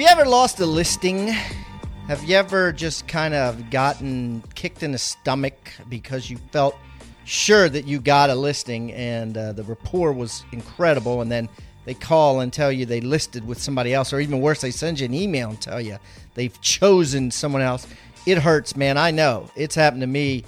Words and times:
You 0.00 0.06
ever 0.06 0.24
lost 0.24 0.58
a 0.60 0.64
listing? 0.64 1.28
Have 2.06 2.24
you 2.24 2.34
ever 2.34 2.72
just 2.72 3.06
kind 3.06 3.34
of 3.34 3.68
gotten 3.68 4.42
kicked 4.54 4.82
in 4.82 4.92
the 4.92 4.98
stomach 4.98 5.72
because 5.90 6.30
you 6.30 6.38
felt 6.52 6.74
sure 7.26 7.68
that 7.68 7.86
you 7.86 8.00
got 8.00 8.30
a 8.30 8.34
listing 8.34 8.92
and 8.92 9.36
uh, 9.36 9.52
the 9.52 9.62
rapport 9.62 10.12
was 10.12 10.42
incredible, 10.52 11.20
and 11.20 11.30
then 11.30 11.50
they 11.84 11.92
call 11.92 12.40
and 12.40 12.50
tell 12.50 12.72
you 12.72 12.86
they 12.86 13.02
listed 13.02 13.46
with 13.46 13.60
somebody 13.60 13.92
else, 13.92 14.10
or 14.14 14.20
even 14.20 14.40
worse, 14.40 14.62
they 14.62 14.70
send 14.70 15.00
you 15.00 15.04
an 15.04 15.12
email 15.12 15.50
and 15.50 15.60
tell 15.60 15.82
you 15.82 15.98
they've 16.32 16.58
chosen 16.62 17.30
someone 17.30 17.60
else? 17.60 17.86
It 18.24 18.38
hurts, 18.38 18.74
man. 18.76 18.96
I 18.96 19.10
know 19.10 19.50
it's 19.54 19.74
happened 19.74 20.00
to 20.00 20.06
me 20.06 20.44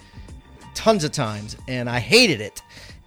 tons 0.73 1.05
of 1.05 1.13
times, 1.13 1.59
and 1.69 1.91
I 1.91 1.99
hated 1.99 2.41
it. 2.41 2.63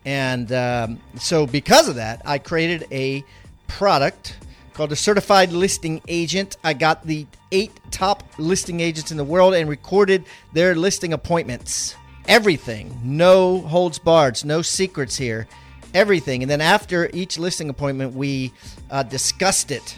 And 0.06 0.52
um, 0.52 1.00
so, 1.18 1.48
because 1.48 1.90
of 1.90 1.96
that, 1.96 2.22
I 2.24 2.38
created 2.38 2.86
a 2.92 3.24
product 3.68 4.38
called 4.76 4.92
a 4.92 4.96
certified 4.96 5.52
listing 5.52 6.02
agent. 6.08 6.58
I 6.64 6.74
got 6.74 7.08
the 7.08 7.26
eight 7.52 7.72
top 7.92 8.24
listing 8.38 8.82
agents 8.82 9.10
in 9.10 9.18
the 9.18 9.24
world 9.24 9.54
and 9.54 9.70
recorded 9.70 10.26
their 10.54 10.76
listing 10.76 11.14
appointments. 11.14 11.96
Everything, 12.28 13.00
no 13.04 13.62
holds 13.62 13.98
barred, 13.98 14.44
no 14.44 14.62
secrets 14.62 15.16
here. 15.16 15.48
Everything. 15.94 16.44
And 16.44 16.50
then 16.50 16.60
after 16.60 17.10
each 17.14 17.40
listing 17.40 17.70
appointment, 17.70 18.16
we 18.16 18.52
uh, 18.92 19.04
discussed 19.04 19.72
it 19.72 19.98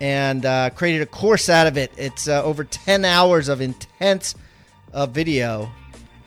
and 0.00 0.46
uh, 0.46 0.70
created 0.70 1.02
a 1.02 1.06
course 1.06 1.50
out 1.50 1.66
of 1.66 1.76
it. 1.76 1.92
It's 1.98 2.28
uh, 2.28 2.42
over 2.42 2.64
10 2.64 3.04
hours 3.04 3.48
of 3.48 3.60
intense 3.60 4.34
uh, 4.94 5.04
video, 5.04 5.70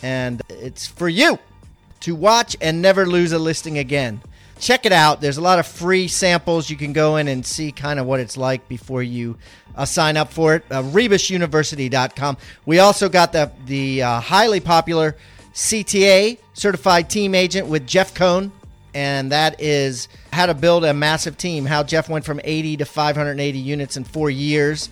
and 0.04 0.42
it's 0.50 0.86
for 0.86 1.10
you 1.10 1.40
to 2.02 2.14
watch 2.14 2.56
and 2.62 2.80
never 2.80 3.08
lose 3.08 3.32
a 3.32 3.40
listing 3.40 3.80
again 3.80 4.22
check 4.62 4.86
it 4.86 4.94
out. 4.94 5.20
There's 5.20 5.38
a 5.38 5.42
lot 5.42 5.59
of 5.59 5.67
free 5.67 6.08
samples. 6.08 6.70
You 6.70 6.78
can 6.78 6.94
go 6.94 7.17
in 7.17 7.28
and 7.28 7.45
see 7.45 7.72
kind 7.72 8.00
of 8.00 8.06
what 8.06 8.20
it's 8.20 8.38
like 8.38 8.70
before 8.70 9.04
you 9.04 9.38
uh, 9.76 9.86
sign 9.86 10.16
up 10.16 10.31
for 10.31 10.56
it. 10.56 10.64
Uh, 10.72 10.84
RebusUniversity.com. 10.84 12.38
We 12.66 12.80
also 12.80 13.09
got 13.09 13.34
the 13.34 13.52
the 13.66 14.04
uh, 14.04 14.20
highly 14.22 14.59
popular 14.59 15.17
CTA 15.54 16.38
Certified 16.54 17.09
Team 17.09 17.36
Agent 17.36 17.67
with 17.67 17.86
Jeff 17.88 18.14
Cohn, 18.14 18.52
and 18.94 19.32
that 19.32 19.59
is 19.59 20.08
how 20.32 20.45
to 20.45 20.54
build 20.54 20.86
a 20.86 20.94
massive 20.94 21.38
team. 21.38 21.66
How 21.66 21.84
Jeff 21.84 22.08
went 22.08 22.23
from 22.23 22.39
80 22.44 22.78
to 22.78 22.86
580 22.86 23.58
units 23.58 23.98
in 23.98 24.04
four 24.04 24.30
years. 24.30 24.89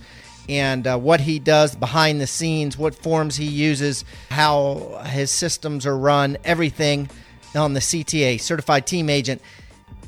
And 0.48 0.84
uh, 0.84 0.98
what 0.98 1.20
he 1.20 1.38
does 1.38 1.76
behind 1.76 2.20
the 2.20 2.26
scenes, 2.26 2.76
what 2.76 2.96
forms 2.96 3.36
he 3.36 3.44
uses, 3.44 4.04
how 4.30 5.00
his 5.06 5.30
systems 5.30 5.86
are 5.86 5.96
run, 5.96 6.38
everything 6.42 7.08
on 7.54 7.74
the 7.74 7.80
CTA, 7.80 8.40
Certified 8.40 8.86
Team 8.86 9.10
Agent 9.10 9.40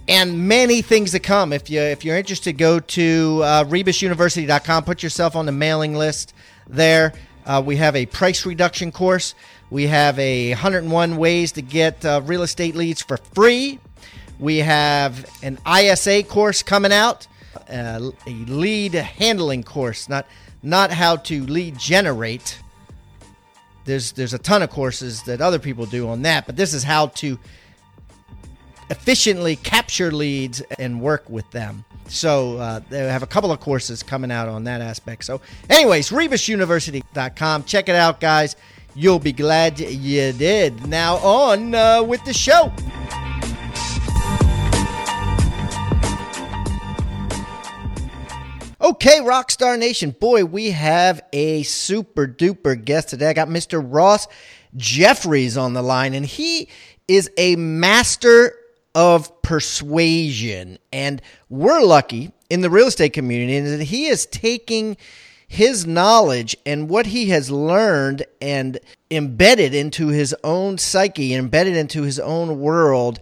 and 0.08 0.48
many 0.48 0.82
things 0.82 1.12
to 1.12 1.20
come. 1.20 1.52
If 1.52 1.70
you 1.70 1.80
if 1.80 2.04
you're 2.04 2.16
interested, 2.16 2.58
go 2.58 2.80
to 2.80 3.40
uh, 3.44 3.64
rebusuniversity.com. 3.64 4.84
Put 4.84 5.02
yourself 5.02 5.36
on 5.36 5.46
the 5.46 5.52
mailing 5.52 5.94
list 5.94 6.34
there. 6.66 7.12
Uh, 7.44 7.62
we 7.64 7.76
have 7.76 7.96
a 7.96 8.06
price 8.06 8.46
reduction 8.46 8.92
course. 8.92 9.34
We 9.70 9.86
have 9.86 10.18
a 10.18 10.50
101 10.50 11.16
ways 11.16 11.52
to 11.52 11.62
get 11.62 12.04
uh, 12.04 12.20
real 12.24 12.42
estate 12.42 12.76
leads 12.76 13.02
for 13.02 13.16
free. 13.16 13.78
We 14.38 14.58
have 14.58 15.24
an 15.42 15.58
ISA 15.66 16.24
course 16.24 16.62
coming 16.62 16.92
out, 16.92 17.26
uh, 17.70 18.10
a 18.26 18.30
lead 18.30 18.94
handling 18.94 19.62
course, 19.62 20.08
not 20.08 20.26
not 20.62 20.90
how 20.90 21.16
to 21.16 21.46
lead 21.46 21.78
generate. 21.78 22.58
There's 23.84 24.12
there's 24.12 24.34
a 24.34 24.38
ton 24.38 24.62
of 24.62 24.70
courses 24.70 25.22
that 25.24 25.40
other 25.40 25.58
people 25.58 25.86
do 25.86 26.08
on 26.08 26.22
that, 26.22 26.46
but 26.46 26.56
this 26.56 26.72
is 26.72 26.82
how 26.84 27.08
to 27.08 27.38
efficiently 28.90 29.56
capture 29.56 30.12
leads 30.12 30.60
and 30.78 31.00
work 31.00 31.28
with 31.28 31.50
them. 31.50 31.84
So 32.08 32.58
uh, 32.58 32.80
they 32.90 32.98
have 32.98 33.22
a 33.22 33.26
couple 33.26 33.50
of 33.50 33.60
courses 33.60 34.02
coming 34.02 34.30
out 34.30 34.48
on 34.48 34.64
that 34.64 34.80
aspect. 34.80 35.24
So, 35.24 35.40
anyways, 35.70 36.10
RebusUniversity.com. 36.10 37.64
Check 37.64 37.88
it 37.88 37.94
out, 37.94 38.20
guys. 38.20 38.56
You'll 38.94 39.18
be 39.18 39.32
glad 39.32 39.80
you 39.80 40.32
did. 40.32 40.86
Now, 40.86 41.16
on 41.16 41.74
uh, 41.74 42.02
with 42.02 42.22
the 42.24 42.34
show. 42.34 42.70
Okay, 48.82 49.20
Rockstar 49.20 49.78
Nation. 49.78 50.10
Boy, 50.10 50.44
we 50.44 50.72
have 50.72 51.22
a 51.32 51.62
super 51.62 52.26
duper 52.26 52.84
guest 52.84 53.10
today. 53.10 53.28
I 53.28 53.32
got 53.32 53.46
Mr. 53.46 53.80
Ross 53.80 54.26
Jeffries 54.76 55.56
on 55.56 55.72
the 55.72 55.82
line, 55.82 56.14
and 56.14 56.26
he 56.26 56.68
is 57.06 57.30
a 57.38 57.54
master 57.54 58.56
of 58.92 59.40
persuasion. 59.40 60.78
And 60.92 61.22
we're 61.48 61.80
lucky 61.84 62.32
in 62.50 62.60
the 62.60 62.70
real 62.70 62.88
estate 62.88 63.12
community 63.12 63.60
that 63.60 63.84
he 63.84 64.06
is 64.06 64.26
taking 64.26 64.96
his 65.46 65.86
knowledge 65.86 66.56
and 66.66 66.88
what 66.88 67.06
he 67.06 67.28
has 67.28 67.52
learned 67.52 68.24
and 68.40 68.80
embedded 69.12 69.76
into 69.76 70.08
his 70.08 70.34
own 70.42 70.76
psyche, 70.76 71.34
embedded 71.34 71.76
into 71.76 72.02
his 72.02 72.18
own 72.18 72.58
world. 72.58 73.20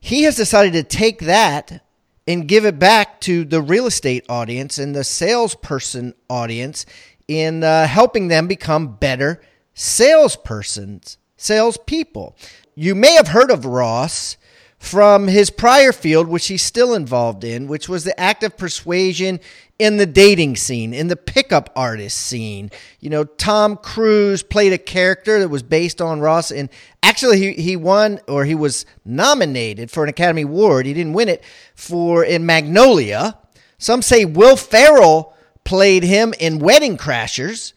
He 0.00 0.24
has 0.24 0.34
decided 0.34 0.72
to 0.72 0.82
take 0.82 1.20
that 1.20 1.83
and 2.26 2.48
give 2.48 2.64
it 2.64 2.78
back 2.78 3.20
to 3.22 3.44
the 3.44 3.60
real 3.60 3.86
estate 3.86 4.24
audience 4.28 4.78
and 4.78 4.94
the 4.94 5.04
salesperson 5.04 6.14
audience 6.28 6.86
in 7.28 7.62
uh, 7.62 7.86
helping 7.86 8.28
them 8.28 8.46
become 8.46 8.96
better 8.96 9.40
salespersons, 9.74 11.16
salespeople. 11.36 12.36
You 12.74 12.94
may 12.94 13.12
have 13.14 13.28
heard 13.28 13.50
of 13.50 13.64
Ross 13.64 14.36
from 14.84 15.28
his 15.28 15.48
prior 15.48 15.92
field, 15.92 16.28
which 16.28 16.48
he's 16.48 16.62
still 16.62 16.92
involved 16.92 17.42
in, 17.42 17.66
which 17.66 17.88
was 17.88 18.04
the 18.04 18.20
act 18.20 18.42
of 18.42 18.54
persuasion 18.54 19.40
in 19.78 19.96
the 19.96 20.04
dating 20.04 20.56
scene, 20.56 20.92
in 20.92 21.08
the 21.08 21.16
pickup 21.16 21.70
artist 21.74 22.18
scene. 22.18 22.70
You 23.00 23.08
know, 23.08 23.24
Tom 23.24 23.78
Cruise 23.78 24.42
played 24.42 24.74
a 24.74 24.78
character 24.78 25.40
that 25.40 25.48
was 25.48 25.62
based 25.62 26.02
on 26.02 26.20
Ross, 26.20 26.50
and 26.50 26.68
actually, 27.02 27.40
he, 27.40 27.62
he 27.62 27.76
won 27.76 28.20
or 28.28 28.44
he 28.44 28.54
was 28.54 28.84
nominated 29.06 29.90
for 29.90 30.04
an 30.04 30.10
Academy 30.10 30.42
Award. 30.42 30.84
He 30.84 30.92
didn't 30.92 31.14
win 31.14 31.30
it 31.30 31.42
for 31.74 32.22
in 32.22 32.44
Magnolia. 32.44 33.38
Some 33.78 34.02
say 34.02 34.26
Will 34.26 34.54
Ferrell 34.54 35.34
played 35.64 36.04
him 36.04 36.34
in 36.38 36.58
Wedding 36.58 36.98
Crashers. 36.98 37.72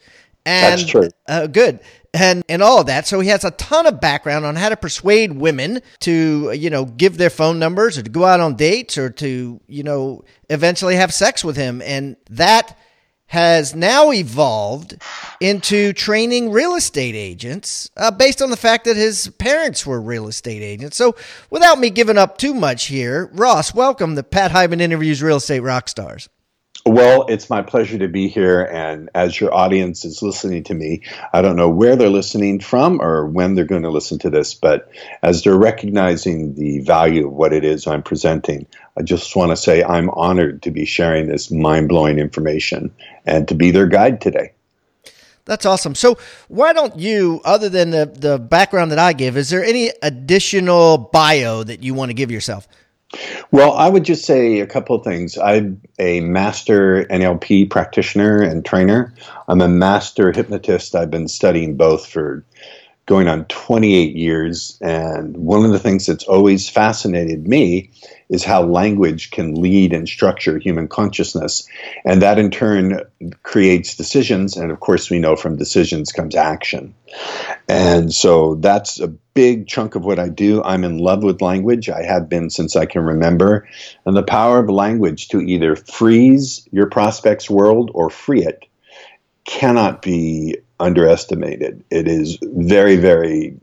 And, 0.45 0.79
That's 0.79 0.89
true. 0.89 1.09
Uh, 1.25 1.47
good 1.47 1.79
and 2.17 2.43
and 2.49 2.61
all 2.61 2.81
of 2.81 2.87
that. 2.87 3.07
So 3.07 3.19
he 3.19 3.29
has 3.29 3.43
a 3.43 3.51
ton 3.51 3.85
of 3.85 4.01
background 4.01 4.45
on 4.45 4.55
how 4.55 4.69
to 4.69 4.77
persuade 4.77 5.33
women 5.33 5.81
to 6.01 6.51
you 6.51 6.69
know 6.69 6.85
give 6.85 7.17
their 7.17 7.29
phone 7.29 7.59
numbers 7.59 7.97
or 7.97 8.03
to 8.03 8.09
go 8.09 8.25
out 8.25 8.39
on 8.39 8.55
dates 8.55 8.97
or 8.97 9.09
to 9.11 9.59
you 9.67 9.83
know 9.83 10.23
eventually 10.49 10.95
have 10.95 11.13
sex 11.13 11.43
with 11.43 11.55
him, 11.55 11.81
and 11.81 12.17
that 12.29 12.77
has 13.27 13.75
now 13.75 14.11
evolved 14.11 14.95
into 15.41 15.91
training 15.91 16.49
real 16.49 16.75
estate 16.75 17.13
agents 17.13 17.89
uh, 17.97 18.09
based 18.09 18.41
on 18.41 18.49
the 18.49 18.57
fact 18.57 18.85
that 18.85 18.95
his 18.95 19.27
parents 19.37 19.85
were 19.85 19.99
real 19.99 20.27
estate 20.27 20.61
agents. 20.61 20.95
So, 20.95 21.15
without 21.49 21.77
me 21.77 21.89
giving 21.89 22.17
up 22.17 22.37
too 22.37 22.53
much 22.53 22.85
here, 22.85 23.29
Ross, 23.33 23.73
welcome 23.73 24.15
to 24.15 24.23
Pat 24.23 24.51
Hiban 24.51 24.79
Interviews 24.79 25.21
Real 25.21 25.37
Estate 25.37 25.59
Rock 25.59 25.89
Stars. 25.89 26.29
Well, 26.87 27.25
it's 27.27 27.49
my 27.49 27.63
pleasure 27.63 27.97
to 27.97 28.07
be 28.07 28.29
here. 28.29 28.61
And 28.63 29.09
as 29.13 29.39
your 29.39 29.53
audience 29.53 30.05
is 30.05 30.21
listening 30.21 30.63
to 30.65 30.73
me, 30.73 31.01
I 31.33 31.41
don't 31.41 31.57
know 31.57 31.69
where 31.69 31.97
they're 31.97 32.09
listening 32.09 32.61
from 32.61 33.01
or 33.01 33.25
when 33.25 33.55
they're 33.55 33.65
going 33.65 33.83
to 33.83 33.89
listen 33.89 34.19
to 34.19 34.29
this, 34.29 34.53
but 34.53 34.89
as 35.21 35.43
they're 35.43 35.57
recognizing 35.57 36.55
the 36.55 36.79
value 36.79 37.27
of 37.27 37.33
what 37.33 37.51
it 37.51 37.65
is 37.65 37.87
I'm 37.87 38.03
presenting, 38.03 38.67
I 38.97 39.01
just 39.01 39.35
want 39.35 39.51
to 39.51 39.57
say 39.57 39.83
I'm 39.83 40.09
honored 40.11 40.63
to 40.63 40.71
be 40.71 40.85
sharing 40.85 41.27
this 41.27 41.51
mind 41.51 41.89
blowing 41.89 42.19
information 42.19 42.93
and 43.25 43.49
to 43.49 43.55
be 43.55 43.71
their 43.71 43.87
guide 43.87 44.21
today. 44.21 44.53
That's 45.43 45.65
awesome. 45.65 45.95
So, 45.95 46.17
why 46.47 46.73
don't 46.73 46.97
you, 46.97 47.41
other 47.45 47.69
than 47.69 47.89
the, 47.91 48.05
the 48.05 48.37
background 48.37 48.91
that 48.91 48.99
I 48.99 49.13
give, 49.13 49.37
is 49.37 49.49
there 49.49 49.63
any 49.63 49.91
additional 50.01 50.97
bio 50.97 51.63
that 51.63 51.83
you 51.83 51.93
want 51.93 52.09
to 52.09 52.13
give 52.13 52.31
yourself? 52.31 52.67
Well, 53.51 53.73
I 53.73 53.89
would 53.89 54.03
just 54.03 54.25
say 54.25 54.59
a 54.59 54.67
couple 54.67 54.95
of 54.95 55.03
things. 55.03 55.37
I'm 55.37 55.81
a 55.99 56.19
master 56.19 57.05
NLP 57.05 57.69
practitioner 57.69 58.41
and 58.41 58.65
trainer. 58.65 59.13
I'm 59.47 59.61
a 59.61 59.69
master 59.69 60.31
hypnotist. 60.31 60.95
I've 60.95 61.11
been 61.11 61.27
studying 61.27 61.77
both 61.77 62.05
for 62.05 62.45
going 63.07 63.29
on 63.29 63.45
28 63.45 64.15
years. 64.15 64.77
And 64.81 65.35
one 65.35 65.65
of 65.65 65.71
the 65.71 65.79
things 65.79 66.05
that's 66.05 66.25
always 66.25 66.69
fascinated 66.69 67.47
me 67.47 67.89
is 68.29 68.43
how 68.43 68.63
language 68.63 69.31
can 69.31 69.55
lead 69.55 69.93
and 69.93 70.07
structure 70.07 70.59
human 70.59 70.89
consciousness. 70.89 71.65
And 72.03 72.21
that 72.21 72.37
in 72.37 72.51
turn 72.51 73.01
creates 73.43 73.95
decisions. 73.95 74.57
And 74.57 74.69
of 74.69 74.81
course, 74.81 75.09
we 75.09 75.19
know 75.19 75.37
from 75.37 75.55
decisions 75.55 76.11
comes 76.11 76.35
action. 76.35 76.93
And 77.69 78.13
so 78.13 78.55
that's 78.55 78.99
a 78.99 79.07
big 79.07 79.67
chunk 79.67 79.95
of 79.95 80.03
what 80.03 80.19
I 80.19 80.27
do. 80.27 80.61
I'm 80.61 80.83
in 80.83 80.97
love 80.97 81.23
with 81.23 81.41
language. 81.41 81.89
I 81.89 82.03
have 82.03 82.27
been 82.27 82.49
since 82.49 82.75
I 82.75 82.85
can 82.85 83.03
remember. 83.03 83.69
And 84.05 84.17
the 84.17 84.23
power 84.23 84.59
of 84.59 84.69
language 84.69 85.29
to 85.29 85.39
either 85.39 85.77
freeze 85.77 86.67
your 86.73 86.87
prospect's 86.87 87.49
world 87.49 87.89
or 87.93 88.09
free 88.09 88.43
it 88.43 88.65
cannot 89.45 90.01
be 90.01 90.57
underestimated. 90.79 91.83
It 91.89 92.07
is 92.07 92.37
very, 92.41 92.97
very 92.97 93.55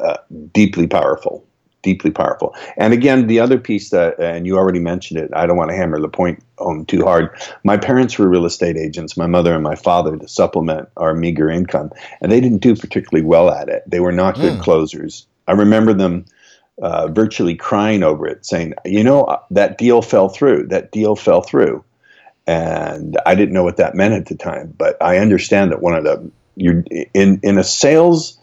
uh, 0.00 0.18
deeply 0.52 0.86
powerful. 0.86 1.44
Deeply 1.82 2.10
powerful. 2.10 2.54
And 2.76 2.92
again, 2.92 3.28
the 3.28 3.38
other 3.38 3.58
piece 3.58 3.90
that, 3.90 4.18
and 4.18 4.46
you 4.46 4.58
already 4.58 4.80
mentioned 4.80 5.20
it, 5.20 5.30
I 5.34 5.46
don't 5.46 5.56
want 5.56 5.70
to 5.70 5.76
hammer 5.76 6.00
the 6.00 6.08
point 6.08 6.42
home 6.58 6.84
too 6.84 7.04
hard. 7.04 7.30
My 7.62 7.76
parents 7.76 8.18
were 8.18 8.28
real 8.28 8.44
estate 8.44 8.76
agents, 8.76 9.16
my 9.16 9.28
mother 9.28 9.54
and 9.54 9.62
my 9.62 9.76
father, 9.76 10.16
to 10.16 10.28
supplement 10.28 10.88
our 10.96 11.14
meager 11.14 11.48
income. 11.48 11.90
And 12.20 12.32
they 12.32 12.40
didn't 12.40 12.58
do 12.58 12.74
particularly 12.74 13.24
well 13.24 13.50
at 13.50 13.68
it. 13.68 13.84
They 13.86 14.00
were 14.00 14.12
not 14.12 14.34
good 14.34 14.58
mm. 14.58 14.60
closers. 14.60 15.26
I 15.46 15.52
remember 15.52 15.94
them 15.94 16.24
uh, 16.82 17.08
virtually 17.08 17.54
crying 17.54 18.02
over 18.02 18.26
it, 18.26 18.44
saying, 18.44 18.74
you 18.84 19.04
know, 19.04 19.38
that 19.50 19.78
deal 19.78 20.02
fell 20.02 20.28
through. 20.28 20.66
That 20.66 20.90
deal 20.90 21.14
fell 21.14 21.42
through 21.42 21.84
and 22.48 23.18
I 23.26 23.34
didn't 23.34 23.52
know 23.52 23.62
what 23.62 23.76
that 23.76 23.94
meant 23.94 24.14
at 24.14 24.26
the 24.26 24.34
time. 24.34 24.74
But 24.78 25.00
I 25.02 25.18
understand 25.18 25.70
that 25.70 25.82
one 25.82 25.94
of 25.94 26.04
the 26.04 26.30
you're 26.58 26.84
in 27.14 27.40
in 27.42 27.58
a 27.58 27.64
sales, 27.64 28.38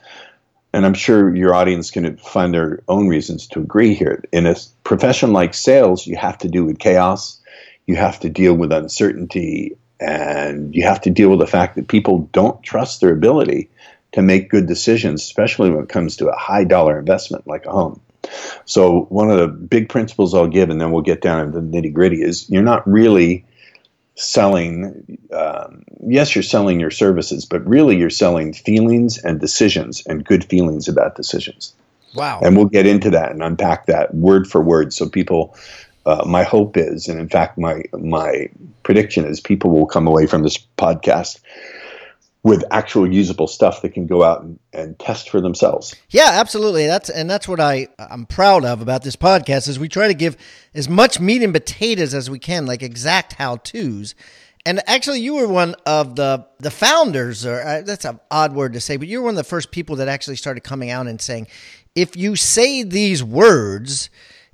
and 0.73 0.85
I'm 0.85 0.93
sure 0.93 1.35
your 1.35 1.53
audience 1.53 1.91
can 1.91 2.17
find 2.17 2.53
their 2.53 2.81
own 2.87 3.07
reasons 3.07 3.47
to 3.47 3.59
agree 3.59 3.93
here. 3.93 4.23
In 4.31 4.45
a 4.45 4.55
profession 4.83 5.33
like 5.33 5.53
sales, 5.53 6.07
you 6.07 6.15
have 6.15 6.37
to 6.39 6.47
deal 6.47 6.65
with 6.65 6.79
chaos, 6.79 7.39
you 7.85 7.95
have 7.95 8.19
to 8.21 8.29
deal 8.29 8.53
with 8.53 8.71
uncertainty, 8.71 9.77
and 9.99 10.75
you 10.75 10.83
have 10.83 11.01
to 11.01 11.09
deal 11.09 11.29
with 11.29 11.39
the 11.39 11.47
fact 11.47 11.75
that 11.75 11.87
people 11.87 12.29
don't 12.31 12.61
trust 12.63 13.01
their 13.01 13.13
ability 13.13 13.69
to 14.13 14.21
make 14.21 14.49
good 14.49 14.65
decisions, 14.65 15.21
especially 15.21 15.69
when 15.69 15.83
it 15.83 15.89
comes 15.89 16.15
to 16.17 16.29
a 16.29 16.35
high 16.35 16.63
dollar 16.63 16.97
investment 16.97 17.45
like 17.47 17.65
a 17.65 17.71
home. 17.71 17.99
So, 18.65 19.01
one 19.09 19.29
of 19.29 19.37
the 19.37 19.47
big 19.47 19.89
principles 19.89 20.33
I'll 20.33 20.47
give, 20.47 20.69
and 20.69 20.81
then 20.81 20.91
we'll 20.91 21.03
get 21.03 21.21
down 21.21 21.45
into 21.45 21.61
the 21.61 21.67
nitty 21.67 21.93
gritty, 21.93 22.21
is 22.21 22.49
you're 22.49 22.63
not 22.63 22.87
really 22.87 23.45
selling 24.15 25.19
um, 25.33 25.83
yes 26.07 26.35
you're 26.35 26.43
selling 26.43 26.79
your 26.79 26.91
services 26.91 27.45
but 27.45 27.65
really 27.67 27.97
you're 27.97 28.09
selling 28.09 28.53
feelings 28.53 29.17
and 29.17 29.41
decisions 29.41 30.05
and 30.07 30.25
good 30.25 30.43
feelings 30.45 30.87
about 30.87 31.15
decisions. 31.15 31.73
Wow. 32.15 32.39
And 32.41 32.55
we'll 32.55 32.67
get 32.67 32.85
into 32.85 33.09
that 33.09 33.31
and 33.31 33.43
unpack 33.43 33.87
that 33.87 34.15
word 34.15 34.47
for 34.47 34.61
word. 34.61 34.93
So 34.93 35.09
people 35.09 35.55
uh, 36.05 36.23
my 36.25 36.43
hope 36.43 36.77
is 36.77 37.07
and 37.07 37.19
in 37.19 37.27
fact 37.27 37.57
my 37.57 37.83
my 37.99 38.47
prediction 38.83 39.25
is 39.25 39.39
people 39.39 39.71
will 39.71 39.87
come 39.87 40.07
away 40.07 40.27
from 40.27 40.43
this 40.43 40.57
podcast 40.77 41.39
with 42.45 42.63
actual 42.69 43.11
usable 43.11 43.47
stuff 43.47 43.81
that 43.81 43.89
can 43.89 44.05
go 44.05 44.23
out 44.23 44.43
and, 44.43 44.59
and 44.71 44.99
test 44.99 45.31
for 45.31 45.41
themselves. 45.41 45.95
Yeah, 46.11 46.29
absolutely. 46.29 46.85
That's 46.85 47.09
and 47.09 47.27
that's 47.27 47.47
what 47.47 47.59
I 47.59 47.87
I'm 47.97 48.27
proud 48.27 48.63
of 48.63 48.81
about 48.81 49.01
this 49.01 49.15
podcast 49.15 49.67
is 49.67 49.79
we 49.79 49.89
try 49.89 50.07
to 50.07 50.13
give 50.13 50.37
as 50.75 50.87
much 50.87 51.19
meat 51.19 51.41
and 51.41 51.51
potatoes 51.51 52.13
as 52.13 52.29
we 52.29 52.37
can, 52.37 52.67
like 52.67 52.83
exact 52.83 53.33
how 53.33 53.55
tos. 53.57 54.13
And 54.63 54.79
actually, 54.85 55.21
you 55.21 55.33
were 55.33 55.47
one 55.47 55.73
of 55.87 56.15
the 56.15 56.45
the 56.59 56.69
founders, 56.69 57.47
or 57.47 57.61
uh, 57.61 57.81
that's 57.81 58.05
an 58.05 58.19
odd 58.29 58.53
word 58.53 58.73
to 58.73 58.79
say, 58.79 58.97
but 58.97 59.07
you 59.07 59.21
were 59.21 59.25
one 59.25 59.33
of 59.33 59.37
the 59.37 59.43
first 59.43 59.71
people 59.71 59.95
that 59.95 60.07
actually 60.07 60.35
started 60.35 60.63
coming 60.63 60.91
out 60.91 61.07
and 61.07 61.19
saying, 61.19 61.47
if 61.95 62.15
you 62.15 62.35
say 62.35 62.83
these 62.83 63.23
words, 63.23 64.11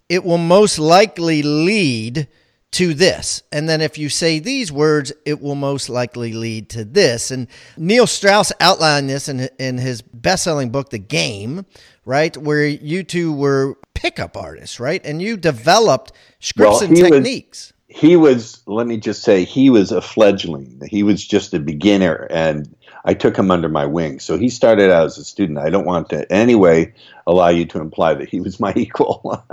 it 0.07 0.23
will 0.23 0.37
most 0.37 0.79
likely 0.79 1.43
lead 1.43 2.29
to 2.71 2.93
this. 2.93 3.43
And 3.51 3.67
then 3.67 3.81
if 3.81 3.97
you 3.97 4.07
say 4.07 4.39
these 4.39 4.71
words, 4.71 5.11
it 5.25 5.41
will 5.41 5.55
most 5.55 5.89
likely 5.89 6.33
lead 6.33 6.69
to 6.69 6.85
this. 6.85 7.29
And 7.29 7.47
Neil 7.77 8.07
Strauss 8.07 8.51
outlined 8.59 9.09
this 9.09 9.27
in, 9.27 9.49
in 9.59 9.77
his 9.77 10.01
best 10.01 10.43
selling 10.43 10.69
book, 10.69 10.89
The 10.89 10.99
Game, 10.99 11.65
right? 12.05 12.35
Where 12.37 12.65
you 12.65 13.03
two 13.03 13.33
were 13.33 13.77
pickup 13.93 14.37
artists, 14.37 14.79
right? 14.79 15.05
And 15.05 15.21
you 15.21 15.35
developed 15.35 16.13
scripts 16.39 16.81
well, 16.81 16.83
and 16.83 16.95
techniques. 16.95 17.73
Was, 17.89 17.99
he 17.99 18.15
was, 18.15 18.61
let 18.65 18.87
me 18.87 18.97
just 18.97 19.23
say, 19.23 19.43
he 19.43 19.69
was 19.69 19.91
a 19.91 20.01
fledgling. 20.01 20.81
He 20.89 21.03
was 21.03 21.27
just 21.27 21.53
a 21.53 21.59
beginner. 21.59 22.27
And 22.29 22.73
I 23.03 23.13
took 23.15 23.37
him 23.37 23.51
under 23.51 23.67
my 23.67 23.85
wing. 23.85 24.19
So 24.19 24.37
he 24.37 24.47
started 24.47 24.91
out 24.91 25.07
as 25.07 25.17
a 25.17 25.25
student. 25.25 25.59
I 25.59 25.69
don't 25.69 25.85
want 25.85 26.09
to 26.11 26.31
anyway 26.31 26.93
allow 27.27 27.49
you 27.49 27.65
to 27.65 27.81
imply 27.81 28.13
that 28.13 28.29
he 28.29 28.39
was 28.39 28.61
my 28.61 28.73
equal. 28.77 29.43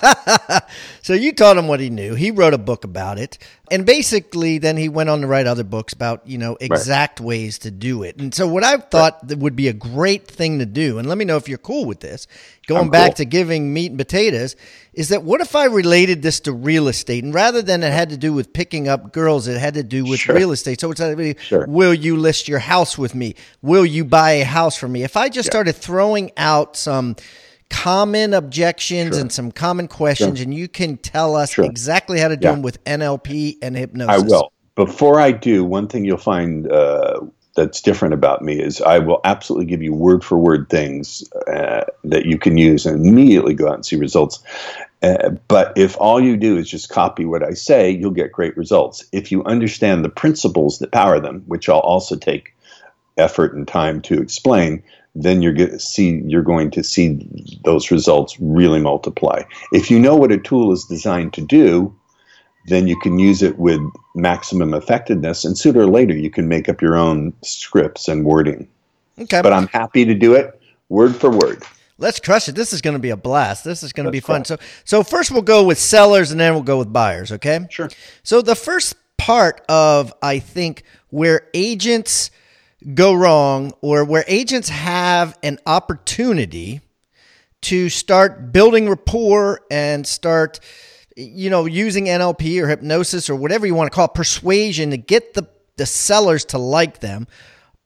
so 1.02 1.14
you 1.14 1.32
taught 1.32 1.56
him 1.56 1.68
what 1.68 1.80
he 1.80 1.90
knew. 1.90 2.14
He 2.14 2.30
wrote 2.30 2.54
a 2.54 2.58
book 2.58 2.84
about 2.84 3.18
it. 3.18 3.38
And 3.70 3.86
basically 3.86 4.58
then 4.58 4.76
he 4.76 4.88
went 4.88 5.10
on 5.10 5.20
to 5.20 5.26
write 5.26 5.46
other 5.46 5.62
books 5.62 5.92
about, 5.92 6.26
you 6.26 6.38
know, 6.38 6.56
exact 6.60 7.20
right. 7.20 7.26
ways 7.26 7.58
to 7.60 7.70
do 7.70 8.02
it. 8.02 8.16
And 8.16 8.34
so 8.34 8.48
what 8.48 8.64
I 8.64 8.76
thought 8.78 9.14
right. 9.14 9.28
that 9.28 9.38
would 9.38 9.54
be 9.54 9.68
a 9.68 9.72
great 9.72 10.26
thing 10.26 10.58
to 10.58 10.66
do, 10.66 10.98
and 10.98 11.08
let 11.08 11.16
me 11.16 11.24
know 11.24 11.36
if 11.36 11.48
you're 11.48 11.58
cool 11.58 11.84
with 11.84 12.00
this, 12.00 12.26
going 12.66 12.84
I'm 12.84 12.90
back 12.90 13.12
cool. 13.12 13.16
to 13.16 13.24
giving 13.26 13.72
meat 13.72 13.90
and 13.92 13.98
potatoes, 13.98 14.56
is 14.92 15.10
that 15.10 15.22
what 15.22 15.40
if 15.40 15.54
I 15.54 15.66
related 15.66 16.22
this 16.22 16.40
to 16.40 16.52
real 16.52 16.88
estate? 16.88 17.22
And 17.22 17.32
rather 17.32 17.62
than 17.62 17.84
it 17.84 17.92
had 17.92 18.10
to 18.10 18.16
do 18.16 18.32
with 18.32 18.52
picking 18.52 18.88
up 18.88 19.12
girls, 19.12 19.46
it 19.46 19.58
had 19.58 19.74
to 19.74 19.84
do 19.84 20.04
with 20.04 20.18
sure. 20.18 20.34
real 20.34 20.50
estate. 20.50 20.80
So 20.80 20.90
it's 20.90 21.00
like, 21.00 21.38
sure. 21.40 21.64
will 21.68 21.94
you 21.94 22.16
list 22.16 22.48
your 22.48 22.58
house 22.58 22.98
with 22.98 23.14
me? 23.14 23.36
Will 23.62 23.86
you 23.86 24.04
buy 24.04 24.32
a 24.32 24.44
house 24.44 24.76
for 24.76 24.88
me? 24.88 25.04
If 25.04 25.16
I 25.16 25.28
just 25.28 25.46
yeah. 25.46 25.52
started 25.52 25.76
throwing 25.76 26.32
out 26.36 26.76
some 26.76 27.14
common 27.70 28.34
objections 28.34 29.14
sure. 29.14 29.20
and 29.20 29.32
some 29.32 29.50
common 29.50 29.88
questions, 29.88 30.38
sure. 30.38 30.44
and 30.44 30.54
you 30.54 30.68
can 30.68 30.98
tell 30.98 31.34
us 31.34 31.52
sure. 31.52 31.64
exactly 31.64 32.20
how 32.20 32.28
to 32.28 32.36
do 32.36 32.48
yeah. 32.48 32.52
them 32.52 32.62
with 32.62 32.82
NLP 32.84 33.56
and 33.62 33.76
hypnosis. 33.76 34.22
I 34.22 34.26
will. 34.26 34.52
Before 34.74 35.20
I 35.20 35.32
do, 35.32 35.64
one 35.64 35.88
thing 35.88 36.04
you'll 36.04 36.16
find 36.16 36.70
uh, 36.70 37.20
that's 37.56 37.80
different 37.80 38.14
about 38.14 38.42
me 38.42 38.60
is 38.60 38.80
I 38.80 38.98
will 38.98 39.20
absolutely 39.24 39.66
give 39.66 39.82
you 39.82 39.92
word 39.92 40.24
for 40.24 40.38
word 40.38 40.68
things 40.68 41.24
uh, 41.46 41.84
that 42.04 42.26
you 42.26 42.38
can 42.38 42.56
use 42.56 42.86
and 42.86 43.06
immediately 43.06 43.54
go 43.54 43.68
out 43.68 43.74
and 43.74 43.86
see 43.86 43.96
results. 43.96 44.42
Uh, 45.02 45.30
but 45.48 45.72
if 45.76 45.96
all 45.98 46.20
you 46.20 46.36
do 46.36 46.56
is 46.56 46.68
just 46.68 46.88
copy 46.88 47.24
what 47.24 47.42
I 47.42 47.52
say, 47.52 47.90
you'll 47.90 48.10
get 48.10 48.32
great 48.32 48.56
results. 48.56 49.04
If 49.12 49.32
you 49.32 49.42
understand 49.44 50.04
the 50.04 50.10
principles 50.10 50.78
that 50.78 50.92
power 50.92 51.20
them, 51.20 51.42
which 51.46 51.68
I'll 51.68 51.80
also 51.80 52.16
take 52.16 52.54
effort 53.16 53.54
and 53.54 53.66
time 53.66 54.00
to 54.02 54.20
explain, 54.20 54.82
then 55.14 55.42
you're 55.42 55.52
going 55.52 55.70
to 55.70 55.78
see 55.78 56.22
you're 56.26 56.42
going 56.42 56.70
to 56.70 56.84
see 56.84 57.26
those 57.64 57.90
results 57.90 58.36
really 58.40 58.80
multiply. 58.80 59.42
If 59.72 59.90
you 59.90 59.98
know 59.98 60.16
what 60.16 60.32
a 60.32 60.38
tool 60.38 60.72
is 60.72 60.84
designed 60.84 61.32
to 61.34 61.40
do, 61.40 61.94
then 62.66 62.86
you 62.86 62.98
can 63.00 63.18
use 63.18 63.42
it 63.42 63.58
with 63.58 63.80
maximum 64.14 64.74
effectiveness, 64.74 65.44
and 65.44 65.56
sooner 65.56 65.80
or 65.80 65.86
later 65.86 66.14
you 66.14 66.30
can 66.30 66.48
make 66.48 66.68
up 66.68 66.80
your 66.80 66.96
own 66.96 67.32
scripts 67.42 68.08
and 68.08 68.24
wording. 68.24 68.68
Okay, 69.18 69.42
but 69.42 69.52
I'm 69.52 69.66
happy 69.68 70.04
to 70.04 70.14
do 70.14 70.34
it 70.34 70.60
word 70.88 71.16
for 71.16 71.30
word. 71.30 71.62
Let's 71.98 72.18
crush 72.18 72.48
it. 72.48 72.54
This 72.54 72.72
is 72.72 72.80
going 72.80 72.94
to 72.94 73.00
be 73.00 73.10
a 73.10 73.16
blast. 73.16 73.62
This 73.62 73.82
is 73.82 73.92
going 73.92 74.06
to 74.06 74.10
be 74.10 74.20
fun. 74.20 74.46
So, 74.46 74.56
so 74.84 75.02
first 75.02 75.30
we'll 75.30 75.42
go 75.42 75.64
with 75.64 75.78
sellers, 75.78 76.30
and 76.30 76.40
then 76.40 76.54
we'll 76.54 76.62
go 76.62 76.78
with 76.78 76.92
buyers. 76.92 77.30
Okay. 77.32 77.66
Sure. 77.68 77.90
So 78.22 78.40
the 78.40 78.54
first 78.54 78.96
part 79.18 79.62
of 79.68 80.14
I 80.22 80.38
think 80.38 80.82
where 81.10 81.48
agents 81.52 82.30
go 82.94 83.14
wrong 83.14 83.72
or 83.80 84.04
where 84.04 84.24
agents 84.26 84.68
have 84.68 85.38
an 85.42 85.58
opportunity 85.66 86.80
to 87.62 87.88
start 87.88 88.52
building 88.52 88.88
rapport 88.88 89.60
and 89.70 90.06
start 90.06 90.60
you 91.16 91.50
know 91.50 91.66
using 91.66 92.06
NLP 92.06 92.62
or 92.62 92.68
hypnosis 92.68 93.28
or 93.28 93.36
whatever 93.36 93.66
you 93.66 93.74
want 93.74 93.90
to 93.90 93.94
call 93.94 94.06
it, 94.06 94.14
persuasion 94.14 94.90
to 94.90 94.96
get 94.96 95.34
the 95.34 95.46
the 95.76 95.86
sellers 95.86 96.44
to 96.46 96.58
like 96.58 97.00
them 97.00 97.26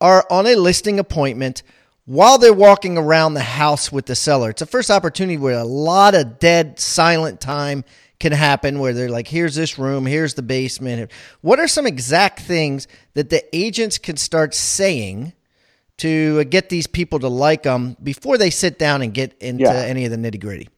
are 0.01 0.25
on 0.29 0.45
a 0.45 0.55
listing 0.55 0.99
appointment 0.99 1.63
while 2.05 2.37
they're 2.37 2.53
walking 2.53 2.97
around 2.97 3.33
the 3.33 3.41
house 3.41 3.91
with 3.91 4.05
the 4.05 4.15
seller. 4.15 4.51
It's 4.51 4.59
the 4.59 4.65
first 4.65 4.91
opportunity 4.91 5.37
where 5.37 5.57
a 5.57 5.63
lot 5.63 6.13
of 6.13 6.39
dead 6.39 6.79
silent 6.79 7.41
time 7.41 7.83
can 8.25 8.33
happen 8.33 8.79
where 8.79 8.91
they're 8.91 9.07
like, 9.07 9.27
here's 9.27 9.53
this 9.53 9.77
room, 9.77 10.03
here's 10.03 10.33
the 10.33 10.41
basement. 10.41 11.11
What 11.41 11.59
are 11.59 11.67
some 11.67 11.85
exact 11.85 12.39
things 12.39 12.87
that 13.13 13.29
the 13.29 13.43
agents 13.55 13.99
can 13.99 14.17
start 14.17 14.55
saying 14.55 15.33
to 15.97 16.39
uh, 16.39 16.43
get 16.43 16.69
these 16.69 16.87
people 16.87 17.19
to 17.19 17.27
like 17.27 17.61
them 17.61 17.95
before 18.01 18.39
they 18.39 18.49
sit 18.49 18.79
down 18.79 19.03
and 19.03 19.13
get 19.13 19.37
into 19.41 19.65
yeah. 19.65 19.73
any 19.73 20.05
of 20.05 20.11
the 20.11 20.17
nitty 20.17 20.39
gritty? 20.39 20.69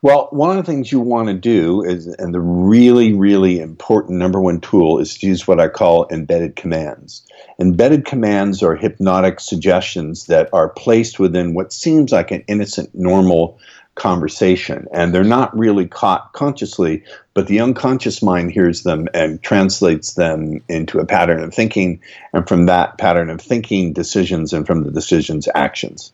Well, 0.00 0.28
one 0.30 0.56
of 0.56 0.64
the 0.64 0.72
things 0.72 0.90
you 0.90 1.00
want 1.00 1.28
to 1.28 1.34
do 1.34 1.82
is, 1.82 2.06
and 2.06 2.32
the 2.32 2.40
really, 2.40 3.12
really 3.12 3.60
important 3.60 4.18
number 4.18 4.40
one 4.40 4.62
tool 4.62 5.00
is 5.00 5.18
to 5.18 5.26
use 5.26 5.46
what 5.46 5.60
I 5.60 5.68
call 5.68 6.06
embedded 6.10 6.56
commands. 6.56 7.26
Embedded 7.60 8.06
commands 8.06 8.62
are 8.62 8.74
hypnotic 8.74 9.38
suggestions 9.38 10.28
that 10.28 10.48
are 10.54 10.70
placed 10.70 11.18
within 11.18 11.52
what 11.52 11.74
seems 11.74 12.10
like 12.10 12.30
an 12.30 12.42
innocent, 12.48 12.94
normal 12.94 13.58
conversation. 13.98 14.86
And 14.92 15.14
they're 15.14 15.24
not 15.24 15.56
really 15.56 15.86
caught 15.86 16.32
consciously 16.32 17.04
but 17.38 17.46
the 17.46 17.60
unconscious 17.60 18.20
mind 18.20 18.50
hears 18.50 18.82
them 18.82 19.06
and 19.14 19.40
translates 19.44 20.14
them 20.14 20.60
into 20.68 20.98
a 20.98 21.06
pattern 21.06 21.40
of 21.44 21.54
thinking. 21.54 22.00
And 22.32 22.48
from 22.48 22.66
that 22.66 22.98
pattern 22.98 23.30
of 23.30 23.40
thinking 23.40 23.92
decisions 23.92 24.52
and 24.52 24.66
from 24.66 24.82
the 24.82 24.90
decisions 24.90 25.46
actions. 25.54 26.12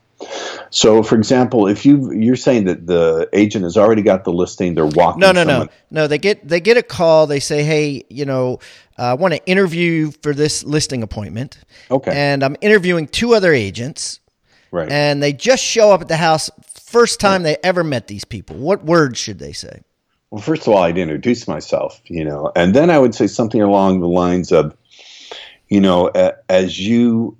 So 0.68 1.02
for 1.02 1.16
example 1.16 1.66
if 1.66 1.86
you 1.86 2.12
you're 2.12 2.36
saying 2.36 2.66
that 2.66 2.86
the 2.86 3.26
agent 3.32 3.64
has 3.64 3.78
already 3.78 4.02
got 4.02 4.24
the 4.24 4.34
listing 4.34 4.74
they're 4.74 4.84
walking 4.84 5.20
no 5.20 5.32
no 5.32 5.44
someone- 5.44 5.68
no 5.90 6.02
no 6.02 6.06
they 6.06 6.18
get 6.18 6.46
they 6.46 6.60
get 6.60 6.76
a 6.76 6.82
call. 6.82 7.26
They 7.26 7.40
say 7.40 7.64
hey 7.64 8.04
you 8.10 8.26
know 8.26 8.58
uh, 8.98 9.04
i 9.04 9.14
want 9.14 9.32
to 9.32 9.42
interview 9.46 10.10
for 10.22 10.34
this 10.34 10.62
listing 10.62 11.02
appointment. 11.02 11.56
Okay. 11.90 12.12
And 12.14 12.44
i'm 12.44 12.56
interviewing 12.60 13.08
two 13.08 13.34
other 13.34 13.54
agents. 13.54 14.20
Right. 14.70 14.90
And 14.90 15.22
they 15.22 15.32
just 15.32 15.64
show 15.64 15.92
up 15.92 16.02
at 16.02 16.08
the 16.08 16.16
house 16.18 16.50
first 16.94 17.18
time 17.18 17.42
they 17.42 17.56
ever 17.64 17.82
met 17.82 18.06
these 18.06 18.24
people 18.24 18.54
what 18.56 18.84
words 18.84 19.18
should 19.18 19.40
they 19.40 19.52
say 19.52 19.82
Well, 20.30 20.42
first 20.42 20.62
of 20.66 20.72
all, 20.72 20.82
I'd 20.82 20.98
introduce 20.98 21.46
myself, 21.46 22.00
you 22.06 22.24
know, 22.24 22.50
and 22.56 22.74
then 22.74 22.90
I 22.90 22.98
would 22.98 23.14
say 23.14 23.28
something 23.28 23.62
along 23.62 24.00
the 24.00 24.08
lines 24.08 24.50
of, 24.50 24.76
you 25.68 25.80
know, 25.80 26.10
as 26.48 26.80
you 26.80 27.36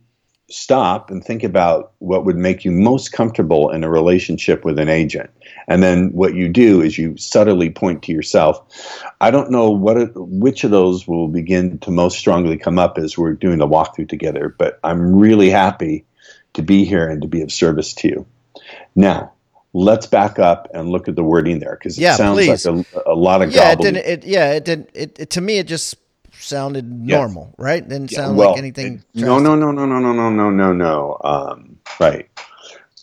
stop 0.49 1.11
and 1.11 1.25
think 1.25 1.43
about 1.43 1.93
what 1.99 2.25
would 2.25 2.37
make 2.37 2.65
you 2.65 2.71
most 2.71 3.11
comfortable 3.11 3.71
in 3.71 3.83
a 3.83 3.91
relationship 3.91 4.65
with 4.65 4.79
an 4.79 4.89
agent, 4.89 5.31
and 5.67 5.83
then 5.83 6.13
what 6.13 6.35
you 6.35 6.49
do 6.49 6.81
is 6.81 6.97
you 6.97 7.17
subtly 7.17 7.69
point 7.69 8.03
to 8.05 8.13
yourself. 8.13 8.63
I 9.21 9.33
don't 9.33 9.51
know 9.51 9.71
what 9.71 9.97
it, 9.97 10.13
which 10.15 10.63
of 10.63 10.71
those 10.71 11.09
will 11.09 11.27
begin 11.27 11.79
to 11.81 11.91
most 11.91 12.17
strongly 12.19 12.57
come 12.57 12.79
up 12.79 12.97
as 12.97 13.19
we're 13.19 13.33
doing 13.33 13.59
the 13.59 13.67
walkthrough 13.67 14.09
together, 14.09 14.55
but 14.57 14.79
I'm 14.85 15.17
really 15.17 15.51
happy 15.51 16.05
to 16.53 16.63
be 16.63 16.85
here 16.85 17.09
and 17.09 17.23
to 17.23 17.29
be 17.29 17.43
of 17.43 17.51
service 17.51 17.93
to 17.95 18.09
you. 18.09 18.27
Now, 18.95 19.33
let's 19.75 20.07
back 20.07 20.39
up 20.39 20.69
and 20.73 20.89
look 20.89 21.09
at 21.09 21.17
the 21.17 21.23
wording 21.25 21.59
there 21.59 21.77
because 21.79 21.99
it 21.99 22.03
Yeah, 22.03 22.15
sounds 22.17 22.39
please. 22.39 22.65
like 22.65 22.87
a, 22.97 23.11
a 23.11 23.15
lot 23.15 23.43
of 23.43 23.53
yeah 23.53 23.73
it 23.73 23.81
didn't 23.81 24.07
it 24.07 24.25
yeah 24.25 24.53
it 24.53 24.65
didn't 24.65 24.89
it, 24.95 25.19
it 25.19 25.31
to 25.31 25.41
me 25.41 25.59
it 25.59 25.67
just 25.67 25.97
sounded 26.39 26.91
normal 26.91 27.55
right 27.59 27.87
didn't 27.87 28.11
sound 28.11 28.37
well, 28.37 28.51
like 28.51 28.59
anything 28.59 29.03
it- 29.15 29.21
no, 29.21 29.39
no, 29.39 29.55
no, 29.57 29.71
no, 29.73 29.85
no, 29.85 29.99
no, 30.01 30.13
no, 30.13 30.31
no, 30.31 30.51
no, 30.51 30.73
no. 30.73 31.19
Um, 31.25 31.79
right. 32.01 32.29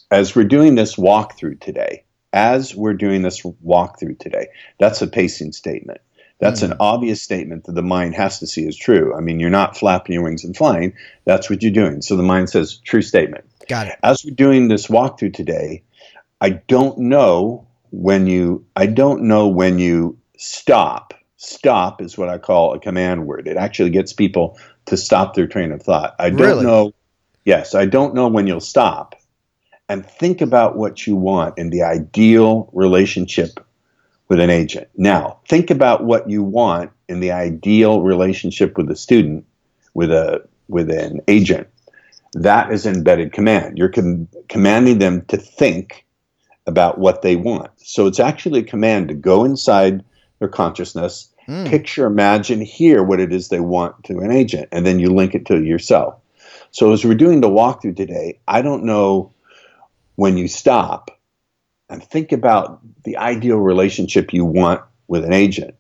As 0.10 0.36
we're 0.36 0.44
doing 0.46 0.76
this 0.76 0.96
walkthrough 0.96 1.60
today, 1.62 2.04
as 2.34 2.76
we're 2.76 2.94
doing 2.94 3.22
this 3.22 3.42
walkthrough 3.44 4.20
today, 4.20 4.48
that's 4.80 5.02
a 5.02 5.08
pacing 5.08 5.52
statement. 5.54 6.00
That's 6.40 6.64
an 6.64 6.74
obvious 6.80 7.22
statement 7.22 7.66
that 7.66 7.74
the 7.74 7.84
mind 7.84 8.16
has 8.16 8.40
to 8.40 8.48
see 8.48 8.68
as 8.68 8.76
true. 8.76 9.16
I 9.16 9.22
mean, 9.22 9.40
you're 9.40 9.52
not 9.52 9.78
flapping 9.78 10.14
your 10.14 10.24
wings 10.24 10.44
and 10.44 10.58
flying. 10.58 10.94
That's 11.24 11.50
what 11.52 11.62
you're 11.62 11.72
doing. 11.72 12.02
So 12.02 12.16
the 12.18 12.24
mind 12.24 12.50
says, 12.50 12.78
true 12.78 13.04
statement. 13.04 13.46
got 13.70 13.86
it 13.88 13.96
As 14.04 14.26
we're 14.26 14.34
doing 14.34 14.68
this 14.68 14.88
walkthrough 14.88 15.34
today, 15.36 15.84
I 16.42 16.50
don't 16.50 16.98
know 16.98 17.68
when 17.92 18.28
you 18.28 18.66
I 18.76 18.88
don't 18.88 19.24
know 19.24 19.48
when 19.48 19.80
you 19.80 20.18
stop. 20.38 21.14
Stop 21.38 22.02
is 22.02 22.18
what 22.18 22.30
I 22.30 22.38
call 22.38 22.74
a 22.74 22.80
command 22.80 23.26
word. 23.28 23.48
It 23.48 23.58
actually 23.58 23.92
gets 23.92 24.14
people 24.14 24.58
to 24.86 24.98
stop 24.98 25.36
their 25.36 25.48
train 25.48 25.72
of 25.72 25.82
thought. 25.82 26.16
I 26.20 26.30
don't 26.32 26.40
Really? 26.42 26.66
know 26.66 26.94
yes, 27.46 27.76
I 27.76 27.86
don't 27.86 28.16
know 28.16 28.28
when 28.28 28.48
you'll 28.48 28.60
stop 28.60 29.16
and 29.88 30.06
think 30.06 30.42
about 30.42 30.78
what 30.78 31.06
you 31.06 31.16
want 31.16 31.58
in 31.58 31.70
the 31.70 31.84
ideal 31.84 32.70
relationship 32.74 33.60
with 34.30 34.40
an 34.40 34.50
agent. 34.50 34.88
Now, 34.96 35.40
think 35.50 35.70
about 35.70 36.06
what 36.06 36.30
you 36.30 36.44
want 36.44 36.92
in 37.10 37.20
the 37.20 37.32
ideal 37.32 38.02
relationship 38.02 38.78
with 38.78 38.90
a 38.90 38.96
student, 38.96 39.46
with 39.94 40.12
a 40.12 40.48
with 40.70 40.90
an 40.90 41.20
agent. 41.28 41.68
That 42.34 42.72
is 42.72 42.86
embedded 42.86 43.34
command. 43.34 43.78
You're 43.78 43.90
com- 43.90 44.30
commanding 44.48 45.00
them 45.00 45.26
to 45.26 45.38
think 45.38 46.06
about 46.68 46.98
what 46.98 47.22
they 47.22 47.36
want. 47.36 47.72
So 47.78 48.08
it's 48.08 48.20
actually 48.20 48.60
a 48.60 48.64
command 48.64 49.08
to 49.08 49.14
go 49.14 49.44
inside 49.44 50.04
their 50.40 50.48
consciousness, 50.48 51.32
Hmm. 51.48 51.66
picture, 51.66 52.06
imagine, 52.06 52.62
hear 52.62 53.04
what 53.04 53.20
it 53.20 53.34
is 53.34 53.50
they 53.50 53.60
want 53.60 54.04
to 54.06 54.20
an 54.20 54.32
agent, 54.32 54.70
and 54.72 54.86
then 54.86 55.00
you 55.00 55.12
link 55.12 55.34
it 55.34 55.46
to 55.48 55.64
yourself. 55.64 56.16
So 56.72 56.94
as 56.94 57.04
we're 57.04 57.16
doing 57.16 57.42
the 57.42 57.50
walkthrough 57.50 57.98
today, 57.98 58.40
I 58.48 58.62
don't 58.62 58.86
know 58.86 59.34
when 60.16 60.38
you 60.38 60.48
stop 60.48 61.20
and 61.90 62.04
think 62.04 62.32
about 62.32 62.80
the 63.04 63.18
ideal 63.18 63.58
relationship 63.58 64.34
you 64.34 64.46
want 64.46 64.82
with 65.08 65.26
an 65.26 65.34
agent. 65.34 65.76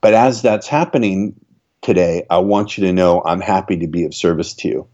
But 0.00 0.14
as 0.14 0.42
that's 0.42 0.68
happening 0.68 1.34
today, 1.82 2.24
I 2.30 2.38
want 2.38 2.78
you 2.78 2.86
to 2.86 2.92
know 2.92 3.22
I'm 3.24 3.40
happy 3.40 3.76
to 3.78 3.86
be 3.86 4.04
of 4.04 4.14
service 4.14 4.54
to 4.54 4.68
you. 4.68 4.86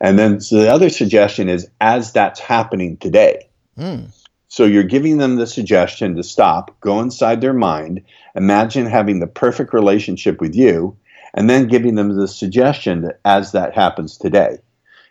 And 0.00 0.18
then 0.18 0.40
so 0.40 0.56
the 0.56 0.72
other 0.72 0.90
suggestion 0.90 1.48
is 1.48 1.70
as 1.80 2.12
that's 2.12 2.40
happening 2.40 2.96
today. 2.98 3.48
Hmm. 3.78 4.06
So 4.48 4.64
you're 4.64 4.82
giving 4.82 5.18
them 5.18 5.36
the 5.36 5.46
suggestion 5.46 6.16
to 6.16 6.22
stop, 6.22 6.80
go 6.80 7.00
inside 7.00 7.40
their 7.40 7.52
mind, 7.52 8.02
imagine 8.34 8.86
having 8.86 9.20
the 9.20 9.26
perfect 9.26 9.74
relationship 9.74 10.40
with 10.40 10.54
you, 10.54 10.96
and 11.34 11.48
then 11.48 11.68
giving 11.68 11.94
them 11.94 12.16
the 12.16 12.26
suggestion 12.26 13.02
that 13.02 13.20
as 13.24 13.52
that 13.52 13.74
happens 13.74 14.16
today. 14.16 14.58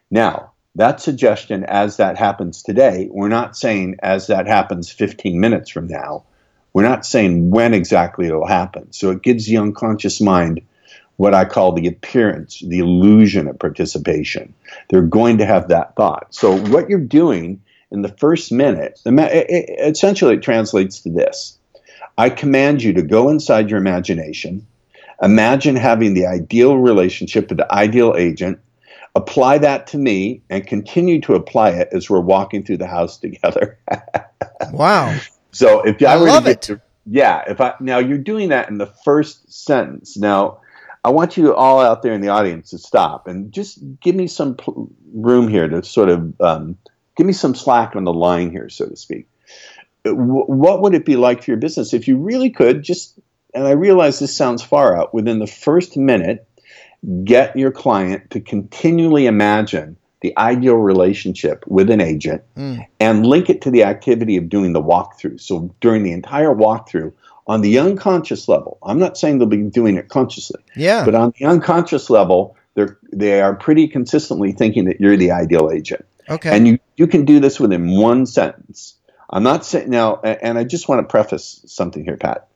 Now, 0.09 0.51
that 0.75 1.01
suggestion 1.01 1.63
as 1.65 1.97
that 1.97 2.17
happens 2.17 2.63
today, 2.63 3.07
we're 3.11 3.29
not 3.29 3.55
saying 3.55 3.97
as 4.01 4.27
that 4.27 4.47
happens 4.47 4.91
15 4.91 5.39
minutes 5.39 5.69
from 5.69 5.87
now. 5.87 6.23
We're 6.73 6.83
not 6.83 7.05
saying 7.05 7.49
when 7.51 7.73
exactly 7.73 8.27
it'll 8.27 8.47
happen. 8.47 8.91
So 8.91 9.11
it 9.11 9.23
gives 9.23 9.45
the 9.45 9.57
unconscious 9.57 10.19
mind 10.19 10.61
what 11.15 11.33
I 11.33 11.45
call 11.45 11.73
the 11.73 11.87
appearance, 11.87 12.59
the 12.59 12.79
illusion 12.79 13.47
of 13.47 13.57
participation. 13.57 14.53
They're 14.89 15.01
going 15.01 15.39
to 15.39 15.45
have 15.45 15.67
that 15.69 15.95
thought. 15.95 16.27
So 16.33 16.55
what 16.55 16.89
you're 16.89 16.99
doing 16.99 17.61
in 17.91 18.01
the 18.01 18.09
first 18.09 18.51
minute, 18.51 18.99
ima- 19.05 19.23
it- 19.25 19.49
it- 19.49 19.89
essentially 19.95 20.35
it 20.35 20.41
translates 20.41 21.01
to 21.01 21.09
this. 21.09 21.57
I 22.17 22.29
command 22.29 22.83
you 22.83 22.93
to 22.93 23.01
go 23.01 23.29
inside 23.29 23.69
your 23.69 23.79
imagination, 23.79 24.65
imagine 25.21 25.75
having 25.75 26.13
the 26.13 26.25
ideal 26.25 26.77
relationship 26.77 27.49
with 27.49 27.59
the 27.59 27.71
ideal 27.73 28.15
agent, 28.17 28.59
apply 29.15 29.57
that 29.59 29.87
to 29.87 29.97
me, 29.97 30.41
and 30.49 30.65
continue 30.65 31.21
to 31.21 31.33
apply 31.33 31.69
it 31.71 31.89
as 31.91 32.09
we're 32.09 32.19
walking 32.19 32.63
through 32.63 32.77
the 32.77 32.87
house 32.87 33.17
together. 33.17 33.77
wow 34.71 35.15
So 35.51 35.81
if 35.81 36.01
I, 36.03 36.13
I 36.13 36.17
were 36.17 36.27
love 36.27 36.43
to 36.43 36.49
get 36.49 36.57
it. 36.57 36.61
to, 36.63 36.81
yeah, 37.05 37.43
if 37.47 37.61
I 37.61 37.73
now 37.79 37.99
you're 37.99 38.17
doing 38.17 38.49
that 38.49 38.69
in 38.69 38.77
the 38.77 38.85
first 39.05 39.51
sentence. 39.51 40.17
Now, 40.17 40.59
I 41.03 41.09
want 41.09 41.37
you 41.37 41.55
all 41.55 41.79
out 41.79 42.01
there 42.03 42.13
in 42.13 42.21
the 42.21 42.27
audience 42.29 42.71
to 42.71 42.77
stop 42.77 43.27
and 43.27 43.51
just 43.51 43.79
give 44.01 44.13
me 44.13 44.27
some 44.27 44.55
pl- 44.55 44.89
room 45.13 45.47
here 45.47 45.67
to 45.69 45.81
sort 45.83 46.09
of 46.09 46.39
um, 46.41 46.77
give 47.17 47.25
me 47.25 47.33
some 47.33 47.55
slack 47.55 47.95
on 47.95 48.03
the 48.03 48.13
line 48.13 48.51
here, 48.51 48.69
so 48.69 48.87
to 48.87 48.95
speak. 48.95 49.27
What 50.05 50.81
would 50.81 50.93
it 50.93 51.05
be 51.05 51.17
like 51.17 51.43
for 51.43 51.51
your 51.51 51.59
business 51.59 51.93
if 51.93 52.07
you 52.07 52.17
really 52.17 52.49
could 52.49 52.83
just? 52.83 53.19
And 53.53 53.67
I 53.67 53.71
realize 53.71 54.19
this 54.19 54.35
sounds 54.35 54.63
far 54.63 54.95
out. 54.97 55.13
Within 55.13 55.39
the 55.39 55.47
first 55.47 55.97
minute, 55.97 56.47
get 57.23 57.55
your 57.57 57.71
client 57.71 58.29
to 58.31 58.39
continually 58.39 59.25
imagine 59.25 59.97
the 60.21 60.37
ideal 60.37 60.75
relationship 60.75 61.63
with 61.67 61.89
an 61.89 62.01
agent 62.01 62.41
Hmm. 62.55 62.75
and 62.99 63.25
link 63.25 63.49
it 63.49 63.61
to 63.61 63.71
the 63.71 63.83
activity 63.83 64.37
of 64.37 64.49
doing 64.49 64.73
the 64.73 64.81
walkthrough. 64.81 65.39
So 65.39 65.73
during 65.81 66.03
the 66.03 66.11
entire 66.11 66.53
walkthrough, 66.53 67.13
on 67.47 67.61
the 67.61 67.79
unconscious 67.79 68.47
level, 68.47 68.77
I'm 68.83 68.99
not 68.99 69.17
saying 69.17 69.37
they'll 69.37 69.47
be 69.47 69.57
doing 69.57 69.95
it 69.95 70.09
consciously, 70.09 70.59
yeah 70.75 71.05
but 71.05 71.15
on 71.15 71.33
the 71.37 71.45
unconscious 71.45 72.09
level, 72.09 72.55
they're 72.75 72.97
they 73.13 73.41
are 73.41 73.55
pretty 73.55 73.87
consistently 73.87 74.51
thinking 74.51 74.85
that 74.85 74.99
you're 74.99 75.17
the 75.17 75.31
ideal 75.31 75.69
agent. 75.71 76.05
Okay 76.29 76.55
And 76.55 76.67
you, 76.67 76.79
you 76.95 77.07
can 77.07 77.25
do 77.25 77.39
this 77.39 77.59
within 77.59 77.97
one 77.97 78.25
sentence. 78.25 78.95
I'm 79.29 79.43
not 79.43 79.65
saying 79.65 79.89
now, 79.89 80.15
and 80.21 80.57
I 80.57 80.63
just 80.63 80.87
want 80.87 81.01
to 81.01 81.11
preface 81.11 81.61
something 81.67 82.03
here, 82.03 82.17
Pat. 82.17 82.47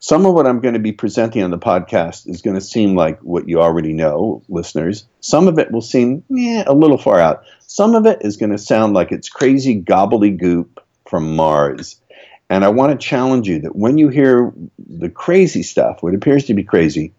Some 0.00 0.26
of 0.26 0.34
what 0.34 0.46
I'm 0.46 0.60
going 0.60 0.74
to 0.74 0.80
be 0.80 0.92
presenting 0.92 1.42
on 1.42 1.50
the 1.50 1.58
podcast 1.58 2.28
is 2.28 2.40
going 2.40 2.54
to 2.54 2.60
seem 2.60 2.94
like 2.94 3.18
what 3.20 3.48
you 3.48 3.60
already 3.60 3.92
know, 3.92 4.42
listeners. 4.48 5.06
Some 5.20 5.48
of 5.48 5.58
it 5.58 5.72
will 5.72 5.82
seem 5.82 6.22
eh, 6.38 6.62
a 6.64 6.72
little 6.72 6.98
far 6.98 7.18
out. 7.18 7.42
Some 7.66 7.96
of 7.96 8.06
it 8.06 8.18
is 8.22 8.36
going 8.36 8.52
to 8.52 8.58
sound 8.58 8.94
like 8.94 9.10
it's 9.10 9.28
crazy 9.28 9.82
gobbledygook 9.82 10.68
from 11.08 11.34
Mars. 11.34 12.00
And 12.48 12.64
I 12.64 12.68
want 12.68 12.92
to 12.92 13.06
challenge 13.06 13.48
you 13.48 13.60
that 13.60 13.74
when 13.74 13.98
you 13.98 14.08
hear 14.08 14.52
the 14.78 15.10
crazy 15.10 15.64
stuff, 15.64 16.00
what 16.00 16.14
appears 16.14 16.44
to 16.44 16.54
be 16.54 16.62
crazy, 16.62 17.12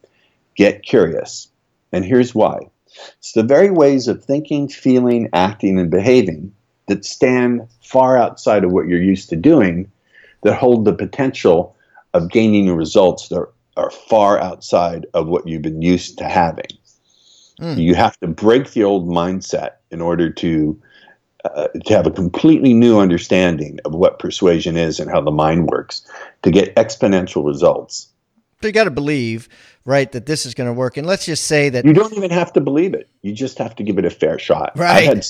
get 0.56 0.82
curious. 0.82 1.50
And 1.92 2.06
here's 2.06 2.34
why 2.34 2.70
it's 3.18 3.34
the 3.34 3.44
very 3.44 3.72
ways 3.72 4.08
of 4.08 4.24
thinking, 4.24 4.68
feeling, 4.68 5.30
acting, 5.34 5.80
and 5.80 5.90
behaving 5.90 6.54
that 6.88 7.06
stand 7.06 7.68
far 7.82 8.18
outside 8.18 8.64
of 8.64 8.72
what 8.72 8.88
you're 8.88 9.02
used 9.02 9.30
to 9.30 9.36
doing 9.36 9.90
that 10.44 10.56
hold 10.56 10.86
the 10.86 10.94
potential 10.94 11.76
of 12.14 12.30
gaining 12.30 12.74
results 12.74 13.30
that 13.30 13.48
are, 13.78 13.92
far 14.10 14.38
outside 14.40 15.06
of 15.14 15.28
what 15.28 15.48
you've 15.48 15.62
been 15.62 15.82
used 15.82 16.18
to 16.18 16.26
having. 16.26 16.66
Hmm. 17.60 17.78
You 17.78 17.96
have 17.96 18.20
to 18.20 18.28
break 18.28 18.72
the 18.72 18.84
old 18.84 19.08
mindset 19.08 19.72
in 19.90 20.02
order 20.02 20.30
to 20.30 20.82
uh, 21.46 21.68
to 21.86 21.94
have 21.94 22.06
a 22.06 22.12
completely 22.12 22.74
new 22.74 23.00
understanding 23.00 23.80
of 23.86 23.94
what 23.94 24.20
persuasion 24.20 24.76
is 24.76 25.00
and 25.00 25.10
how 25.10 25.22
the 25.22 25.32
mind 25.32 25.70
works 25.70 26.06
to 26.44 26.52
get 26.52 26.76
exponential 26.76 27.46
results. 27.46 28.10
You 28.62 28.74
got 28.74 28.86
to 28.86 28.92
believe, 28.92 29.48
right, 29.86 30.12
that 30.12 30.26
this 30.26 30.46
is 30.46 30.54
going 30.54 30.68
to 30.68 30.74
work. 30.74 30.98
And 30.98 31.08
let's 31.08 31.26
just 31.26 31.46
say 31.46 31.70
that 31.70 31.86
You 31.86 31.94
don't 31.94 32.14
even 32.14 32.30
have 32.32 32.52
to 32.54 32.62
believe 32.62 32.94
it. 32.94 33.10
You 33.22 33.32
just 33.32 33.58
have 33.58 33.74
to 33.78 33.84
give 33.84 33.98
it 33.98 34.06
a 34.06 34.10
fair 34.10 34.38
shot. 34.38 34.74
Right. 34.76 35.08
I've 35.08 35.16
had, 35.16 35.26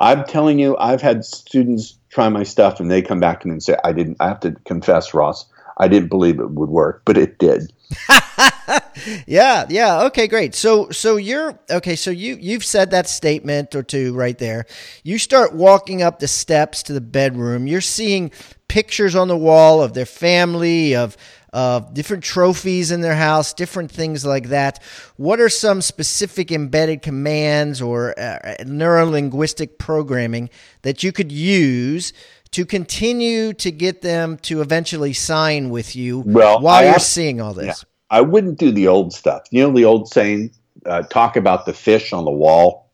I'm 0.00 0.24
telling 0.24 0.58
you, 0.58 0.76
I've 0.78 1.02
had 1.02 1.24
students 1.24 1.98
try 2.08 2.30
my 2.30 2.44
stuff 2.44 2.80
and 2.80 2.90
they 2.90 3.02
come 3.02 3.20
back 3.20 3.44
and 3.44 3.62
say, 3.62 3.76
I 3.84 3.92
didn't, 3.92 4.16
I 4.20 4.28
have 4.28 4.40
to 4.40 4.52
confess, 4.64 5.12
Ross, 5.12 5.44
I 5.76 5.88
didn't 5.88 6.08
believe 6.08 6.40
it 6.40 6.50
would 6.50 6.70
work, 6.70 7.02
but 7.04 7.18
it 7.18 7.38
did. 7.38 7.70
yeah, 9.26 9.66
yeah. 9.68 10.02
Okay, 10.04 10.26
great. 10.26 10.54
So 10.54 10.90
so 10.90 11.16
you're 11.16 11.58
okay, 11.70 11.94
so 11.94 12.10
you 12.10 12.36
you've 12.40 12.64
said 12.64 12.90
that 12.90 13.08
statement 13.08 13.74
or 13.74 13.82
two 13.82 14.14
right 14.14 14.36
there. 14.38 14.66
You 15.04 15.18
start 15.18 15.54
walking 15.54 16.02
up 16.02 16.18
the 16.18 16.28
steps 16.28 16.82
to 16.84 16.92
the 16.92 17.00
bedroom. 17.00 17.66
You're 17.66 17.80
seeing 17.80 18.32
pictures 18.68 19.14
on 19.14 19.28
the 19.28 19.36
wall 19.36 19.82
of 19.82 19.94
their 19.94 20.06
family, 20.06 20.96
of 20.96 21.16
of 21.52 21.94
different 21.94 22.24
trophies 22.24 22.90
in 22.90 23.00
their 23.00 23.14
house, 23.14 23.52
different 23.52 23.90
things 23.90 24.24
like 24.24 24.48
that. 24.48 24.82
What 25.16 25.40
are 25.40 25.48
some 25.48 25.80
specific 25.80 26.52
embedded 26.52 27.02
commands 27.02 27.80
or 27.80 28.18
uh, 28.18 28.56
neurolinguistic 28.60 29.78
programming 29.78 30.50
that 30.82 31.02
you 31.02 31.12
could 31.12 31.32
use 31.32 32.12
to 32.52 32.64
continue 32.64 33.52
to 33.54 33.70
get 33.70 34.02
them 34.02 34.38
to 34.38 34.60
eventually 34.60 35.12
sign 35.12 35.70
with 35.70 35.96
you 35.96 36.20
well, 36.26 36.60
while 36.60 36.82
I 36.82 36.90
you're 36.90 36.98
seeing 36.98 37.40
all 37.40 37.54
this? 37.54 37.66
Yeah. 37.66 37.88
I 38.08 38.20
wouldn't 38.20 38.58
do 38.58 38.70
the 38.70 38.88
old 38.88 39.12
stuff. 39.12 39.42
You 39.50 39.66
know 39.66 39.72
the 39.74 39.84
old 39.84 40.08
saying, 40.08 40.52
uh, 40.84 41.02
talk 41.02 41.36
about 41.36 41.66
the 41.66 41.72
fish 41.72 42.12
on 42.12 42.24
the 42.24 42.30
wall. 42.30 42.90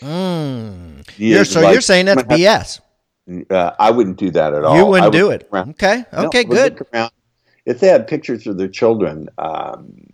Mm. 0.00 1.08
Yeah, 1.16 1.36
you're, 1.36 1.44
so 1.44 1.62
like, 1.62 1.72
you're 1.72 1.80
saying 1.80 2.06
that's 2.06 2.22
BS. 2.24 2.80
Uh, 3.50 3.70
I 3.78 3.90
wouldn't 3.90 4.18
do 4.18 4.30
that 4.32 4.52
at 4.52 4.64
all. 4.64 4.76
You 4.76 4.84
wouldn't 4.84 5.12
would 5.12 5.18
do 5.18 5.30
it. 5.30 5.48
Around. 5.50 5.70
Okay. 5.70 6.04
Okay. 6.12 6.44
No, 6.44 6.68
good. 6.68 6.86
If 7.66 7.80
they 7.80 7.88
had 7.88 8.06
pictures 8.06 8.46
of 8.46 8.58
their 8.58 8.68
children, 8.68 9.28
um, 9.38 10.12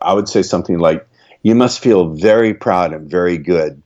I 0.00 0.12
would 0.12 0.28
say 0.28 0.42
something 0.42 0.78
like, 0.78 1.06
"You 1.42 1.54
must 1.54 1.80
feel 1.80 2.10
very 2.10 2.54
proud 2.54 2.92
and 2.92 3.10
very 3.10 3.38
good 3.38 3.82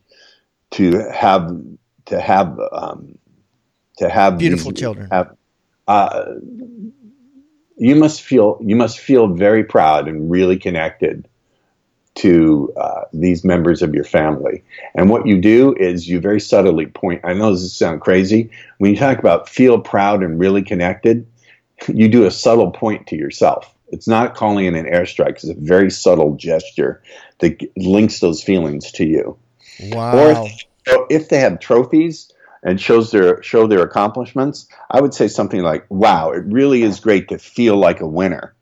to 0.72 1.10
have 1.10 1.50
to 2.06 2.20
have 2.20 2.58
um, 2.72 3.18
to 3.98 4.08
have 4.08 4.38
beautiful 4.38 4.70
these, 4.70 4.80
children." 4.80 5.08
Have, 5.10 5.36
uh, 5.88 6.34
you 7.76 7.96
must 7.96 8.22
feel 8.22 8.58
you 8.60 8.76
must 8.76 8.98
feel 8.98 9.26
very 9.26 9.64
proud 9.64 10.06
and 10.06 10.30
really 10.30 10.58
connected 10.58 11.26
to 12.16 12.72
uh, 12.76 13.02
these 13.12 13.44
members 13.44 13.82
of 13.82 13.94
your 13.94 14.04
family. 14.04 14.62
And 14.94 15.08
what 15.08 15.26
you 15.26 15.40
do 15.40 15.74
is 15.78 16.08
you 16.08 16.20
very 16.20 16.40
subtly 16.40 16.86
point. 16.86 17.20
I 17.24 17.32
know 17.32 17.52
this 17.52 17.72
sounds 17.72 18.02
crazy. 18.02 18.50
When 18.78 18.90
you 18.90 18.96
talk 18.96 19.18
about 19.18 19.48
feel 19.48 19.80
proud 19.80 20.22
and 20.22 20.38
really 20.38 20.62
connected, 20.62 21.26
you 21.88 22.08
do 22.08 22.26
a 22.26 22.30
subtle 22.30 22.70
point 22.70 23.06
to 23.08 23.16
yourself. 23.16 23.75
It's 23.88 24.06
not 24.06 24.34
calling 24.34 24.66
in 24.66 24.76
an 24.76 24.87
airstrike. 24.87 25.30
It's 25.30 25.49
a 25.49 25.54
very 25.54 25.90
subtle 25.90 26.37
gesture 26.37 27.02
that 27.38 27.60
links 27.76 28.20
those 28.20 28.42
feelings 28.42 28.92
to 28.92 29.04
you. 29.04 29.37
Wow. 29.80 30.16
Or 30.16 30.49
if, 30.87 31.00
if 31.10 31.28
they 31.28 31.38
have 31.38 31.58
trophies, 31.58 32.32
and 32.62 32.80
shows 32.80 33.10
their 33.10 33.42
show 33.42 33.66
their 33.66 33.82
accomplishments, 33.82 34.66
I 34.90 35.00
would 35.00 35.14
say 35.14 35.28
something 35.28 35.62
like, 35.62 35.87
"Wow, 35.88 36.30
it 36.32 36.44
really 36.46 36.82
is 36.82 37.00
great 37.00 37.28
to 37.28 37.38
feel 37.38 37.76
like 37.76 38.00
a 38.00 38.06
winner." 38.06 38.54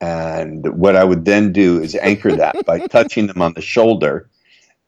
And 0.00 0.66
what 0.78 0.96
I 0.96 1.04
would 1.04 1.24
then 1.24 1.52
do 1.52 1.80
is 1.80 1.94
anchor 1.94 2.36
that 2.36 2.66
by 2.66 2.78
touching 2.88 3.26
them 3.26 3.40
on 3.40 3.54
the 3.54 3.62
shoulder. 3.62 4.28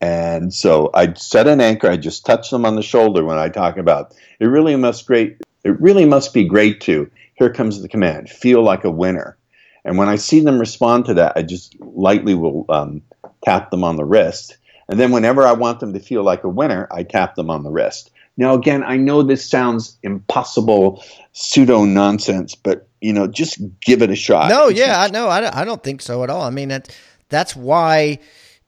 And 0.01 0.53
so 0.53 0.91
I'd 0.93 1.19
set 1.19 1.47
an 1.47 1.61
anchor. 1.61 1.89
I 1.89 1.97
just 1.97 2.27
touch 2.27 2.51
them 2.51 2.67
on 2.67 2.77
the 2.77 2.83
shoulder 2.83 3.25
when 3.25 3.39
I 3.39 3.49
talk 3.49 3.79
about 3.79 4.15
it. 4.41 4.47
Really 4.47 4.77
must 4.77 5.07
great. 5.07 5.39
It 5.65 5.81
really 5.81 6.05
must 6.05 6.35
be 6.35 6.45
great 6.45 6.81
to. 6.83 7.11
Here 7.37 7.53
comes 7.53 7.81
the 7.81 7.89
command: 7.89 8.29
feel 8.29 8.63
like 8.63 8.85
a 8.85 8.91
winner. 8.91 9.37
And 9.85 9.97
when 9.97 10.09
I 10.09 10.17
see 10.17 10.41
them 10.41 10.59
respond 10.59 11.05
to 11.07 11.15
that, 11.15 11.35
I 11.37 11.43
just 11.43 11.77
lightly 11.81 12.35
will 12.35 12.65
um, 12.69 13.03
tap 13.45 13.71
them 13.71 13.85
on 13.85 13.97
the 13.97 14.05
wrist. 14.05 14.57
And 14.89 14.99
then 14.99 15.13
whenever 15.13 15.47
I 15.47 15.53
want 15.53 15.79
them 15.79 15.93
to 15.93 16.01
feel 16.01 16.25
like 16.25 16.43
a 16.43 16.49
winner, 16.49 16.89
I 16.91 17.05
tap 17.05 17.37
them 17.37 17.51
on 17.51 17.63
the 17.63 17.71
wrist. 17.71 18.11
Now, 18.37 18.55
again, 18.55 18.83
I 18.83 18.97
know 18.97 19.23
this 19.23 19.49
sounds 19.49 19.97
impossible, 20.03 21.03
pseudo 21.33 21.85
nonsense, 21.85 22.55
but 22.55 22.89
you 23.01 23.13
know, 23.13 23.27
just 23.29 23.59
give 23.81 24.03
it 24.03 24.11
a 24.11 24.17
shot. 24.17 24.51
No, 24.51 24.69
yeah, 24.69 25.01
I 25.01 25.09
know. 25.09 25.29
I 25.29 25.65
don't 25.65 25.83
think 25.83 26.03
so 26.03 26.25
at 26.25 26.31
all. 26.31 26.43
I 26.43 26.51
mean, 26.51 26.69
that, 26.69 26.95
that's 27.29 27.55
why 27.55 28.19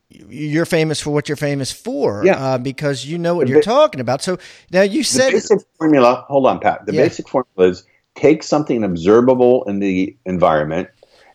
you're 0.09 0.67
famous 0.67 1.01
for 1.01 1.11
what 1.11 1.29
you're 1.29 1.37
famous 1.37 1.71
for, 1.71 2.25
yeah. 2.25 2.37
Uh, 2.37 2.59
because 2.59 3.05
you 3.05 3.19
know 3.19 3.35
what 3.35 3.47
the 3.47 3.53
you're 3.53 3.63
talking 3.63 4.01
about. 4.01 4.23
So 4.23 4.39
now 4.71 4.83
you 4.83 5.03
said 5.03 5.29
the 5.29 5.33
basic 5.33 5.59
formula. 5.79 6.25
Hold 6.29 6.47
on, 6.47 6.61
Pat. 6.61 6.87
The 6.87 6.95
yeah. 6.95 7.03
basic 7.03 7.29
formula 7.29 7.71
is 7.71 7.85
take 8.19 8.43
something 8.43 8.83
observable 8.83 9.63
in 9.65 9.79
the 9.79 10.15
environment, 10.27 10.89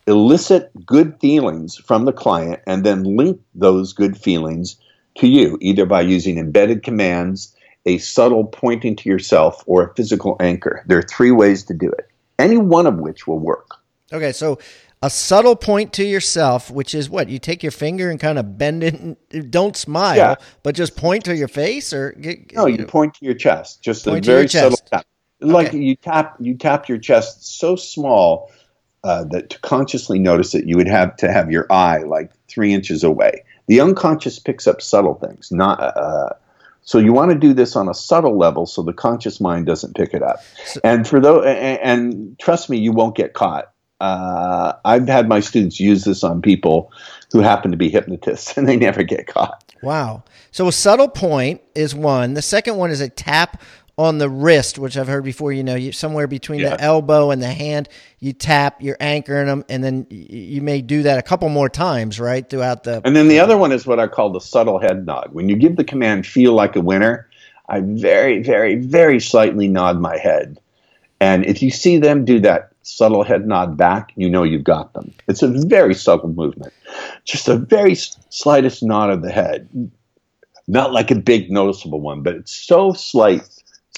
elicit 0.06 0.70
good 0.86 1.18
feelings 1.20 1.78
from 1.78 2.06
the 2.06 2.12
client, 2.12 2.62
and 2.68 2.86
then 2.86 3.04
link 3.04 3.40
those 3.56 3.94
good 3.94 4.18
feelings 4.18 4.76
to 5.16 5.28
you, 5.28 5.58
either 5.62 5.86
by 5.86 6.02
using 6.02 6.38
embedded 6.38 6.84
commands 6.84 7.56
a 7.86 7.98
subtle 7.98 8.46
pointing 8.46 8.96
to 8.96 9.10
yourself, 9.10 9.64
or 9.66 9.84
a 9.84 9.94
physical 9.96 10.38
anchor. 10.40 10.84
There 10.88 10.98
are 10.98 11.04
three 11.04 11.32
ways 11.32 11.64
to 11.66 11.74
do 11.74 11.90
it, 11.90 12.10
any 12.40 12.58
one 12.58 12.88
of 12.88 12.96
which 12.98 13.28
will 13.28 13.40
work. 13.40 13.76
Okay, 14.12 14.32
so 14.32 14.58
a 15.02 15.10
subtle 15.10 15.58
point 15.58 15.92
to 15.94 16.06
yourself, 16.06 16.72
which 16.72 16.96
is 16.96 17.10
what 17.10 17.28
you 17.28 17.40
take 17.40 17.62
your 17.62 17.74
finger 17.74 18.10
and 18.10 18.20
kind 18.22 18.40
of 18.40 18.58
bend 18.58 18.84
it. 18.84 19.52
Don't 19.52 19.76
smile, 19.76 20.16
yeah. 20.16 20.36
but 20.64 20.76
just 20.76 20.96
point 20.96 21.26
to 21.26 21.36
your 21.36 21.50
face, 21.50 21.92
or 21.92 22.16
no, 22.54 22.68
you, 22.68 22.78
you 22.78 22.86
point 22.86 23.14
to 23.16 23.26
your 23.26 23.34
chest. 23.34 23.82
Just 23.82 24.08
a 24.08 24.22
very 24.22 24.48
subtle 24.48 24.78
tap, 24.78 25.06
like 25.44 25.70
okay. 25.70 25.78
you 25.78 25.96
tap 25.96 26.36
you 26.40 26.56
tap 26.56 26.88
your 26.88 26.98
chest 26.98 27.60
so 27.60 27.76
small 27.76 28.52
uh, 29.04 29.24
that 29.26 29.50
to 29.50 29.60
consciously 29.60 30.20
notice 30.20 30.56
it, 30.56 30.66
you 30.66 30.78
would 30.78 30.88
have 30.88 31.16
to 31.18 31.32
have 31.32 31.52
your 31.52 31.72
eye 31.72 32.00
like 32.00 32.32
three 32.48 32.74
inches 32.74 33.04
away. 33.04 33.44
The 33.68 33.82
unconscious 33.82 34.40
picks 34.40 34.68
up 34.68 34.82
subtle 34.82 35.16
things, 35.16 35.52
not 35.52 35.80
uh, 35.80 36.34
so 36.86 36.98
you 36.98 37.14
want 37.14 37.32
to 37.32 37.38
do 37.38 37.54
this 37.54 37.76
on 37.76 37.88
a 37.88 37.94
subtle 37.94 38.38
level 38.38 38.66
so 38.66 38.82
the 38.82 38.94
conscious 38.94 39.40
mind 39.40 39.66
doesn't 39.66 39.96
pick 39.96 40.14
it 40.14 40.22
up. 40.22 40.40
So, 40.66 40.82
and 40.84 41.08
for 41.08 41.20
those, 41.20 41.46
and, 41.46 41.80
and, 41.80 42.40
trust 42.40 42.70
me, 42.70 42.78
you 42.78 42.92
won't 42.92 43.16
get 43.16 43.34
caught. 43.34 43.72
Uh, 44.02 44.74
I've 44.84 45.08
had 45.08 45.30
my 45.30 45.40
students 45.40 45.80
use 45.80 46.04
this 46.04 46.26
on 46.26 46.42
people 46.42 46.92
who 47.32 47.40
happen 47.40 47.72
to 47.72 47.78
be 47.78 47.90
hypnotists, 47.90 48.58
and 48.58 48.68
they 48.68 48.76
never 48.76 49.04
get 49.04 49.28
caught. 49.28 49.64
Wow. 49.82 50.24
So 50.52 50.68
a 50.68 50.72
subtle 50.72 51.10
point 51.10 51.62
is 51.76 51.96
one. 51.96 52.34
The 52.34 52.42
second 52.42 52.78
one 52.78 52.92
is 52.92 53.02
a 53.02 53.10
tap 53.10 53.62
on 53.98 54.18
the 54.18 54.30
wrist, 54.30 54.80
which 54.80 54.98
I've 54.98 55.08
heard 55.08 55.24
before. 55.24 55.52
You 55.52 55.64
know, 55.64 55.76
you, 55.76 55.92
somewhere 55.92 56.28
between 56.28 56.62
yeah. 56.62 56.76
the 56.76 56.82
elbow 56.82 57.32
and 57.32 57.42
the 57.42 57.52
hand, 57.52 57.90
you 58.20 58.34
tap, 58.34 58.82
you're 58.82 58.98
anchoring 59.00 59.48
them, 59.48 59.66
and 59.70 59.84
then 59.84 60.08
you 60.10 60.62
may 60.62 60.82
do 60.82 61.04
that 61.04 61.18
a 61.18 61.22
couple 61.22 61.50
more 61.50 61.70
times, 61.70 62.20
right, 62.20 62.48
throughout 62.50 62.84
the. 62.84 63.02
And 63.06 63.16
then 63.16 63.28
the 63.28 63.40
other 63.40 63.58
one 63.58 63.72
is 63.72 63.86
what 63.86 64.00
I 64.00 64.08
call 64.08 64.32
the 64.32 64.42
subtle 64.42 64.80
head 64.80 65.06
nod. 65.06 65.30
When 65.32 65.50
you 65.50 65.56
give 65.56 65.76
the 65.76 65.84
command 65.84 66.26
"feel 66.26 66.54
like 66.54 66.76
a 66.76 66.82
winner," 66.82 67.28
I 67.70 67.82
very, 67.82 68.42
very, 68.42 68.76
very 68.76 69.20
slightly 69.20 69.68
nod 69.68 70.00
my 70.00 70.18
head, 70.18 70.60
and 71.20 71.46
if 71.46 71.62
you 71.62 71.72
see 71.72 71.98
them 71.98 72.26
do 72.26 72.40
that 72.42 72.70
subtle 72.86 73.24
head 73.24 73.48
nod 73.48 73.78
back, 73.78 74.12
you 74.16 74.30
know 74.30 74.44
you've 74.44 74.64
got 74.64 74.94
them. 74.94 75.14
It's 75.28 75.42
a 75.42 75.48
very 75.48 75.96
subtle 75.96 76.30
movement, 76.30 76.74
just 77.24 77.48
a 77.48 77.56
very 77.56 77.96
slightest 77.96 78.84
nod 78.84 79.10
of 79.10 79.22
the 79.22 79.32
head. 79.32 79.70
Not 80.66 80.94
like 80.94 81.12
a 81.12 81.16
big 81.16 81.52
noticeable 81.52 82.00
one, 82.00 82.24
but 82.24 82.36
it's 82.36 82.56
so 82.56 82.94
slight 82.94 83.42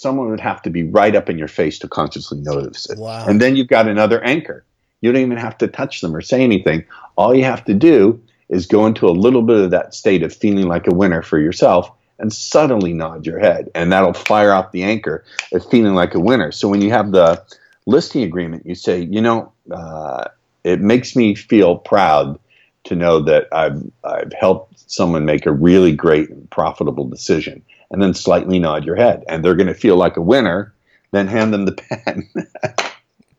someone 0.06 0.30
would 0.30 0.40
have 0.40 0.62
to 0.62 0.70
be 0.70 0.84
right 0.84 1.16
up 1.16 1.32
in 1.32 1.38
your 1.40 1.48
face 1.48 1.80
to 1.80 1.88
consciously 1.88 2.40
notice 2.40 2.88
it. 2.88 3.00
Wow. 3.00 3.26
And 3.28 3.42
then 3.42 3.56
you've 3.56 3.70
got 3.70 3.88
another 3.88 4.24
anchor. 4.24 4.64
You 5.02 5.12
don't 5.12 5.24
even 5.24 5.38
have 5.38 5.58
to 5.58 5.68
touch 5.68 6.02
them 6.02 6.16
or 6.16 6.22
say 6.22 6.44
anything. 6.44 6.86
All 7.16 7.34
you 7.34 7.44
have 7.44 7.66
to 7.66 7.74
do 7.74 8.22
is 8.50 8.68
go 8.68 8.86
into 8.86 9.08
a 9.08 9.18
little 9.26 9.42
bit 9.42 9.58
of 9.58 9.72
that 9.72 9.96
state 9.96 10.22
of 10.22 10.32
feeling 10.32 10.68
like 10.68 10.86
a 10.86 10.94
winner 10.94 11.24
for 11.24 11.40
yourself 11.40 11.90
and 12.20 12.32
suddenly 12.32 12.94
nod 12.94 13.26
your 13.26 13.40
head. 13.40 13.72
And 13.74 13.92
that'll 13.92 14.14
fire 14.14 14.54
off 14.54 14.72
the 14.72 14.84
anchor 14.84 15.24
of 15.52 15.68
feeling 15.72 15.96
like 15.96 16.14
a 16.14 16.20
winner. 16.20 16.52
So 16.52 16.70
when 16.70 16.84
you 16.84 16.92
have 16.92 17.12
the 17.12 17.44
listing 17.88 18.22
agreement, 18.22 18.68
you 18.68 18.76
say, 18.76 19.02
you 19.02 19.22
know, 19.22 19.52
uh, 19.72 20.26
it 20.64 20.82
makes 20.82 21.16
me 21.16 21.34
feel 21.34 21.78
proud 21.78 22.38
to 22.84 22.96
know 22.96 23.22
that 23.22 23.48
I've, 23.52 23.82
I've 24.04 24.34
helped 24.34 24.88
someone 24.88 25.26
make 25.26 25.48
a 25.48 25.52
really 25.52 25.96
great 25.96 26.30
and 26.30 26.48
profitable 26.52 27.10
decision 27.10 27.64
and 27.92 28.02
then 28.02 28.14
slightly 28.14 28.60
nod 28.60 28.86
your 28.86 28.96
head. 28.96 29.24
And 29.28 29.44
they're 29.44 29.56
going 29.56 29.68
to 29.68 29.74
feel 29.74 29.96
like 29.96 30.18
a 30.18 30.22
winner. 30.22 30.74
Then 31.12 31.28
hand 31.28 31.54
them 31.54 31.66
the 31.66 31.72
pen. 31.74 32.30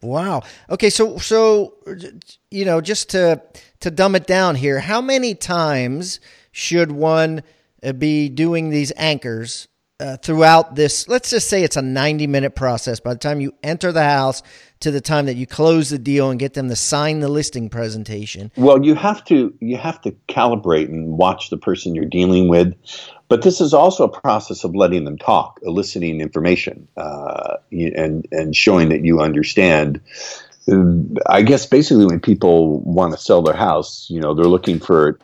wow. 0.02 0.42
Okay. 0.70 0.90
So, 0.90 1.18
so, 1.18 1.74
you 2.50 2.64
know, 2.64 2.80
just 2.80 3.10
to, 3.10 3.42
to 3.80 3.90
dumb 3.90 4.14
it 4.14 4.26
down 4.26 4.54
here, 4.54 4.80
how 4.80 5.00
many 5.00 5.34
times 5.34 6.20
should 6.52 6.90
one 6.92 7.42
uh, 7.82 7.92
be 7.92 8.28
doing 8.28 8.70
these 8.70 8.92
anchors 8.96 9.68
uh, 10.00 10.16
throughout 10.18 10.74
this? 10.74 11.06
Let's 11.08 11.30
just 11.30 11.48
say 11.48 11.62
it's 11.62 11.76
a 11.76 11.82
90 11.82 12.26
minute 12.26 12.54
process. 12.54 13.00
By 13.00 13.14
the 13.14 13.20
time 13.20 13.40
you 13.40 13.52
enter 13.62 13.92
the 13.92 14.04
house, 14.04 14.42
to 14.80 14.90
the 14.90 15.00
time 15.00 15.26
that 15.26 15.36
you 15.36 15.46
close 15.46 15.90
the 15.90 15.98
deal 15.98 16.30
and 16.30 16.38
get 16.38 16.54
them 16.54 16.68
to 16.68 16.76
sign 16.76 17.20
the 17.20 17.28
listing 17.28 17.68
presentation? 17.68 18.50
Well, 18.56 18.84
you 18.84 18.94
have 18.94 19.24
to 19.26 19.54
you 19.60 19.76
have 19.76 20.00
to 20.02 20.12
calibrate 20.28 20.88
and 20.88 21.18
watch 21.18 21.50
the 21.50 21.56
person 21.56 21.94
you're 21.94 22.04
dealing 22.04 22.48
with, 22.48 22.74
but 23.28 23.42
this 23.42 23.60
is 23.60 23.74
also 23.74 24.04
a 24.04 24.20
process 24.20 24.64
of 24.64 24.74
letting 24.74 25.04
them 25.04 25.18
talk, 25.18 25.58
eliciting 25.62 26.20
information, 26.20 26.88
uh, 26.96 27.56
and 27.72 28.26
and 28.30 28.54
showing 28.54 28.88
that 28.90 29.04
you 29.04 29.20
understand. 29.20 30.00
I 31.26 31.42
guess 31.42 31.64
basically 31.64 32.06
when 32.06 32.18
people 32.18 32.80
want 32.80 33.12
to 33.12 33.18
sell 33.18 33.40
their 33.40 33.54
house, 33.54 34.08
you 34.10 34.20
know, 34.20 34.34
they're 34.34 34.46
looking 34.46 34.80
for 34.80 35.16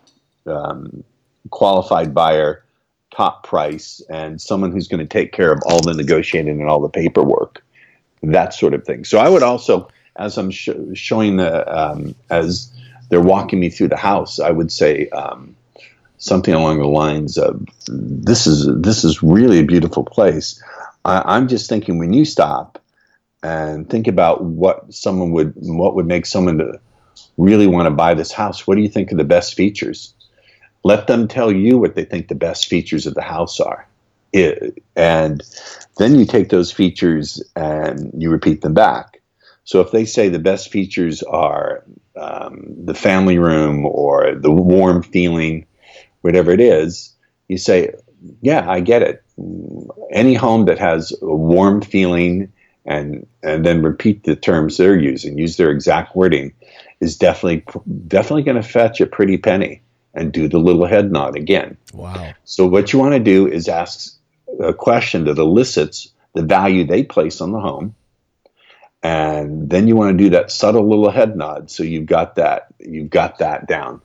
um, 0.46 1.02
qualified 1.50 2.14
buyer 2.14 2.64
top 3.14 3.44
price 3.44 4.00
and 4.08 4.40
someone 4.40 4.72
who's 4.72 4.88
going 4.88 5.00
to 5.00 5.06
take 5.06 5.32
care 5.32 5.52
of 5.52 5.60
all 5.66 5.80
the 5.80 5.94
negotiating 5.94 6.60
and 6.60 6.68
all 6.68 6.80
the 6.80 6.88
paperwork, 6.88 7.62
that 8.22 8.54
sort 8.54 8.74
of 8.74 8.84
thing. 8.84 9.04
So 9.04 9.18
I 9.18 9.28
would 9.28 9.42
also, 9.42 9.88
as 10.16 10.38
I'm 10.38 10.50
sh- 10.50 10.70
showing 10.94 11.36
the, 11.36 11.66
um, 11.68 12.14
as 12.30 12.72
they're 13.08 13.20
walking 13.20 13.60
me 13.60 13.68
through 13.68 13.88
the 13.88 13.96
house, 13.96 14.40
I 14.40 14.50
would 14.50 14.70
say 14.72 15.08
um, 15.08 15.54
something 16.18 16.54
along 16.54 16.78
the 16.78 16.86
lines 16.86 17.36
of, 17.36 17.66
"This 17.88 18.46
is 18.46 18.68
this 18.80 19.04
is 19.04 19.22
really 19.22 19.58
a 19.58 19.64
beautiful 19.64 20.04
place." 20.04 20.62
I, 21.04 21.22
I'm 21.24 21.48
just 21.48 21.68
thinking 21.68 21.98
when 21.98 22.12
you 22.12 22.24
stop 22.24 22.78
and 23.42 23.90
think 23.90 24.06
about 24.06 24.44
what 24.44 24.92
someone 24.94 25.32
would, 25.32 25.52
what 25.56 25.96
would 25.96 26.06
make 26.06 26.26
someone 26.26 26.58
to 26.58 26.80
really 27.36 27.66
want 27.66 27.86
to 27.86 27.90
buy 27.90 28.14
this 28.14 28.32
house. 28.32 28.66
What 28.66 28.76
do 28.76 28.82
you 28.82 28.88
think 28.88 29.12
are 29.12 29.16
the 29.16 29.24
best 29.24 29.54
features? 29.54 30.14
Let 30.84 31.06
them 31.06 31.28
tell 31.28 31.50
you 31.50 31.78
what 31.78 31.94
they 31.94 32.04
think 32.04 32.28
the 32.28 32.34
best 32.34 32.66
features 32.66 33.06
of 33.06 33.14
the 33.14 33.22
house 33.22 33.60
are. 33.60 33.86
It, 34.32 34.82
and 34.96 35.42
then 35.98 36.18
you 36.18 36.24
take 36.24 36.48
those 36.48 36.72
features 36.72 37.42
and 37.54 38.10
you 38.16 38.30
repeat 38.30 38.62
them 38.62 38.72
back. 38.72 39.20
So 39.64 39.80
if 39.80 39.90
they 39.90 40.06
say 40.06 40.28
the 40.28 40.38
best 40.38 40.70
features 40.70 41.22
are 41.22 41.84
um, 42.16 42.64
the 42.84 42.94
family 42.94 43.38
room 43.38 43.84
or 43.84 44.34
the 44.34 44.50
warm 44.50 45.02
feeling, 45.02 45.66
whatever 46.22 46.50
it 46.50 46.60
is, 46.60 47.14
you 47.48 47.58
say, 47.58 47.92
yeah, 48.40 48.68
I 48.68 48.80
get 48.80 49.02
it. 49.02 49.22
Any 50.10 50.34
home 50.34 50.64
that 50.64 50.78
has 50.78 51.12
a 51.20 51.34
warm 51.34 51.82
feeling 51.82 52.52
and 52.86 53.26
and 53.42 53.66
then 53.66 53.82
repeat 53.82 54.24
the 54.24 54.34
terms 54.34 54.76
they're 54.76 54.98
using, 54.98 55.38
use 55.38 55.56
their 55.56 55.70
exact 55.70 56.16
wording, 56.16 56.52
is 57.00 57.16
definitely 57.16 57.64
definitely 58.08 58.44
going 58.44 58.60
to 58.60 58.68
fetch 58.68 59.00
a 59.00 59.06
pretty 59.06 59.36
penny. 59.36 59.82
And 60.14 60.30
do 60.30 60.46
the 60.46 60.58
little 60.58 60.84
head 60.84 61.10
nod 61.10 61.38
again. 61.38 61.78
Wow. 61.94 62.34
So 62.44 62.66
what 62.66 62.92
you 62.92 62.98
want 62.98 63.14
to 63.14 63.18
do 63.18 63.48
is 63.48 63.66
ask 63.66 64.14
a 64.60 64.74
question 64.74 65.24
that 65.24 65.38
elicits 65.38 66.12
the 66.34 66.42
value 66.42 66.86
they 66.86 67.02
place 67.02 67.40
on 67.40 67.52
the 67.52 67.60
home. 67.60 67.94
And 69.02 69.68
then 69.68 69.88
you 69.88 69.96
want 69.96 70.16
to 70.16 70.24
do 70.24 70.30
that 70.30 70.52
subtle 70.52 70.88
little 70.88 71.10
head 71.10 71.36
nod 71.36 71.70
so 71.70 71.82
you've 71.82 72.06
got 72.06 72.36
that 72.36 72.68
you've 72.78 73.10
got 73.10 73.38
that 73.38 73.66
down. 73.66 74.00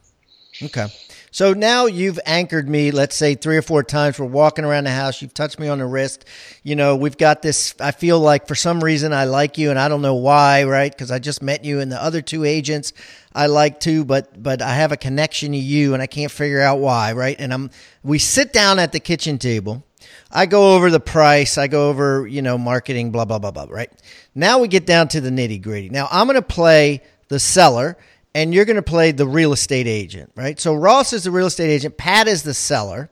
Okay. 0.62 0.88
So 1.30 1.54
now 1.54 1.86
you've 1.86 2.20
anchored 2.26 2.68
me, 2.68 2.90
let's 2.90 3.16
say 3.16 3.36
three 3.36 3.58
or 3.58 3.62
four 3.62 3.84
times. 3.84 4.18
We're 4.18 4.26
walking 4.26 4.66
around 4.66 4.86
the 4.86 4.92
house. 4.92 5.22
You've 5.22 5.36
touched 5.36 5.60
me 5.60 5.68
on 5.68 5.78
the 5.78 5.86
wrist. 5.86 6.26
You 6.64 6.76
know, 6.76 6.96
we've 6.96 7.18
got 7.18 7.44
this. 7.44 7.76
I 7.80 7.92
feel 7.92 8.20
like 8.20 8.48
for 8.48 8.56
some 8.56 8.84
reason 8.84 9.14
I 9.14 9.26
like 9.26 9.60
you 9.60 9.70
and 9.70 9.78
I 9.78 9.88
don't 9.88 10.02
know 10.02 10.16
why, 10.16 10.64
right? 10.64 10.92
Because 10.92 11.12
I 11.12 11.20
just 11.20 11.44
met 11.44 11.64
you 11.64 11.80
and 11.80 11.92
the 11.92 12.02
other 12.02 12.24
two 12.24 12.44
agents 12.44 12.92
I 13.36 13.46
like 13.48 13.80
too, 13.80 14.04
but, 14.04 14.42
but 14.42 14.64
I 14.64 14.74
have 14.74 14.92
a 14.92 14.98
connection 14.98 15.52
to 15.52 15.58
you 15.60 15.94
and 15.94 16.02
I 16.02 16.08
can't 16.08 16.32
figure 16.32 16.62
out 16.62 16.80
why, 16.80 17.14
right? 17.14 17.36
And 17.38 17.54
I'm, 17.54 17.70
we 18.02 18.18
sit 18.18 18.52
down 18.52 18.80
at 18.80 18.92
the 18.92 19.00
kitchen 19.00 19.38
table. 19.38 19.84
I 20.32 20.46
go 20.46 20.76
over 20.76 20.90
the 20.90 21.00
price. 21.00 21.58
I 21.58 21.68
go 21.68 21.90
over, 21.90 22.28
you 22.28 22.42
know, 22.42 22.58
marketing, 22.58 23.12
blah, 23.12 23.26
blah, 23.26 23.40
blah, 23.40 23.52
blah, 23.52 23.68
right? 23.70 23.92
Now 24.36 24.60
we 24.60 24.68
get 24.68 24.86
down 24.86 25.08
to 25.10 25.22
the 25.22 25.30
nitty 25.30 25.62
gritty. 25.62 25.90
Now 25.90 26.08
I'm 26.12 26.28
going 26.28 26.36
to 26.36 26.42
play 26.42 27.02
the 27.30 27.40
seller 27.40 27.98
and 28.34 28.54
you're 28.54 28.66
going 28.66 28.76
to 28.76 28.84
play 28.84 29.12
the 29.12 29.26
real 29.26 29.54
estate 29.54 29.88
agent, 29.88 30.32
right? 30.36 30.60
So 30.60 30.76
Ross 30.76 31.14
is 31.14 31.24
the 31.24 31.32
real 31.32 31.48
estate 31.48 31.70
agent, 31.72 31.98
Pat 31.98 32.28
is 32.28 32.44
the 32.44 32.54
seller, 32.54 33.10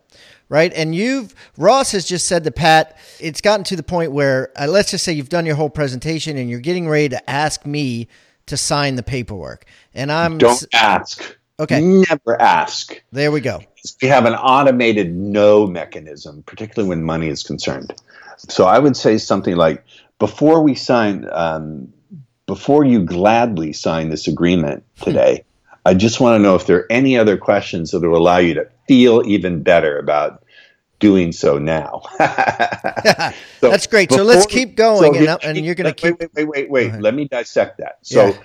right? 0.50 0.72
And 0.74 0.94
you've 0.94 1.34
Ross 1.58 1.94
has 1.94 2.06
just 2.06 2.28
said 2.28 2.44
to 2.44 2.52
Pat, 2.52 2.98
it's 3.20 3.42
gotten 3.42 3.64
to 3.66 3.76
the 3.76 3.84
point 3.84 4.12
where 4.12 4.52
uh, 4.56 4.68
let's 4.68 4.92
just 4.92 5.04
say 5.04 5.14
you've 5.14 5.30
done 5.30 5.46
your 5.46 5.56
whole 5.56 5.70
presentation 5.70 6.38
and 6.38 6.50
you're 6.50 6.60
getting 6.60 6.88
ready 6.88 7.10
to 7.10 7.30
ask 7.30 7.66
me 7.66 8.08
to 8.48 8.58
sign 8.58 8.96
the 8.96 9.04
paperwork, 9.04 9.66
and 9.96 10.12
I'm 10.12 10.38
don't 10.38 10.64
ask. 10.72 11.35
Okay, 11.60 11.82
never 11.82 12.42
ask. 12.42 13.02
There 13.12 13.32
we 13.32 13.40
go. 13.40 13.62
We 14.02 14.10
have 14.10 14.26
an 14.26 14.34
automated 14.34 15.16
no 15.16 15.68
mechanism, 15.68 16.44
particularly 16.44 16.90
when 16.90 17.04
money 17.04 17.30
is 17.30 17.44
concerned. 17.44 17.94
So 18.38 18.66
I 18.66 18.80
would 18.80 18.98
say 18.98 19.18
something 19.18 19.56
like, 19.56 19.84
before 20.20 20.62
we 20.62 20.76
sign, 20.76 21.28
um, 21.32 21.94
before 22.46 22.84
you 22.84 23.04
gladly 23.04 23.72
sign 23.74 24.10
this 24.10 24.28
agreement 24.28 24.84
today, 25.02 25.46
I 25.86 25.94
just 25.94 26.20
want 26.20 26.40
to 26.40 26.44
know 26.44 26.56
if 26.56 26.66
there 26.66 26.80
are 26.80 26.92
any 26.92 27.18
other 27.18 27.38
questions 27.38 27.92
that 27.92 28.02
will 28.02 28.18
allow 28.18 28.38
you 28.38 28.56
to 28.56 28.68
feel 28.88 29.24
even 29.26 29.64
better 29.64 29.98
about 29.98 30.44
doing 31.00 31.32
so 31.32 31.58
now. 31.58 32.02
so 32.18 32.18
That's 33.70 33.88
great. 33.88 34.12
So 34.12 34.24
let's 34.24 34.46
keep 34.46 34.76
going, 34.76 35.14
so 35.14 35.34
and, 35.34 35.58
and, 35.58 35.66
you're 35.66 35.76
going 35.76 35.94
to 35.94 35.94
keep. 35.94 36.20
Wait, 36.20 36.30
wait, 36.34 36.48
wait, 36.48 36.70
wait. 36.70 37.02
Let 37.02 37.14
me 37.14 37.28
dissect 37.28 37.78
that. 37.78 38.00
So 38.02 38.28
yeah. 38.28 38.38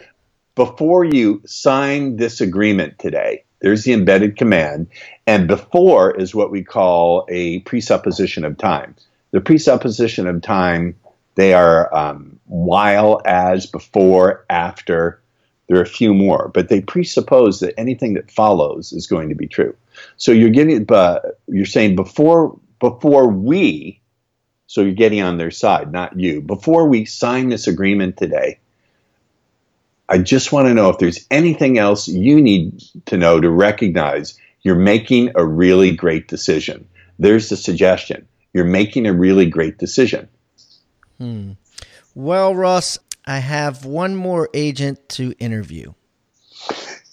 Before 0.54 1.04
you 1.04 1.42
sign 1.46 2.16
this 2.16 2.40
agreement 2.40 2.98
today, 2.98 3.44
there's 3.60 3.84
the 3.84 3.92
embedded 3.92 4.36
command, 4.36 4.88
and 5.26 5.46
before 5.46 6.16
is 6.16 6.34
what 6.34 6.50
we 6.50 6.62
call 6.62 7.26
a 7.28 7.60
presupposition 7.60 8.44
of 8.44 8.56
time. 8.56 8.94
The 9.32 9.40
presupposition 9.40 10.26
of 10.26 10.42
time 10.42 10.96
they 11.34 11.54
are 11.54 11.94
um, 11.94 12.38
while, 12.46 13.22
as, 13.24 13.66
before, 13.66 14.44
after. 14.50 15.20
There 15.68 15.78
are 15.78 15.82
a 15.82 15.86
few 15.86 16.12
more, 16.12 16.50
but 16.52 16.68
they 16.68 16.80
presuppose 16.80 17.60
that 17.60 17.78
anything 17.78 18.14
that 18.14 18.30
follows 18.30 18.92
is 18.92 19.06
going 19.06 19.28
to 19.28 19.36
be 19.36 19.46
true. 19.46 19.76
So 20.16 20.32
you're 20.32 20.50
getting, 20.50 20.84
but 20.84 21.40
you're 21.46 21.64
saying 21.64 21.94
before 21.94 22.58
before 22.80 23.28
we, 23.28 24.00
so 24.66 24.80
you're 24.80 24.92
getting 24.92 25.20
on 25.20 25.38
their 25.38 25.50
side, 25.50 25.92
not 25.92 26.18
you. 26.18 26.40
Before 26.40 26.88
we 26.88 27.04
sign 27.04 27.50
this 27.50 27.68
agreement 27.68 28.16
today, 28.16 28.58
I 30.10 30.18
just 30.18 30.50
want 30.50 30.66
to 30.66 30.74
know 30.74 30.90
if 30.90 30.98
there's 30.98 31.24
anything 31.30 31.78
else 31.78 32.08
you 32.08 32.42
need 32.42 32.82
to 33.06 33.16
know 33.16 33.40
to 33.40 33.48
recognize 33.48 34.36
you're 34.62 34.74
making 34.74 35.30
a 35.36 35.46
really 35.46 35.94
great 35.94 36.26
decision. 36.26 36.88
There's 37.20 37.48
the 37.48 37.56
suggestion. 37.56 38.26
You're 38.52 38.64
making 38.64 39.06
a 39.06 39.12
really 39.12 39.46
great 39.46 39.78
decision. 39.78 40.28
Hmm. 41.18 41.52
Well, 42.16 42.56
Ross, 42.56 42.98
I 43.24 43.38
have 43.38 43.84
one 43.84 44.16
more 44.16 44.50
agent 44.52 45.08
to 45.10 45.32
interview. 45.38 45.92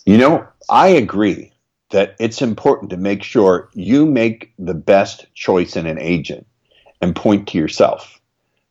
You 0.05 0.17
know, 0.17 0.47
I 0.67 0.87
agree 0.87 1.53
that 1.91 2.15
it's 2.19 2.41
important 2.41 2.89
to 2.89 2.97
make 2.97 3.21
sure 3.21 3.69
you 3.73 4.07
make 4.07 4.53
the 4.57 4.73
best 4.73 5.27
choice 5.35 5.75
in 5.75 5.85
an 5.85 5.99
agent 5.99 6.47
and 6.99 7.15
point 7.15 7.49
to 7.49 7.59
yourself. 7.59 8.19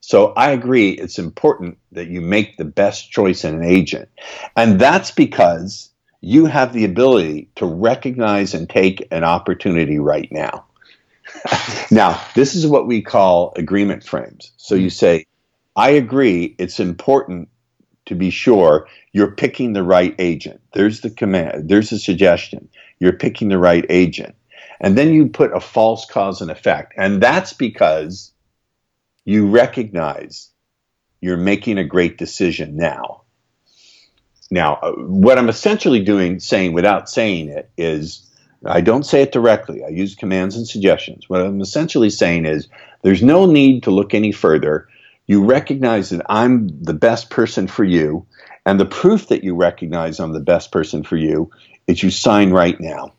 So 0.06 0.32
I 0.36 0.52
agree 0.52 0.90
it's 0.90 1.18
important 1.18 1.78
that 1.90 2.06
you 2.06 2.20
make 2.20 2.56
the 2.56 2.64
best 2.64 3.10
choice 3.10 3.42
in 3.42 3.56
an 3.56 3.64
agent. 3.64 4.08
And 4.54 4.80
that's 4.80 5.10
because 5.10 5.90
you 6.20 6.46
have 6.46 6.72
the 6.72 6.84
ability 6.84 7.50
to 7.56 7.66
recognize 7.66 8.54
and 8.54 8.70
take 8.70 9.08
an 9.10 9.24
opportunity 9.24 9.98
right 9.98 10.28
now. 10.30 10.64
now, 11.90 12.22
this 12.36 12.54
is 12.54 12.68
what 12.68 12.86
we 12.86 13.02
call 13.02 13.52
agreement 13.56 14.04
frames. 14.04 14.52
So 14.58 14.76
you 14.76 14.86
mm-hmm. 14.86 14.90
say, 14.90 15.26
I 15.74 15.90
agree, 15.90 16.54
it's 16.56 16.78
important 16.78 17.48
to 18.04 18.14
be 18.14 18.30
sure 18.30 18.86
you're 19.10 19.34
picking 19.34 19.72
the 19.72 19.82
right 19.82 20.14
agent. 20.20 20.60
There's 20.72 21.00
the 21.00 21.10
command, 21.10 21.68
there's 21.68 21.90
the 21.90 21.98
suggestion. 21.98 22.68
You're 23.00 23.18
picking 23.18 23.48
the 23.48 23.58
right 23.58 23.84
agent. 23.88 24.36
And 24.78 24.96
then 24.96 25.12
you 25.12 25.26
put 25.26 25.52
a 25.52 25.58
false 25.58 26.06
cause 26.06 26.40
and 26.40 26.50
effect. 26.52 26.94
And 26.96 27.20
that's 27.20 27.52
because 27.52 28.30
you 29.26 29.48
recognize 29.48 30.50
you're 31.20 31.36
making 31.36 31.76
a 31.76 31.84
great 31.84 32.16
decision 32.16 32.76
now. 32.76 33.22
Now, 34.50 34.74
uh, 34.76 34.92
what 34.92 35.36
I'm 35.36 35.48
essentially 35.48 36.00
doing, 36.00 36.38
saying 36.38 36.72
without 36.72 37.10
saying 37.10 37.48
it, 37.48 37.68
is 37.76 38.24
I 38.64 38.80
don't 38.80 39.04
say 39.04 39.22
it 39.22 39.32
directly. 39.32 39.84
I 39.84 39.88
use 39.88 40.14
commands 40.14 40.56
and 40.56 40.66
suggestions. 40.66 41.28
What 41.28 41.40
I'm 41.40 41.60
essentially 41.60 42.08
saying 42.08 42.46
is 42.46 42.68
there's 43.02 43.22
no 43.22 43.46
need 43.46 43.82
to 43.82 43.90
look 43.90 44.14
any 44.14 44.30
further. 44.30 44.88
You 45.26 45.44
recognize 45.44 46.10
that 46.10 46.24
I'm 46.28 46.68
the 46.82 46.94
best 46.94 47.28
person 47.28 47.66
for 47.66 47.82
you, 47.82 48.24
and 48.64 48.78
the 48.78 48.86
proof 48.86 49.26
that 49.28 49.42
you 49.42 49.56
recognize 49.56 50.20
I'm 50.20 50.32
the 50.32 50.40
best 50.40 50.70
person 50.70 51.02
for 51.02 51.16
you 51.16 51.50
is 51.88 52.02
you 52.02 52.10
sign 52.10 52.52
right 52.52 52.80
now. 52.80 53.12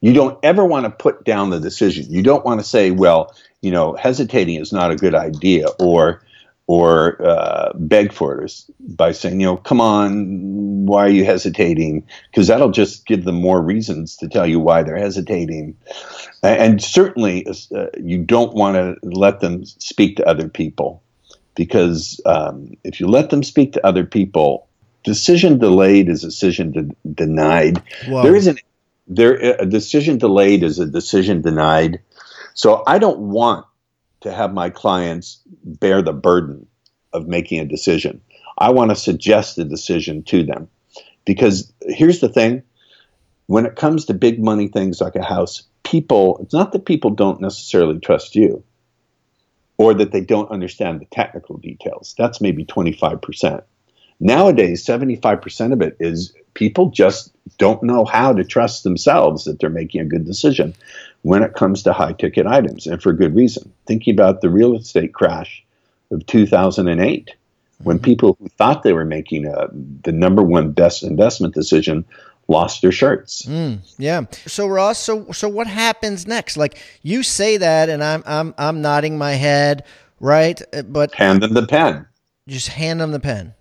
You 0.00 0.12
don't 0.12 0.38
ever 0.42 0.64
want 0.64 0.84
to 0.84 0.90
put 0.90 1.24
down 1.24 1.50
the 1.50 1.58
decision. 1.58 2.06
You 2.10 2.22
don't 2.22 2.44
want 2.44 2.60
to 2.60 2.66
say, 2.66 2.90
well, 2.90 3.34
you 3.62 3.70
know, 3.70 3.94
hesitating 3.94 4.56
is 4.56 4.72
not 4.72 4.90
a 4.90 4.96
good 4.96 5.14
idea, 5.14 5.66
or 5.80 6.22
or 6.68 7.20
uh, 7.26 7.72
beg 7.74 8.12
for 8.12 8.42
it 8.42 8.52
by 8.78 9.10
saying, 9.10 9.40
you 9.40 9.46
know, 9.46 9.56
come 9.56 9.80
on, 9.80 10.84
why 10.84 11.06
are 11.06 11.10
you 11.10 11.24
hesitating? 11.24 12.06
Because 12.30 12.46
that'll 12.46 12.70
just 12.70 13.06
give 13.06 13.24
them 13.24 13.36
more 13.36 13.62
reasons 13.62 14.16
to 14.18 14.28
tell 14.28 14.46
you 14.46 14.60
why 14.60 14.82
they're 14.82 14.98
hesitating. 14.98 15.76
And 16.42 16.82
certainly, 16.82 17.46
uh, 17.74 17.86
you 17.98 18.18
don't 18.18 18.52
want 18.52 18.76
to 18.76 18.96
let 19.02 19.40
them 19.40 19.64
speak 19.64 20.16
to 20.18 20.28
other 20.28 20.48
people 20.48 21.02
because 21.54 22.20
um, 22.26 22.74
if 22.84 23.00
you 23.00 23.08
let 23.08 23.30
them 23.30 23.42
speak 23.42 23.72
to 23.72 23.84
other 23.86 24.04
people, 24.04 24.68
decision 25.04 25.58
delayed 25.58 26.08
is 26.08 26.20
decision 26.20 26.70
de- 26.70 27.10
denied. 27.12 27.82
Whoa. 28.06 28.22
There 28.22 28.36
isn't 28.36 28.60
there 29.08 29.34
a 29.34 29.66
decision 29.66 30.18
delayed 30.18 30.62
is 30.62 30.78
a 30.78 30.86
decision 30.86 31.40
denied. 31.40 32.00
So 32.58 32.82
I 32.88 32.98
don't 32.98 33.20
want 33.20 33.66
to 34.22 34.32
have 34.32 34.52
my 34.52 34.68
clients 34.68 35.40
bear 35.62 36.02
the 36.02 36.12
burden 36.12 36.66
of 37.12 37.28
making 37.28 37.60
a 37.60 37.64
decision. 37.64 38.20
I 38.58 38.70
want 38.70 38.90
to 38.90 38.96
suggest 38.96 39.54
the 39.54 39.64
decision 39.64 40.24
to 40.24 40.42
them. 40.42 40.68
Because 41.24 41.72
here's 41.82 42.18
the 42.18 42.28
thing 42.28 42.64
when 43.46 43.64
it 43.64 43.76
comes 43.76 44.06
to 44.06 44.14
big 44.14 44.42
money 44.42 44.66
things 44.66 45.00
like 45.00 45.14
a 45.14 45.22
house, 45.22 45.62
people, 45.84 46.40
it's 46.42 46.52
not 46.52 46.72
that 46.72 46.84
people 46.84 47.10
don't 47.10 47.40
necessarily 47.40 48.00
trust 48.00 48.34
you 48.34 48.64
or 49.76 49.94
that 49.94 50.10
they 50.10 50.20
don't 50.20 50.50
understand 50.50 51.00
the 51.00 51.06
technical 51.12 51.58
details. 51.58 52.16
That's 52.18 52.40
maybe 52.40 52.64
25%. 52.64 53.62
Nowadays, 54.18 54.84
75% 54.84 55.72
of 55.72 55.80
it 55.80 55.96
is 56.00 56.34
people 56.54 56.90
just 56.90 57.32
don't 57.56 57.84
know 57.84 58.04
how 58.04 58.32
to 58.32 58.42
trust 58.42 58.82
themselves 58.82 59.44
that 59.44 59.60
they're 59.60 59.70
making 59.70 60.00
a 60.00 60.04
good 60.04 60.26
decision 60.26 60.74
when 61.22 61.42
it 61.42 61.54
comes 61.54 61.82
to 61.82 61.92
high 61.92 62.12
ticket 62.12 62.46
items, 62.46 62.86
and 62.86 63.02
for 63.02 63.12
good 63.12 63.34
reason. 63.34 63.72
Thinking 63.86 64.14
about 64.14 64.40
the 64.40 64.50
real 64.50 64.76
estate 64.76 65.14
crash 65.14 65.64
of 66.10 66.24
2008, 66.26 67.34
when 67.82 67.96
mm-hmm. 67.96 68.04
people 68.04 68.36
who 68.40 68.48
thought 68.48 68.82
they 68.82 68.92
were 68.92 69.04
making 69.04 69.46
a, 69.46 69.68
the 70.02 70.12
number 70.12 70.42
one 70.42 70.72
best 70.72 71.02
investment 71.02 71.54
decision 71.54 72.04
lost 72.48 72.82
their 72.82 72.92
shirts. 72.92 73.42
Mm, 73.42 73.80
yeah. 73.98 74.22
So 74.46 74.66
Ross, 74.66 74.98
so 74.98 75.30
so 75.32 75.48
what 75.48 75.66
happens 75.66 76.26
next? 76.26 76.56
Like 76.56 76.78
you 77.02 77.22
say 77.22 77.56
that, 77.58 77.88
and 77.88 78.02
I'm 78.02 78.22
I'm 78.26 78.54
I'm 78.58 78.80
nodding 78.80 79.18
my 79.18 79.32
head, 79.32 79.84
right? 80.20 80.60
Uh, 80.72 80.82
but 80.82 81.14
hand 81.14 81.42
them 81.42 81.54
the 81.54 81.66
pen. 81.66 82.06
Just 82.48 82.68
hand 82.68 83.00
them 83.00 83.12
the 83.12 83.20
pen. 83.20 83.54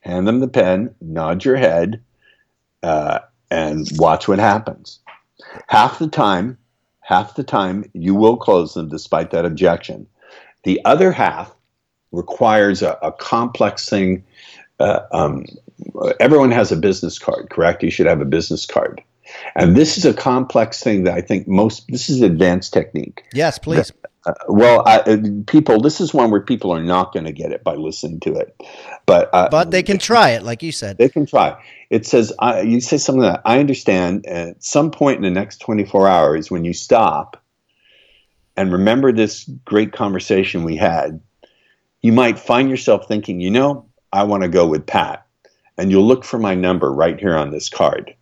Hand 0.00 0.28
them 0.28 0.40
the 0.40 0.48
pen. 0.48 0.94
Nod 1.00 1.44
your 1.44 1.56
head, 1.56 2.02
uh, 2.82 3.20
and 3.50 3.88
watch 3.96 4.28
what 4.28 4.38
happens. 4.38 5.00
Half 5.68 5.98
the 5.98 6.08
time, 6.08 6.58
half 7.06 7.36
the 7.36 7.44
time 7.44 7.88
you 7.92 8.16
will 8.16 8.36
close 8.36 8.74
them 8.74 8.88
despite 8.88 9.30
that 9.30 9.44
objection. 9.44 10.08
The 10.64 10.84
other 10.84 11.12
half 11.12 11.54
requires 12.10 12.82
a, 12.82 12.98
a 13.00 13.12
complex 13.12 13.88
thing. 13.88 14.24
Uh, 14.80 15.02
um, 15.12 15.46
everyone 16.18 16.50
has 16.50 16.72
a 16.72 16.76
business 16.76 17.20
card, 17.20 17.48
correct? 17.48 17.84
You 17.84 17.92
should 17.92 18.06
have 18.06 18.20
a 18.20 18.24
business 18.24 18.66
card. 18.66 19.04
And 19.54 19.76
this 19.76 19.96
is 19.98 20.04
a 20.04 20.12
complex 20.12 20.82
thing 20.82 21.04
that 21.04 21.14
I 21.14 21.20
think 21.20 21.46
most, 21.46 21.86
this 21.88 22.10
is 22.10 22.22
advanced 22.22 22.72
technique. 22.72 23.22
Yes, 23.32 23.60
please. 23.60 23.92
Uh, 24.24 24.34
well, 24.48 24.82
I, 24.84 24.98
uh, 24.98 25.18
people, 25.46 25.80
this 25.80 26.00
is 26.00 26.12
one 26.12 26.32
where 26.32 26.40
people 26.40 26.72
are 26.72 26.82
not 26.82 27.12
going 27.12 27.26
to 27.26 27.32
get 27.32 27.52
it 27.52 27.62
by 27.62 27.76
listening 27.76 28.18
to 28.20 28.34
it, 28.34 28.60
but 29.06 29.30
uh, 29.32 29.48
but 29.48 29.70
they 29.70 29.84
can 29.84 29.98
try 29.98 30.30
it, 30.30 30.42
like 30.42 30.64
you 30.64 30.72
said. 30.72 30.98
They 30.98 31.08
can 31.08 31.26
try. 31.26 31.62
It 31.90 32.06
says 32.06 32.32
uh, 32.38 32.62
you 32.64 32.80
say 32.80 32.98
something 32.98 33.22
that 33.22 33.42
I 33.44 33.60
understand. 33.60 34.26
At 34.26 34.62
some 34.62 34.90
point 34.90 35.16
in 35.16 35.22
the 35.22 35.30
next 35.30 35.58
twenty 35.58 35.84
four 35.84 36.08
hours, 36.08 36.50
when 36.50 36.64
you 36.64 36.72
stop 36.72 37.42
and 38.56 38.72
remember 38.72 39.12
this 39.12 39.44
great 39.64 39.92
conversation 39.92 40.64
we 40.64 40.76
had, 40.76 41.20
you 42.02 42.12
might 42.12 42.38
find 42.38 42.70
yourself 42.70 43.06
thinking, 43.06 43.40
you 43.40 43.50
know, 43.50 43.86
I 44.12 44.24
want 44.24 44.42
to 44.42 44.48
go 44.48 44.66
with 44.66 44.86
Pat 44.86 45.26
and 45.78 45.90
you'll 45.90 46.06
look 46.06 46.24
for 46.24 46.38
my 46.38 46.54
number 46.54 46.92
right 46.92 47.18
here 47.18 47.36
on 47.36 47.50
this 47.50 47.68
card. 47.68 48.14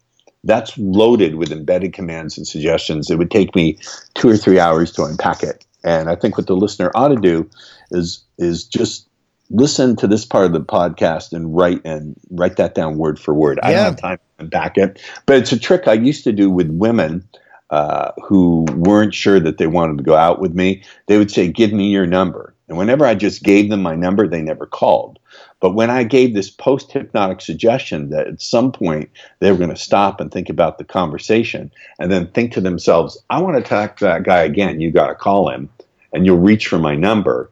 That's 0.42 0.76
loaded 0.76 1.36
with 1.36 1.52
embedded 1.52 1.94
commands 1.94 2.36
and 2.36 2.46
suggestions. 2.46 3.10
It 3.10 3.16
would 3.16 3.30
take 3.30 3.54
me 3.54 3.78
two 4.14 4.28
or 4.28 4.36
three 4.36 4.58
hours 4.58 4.92
to 4.92 5.04
unpack 5.04 5.42
it. 5.42 5.64
And 5.84 6.10
I 6.10 6.16
think 6.16 6.36
what 6.36 6.46
the 6.46 6.56
listener 6.56 6.90
ought 6.94 7.08
to 7.08 7.16
do 7.16 7.48
is 7.90 8.22
is 8.38 8.64
just 8.64 9.06
listen 9.50 9.96
to 9.96 10.06
this 10.06 10.24
part 10.24 10.46
of 10.46 10.52
the 10.52 10.60
podcast 10.60 11.32
and 11.32 11.54
write 11.54 11.80
and 11.84 12.14
write 12.30 12.56
that 12.56 12.74
down 12.74 12.98
word 12.98 13.18
for 13.18 13.34
word. 13.34 13.58
I 13.62 13.72
don't 13.72 13.84
have 13.84 14.00
time 14.00 14.18
to 14.38 14.44
back 14.46 14.78
it, 14.78 15.02
but 15.26 15.36
it's 15.36 15.52
a 15.52 15.58
trick 15.58 15.86
I 15.86 15.94
used 15.94 16.24
to 16.24 16.32
do 16.32 16.50
with 16.50 16.68
women 16.70 17.28
uh, 17.70 18.12
who 18.24 18.66
weren't 18.74 19.14
sure 19.14 19.40
that 19.40 19.58
they 19.58 19.66
wanted 19.66 19.98
to 19.98 20.04
go 20.04 20.16
out 20.16 20.40
with 20.40 20.54
me. 20.54 20.82
They 21.06 21.18
would 21.18 21.30
say, 21.30 21.48
"Give 21.48 21.72
me 21.72 21.88
your 21.88 22.06
number," 22.06 22.54
and 22.68 22.78
whenever 22.78 23.04
I 23.04 23.14
just 23.14 23.42
gave 23.42 23.70
them 23.70 23.82
my 23.82 23.94
number, 23.94 24.28
they 24.28 24.42
never 24.42 24.66
called. 24.66 25.18
But 25.60 25.74
when 25.74 25.88
I 25.88 26.04
gave 26.04 26.34
this 26.34 26.50
post 26.50 26.92
hypnotic 26.92 27.40
suggestion 27.40 28.10
that 28.10 28.26
at 28.26 28.42
some 28.42 28.70
point 28.70 29.08
they 29.40 29.50
were 29.50 29.56
going 29.56 29.70
to 29.70 29.76
stop 29.76 30.20
and 30.20 30.30
think 30.30 30.50
about 30.50 30.76
the 30.76 30.84
conversation 30.84 31.72
and 31.98 32.12
then 32.12 32.26
think 32.28 32.52
to 32.52 32.60
themselves, 32.60 33.16
I 33.30 33.40
want 33.40 33.56
to 33.56 33.62
talk 33.62 33.96
to 33.96 34.04
that 34.04 34.24
guy 34.24 34.42
again, 34.42 34.80
you 34.80 34.90
got 34.90 35.06
to 35.06 35.14
call 35.14 35.48
him 35.48 35.70
and 36.12 36.24
you'll 36.26 36.38
reach 36.38 36.68
for 36.68 36.78
my 36.78 36.94
number, 36.94 37.50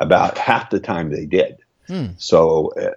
about 0.00 0.38
half 0.38 0.70
the 0.70 0.80
time 0.80 1.10
they 1.10 1.26
did. 1.26 1.58
Hmm. 1.86 2.06
So 2.18 2.72
uh, 2.80 2.90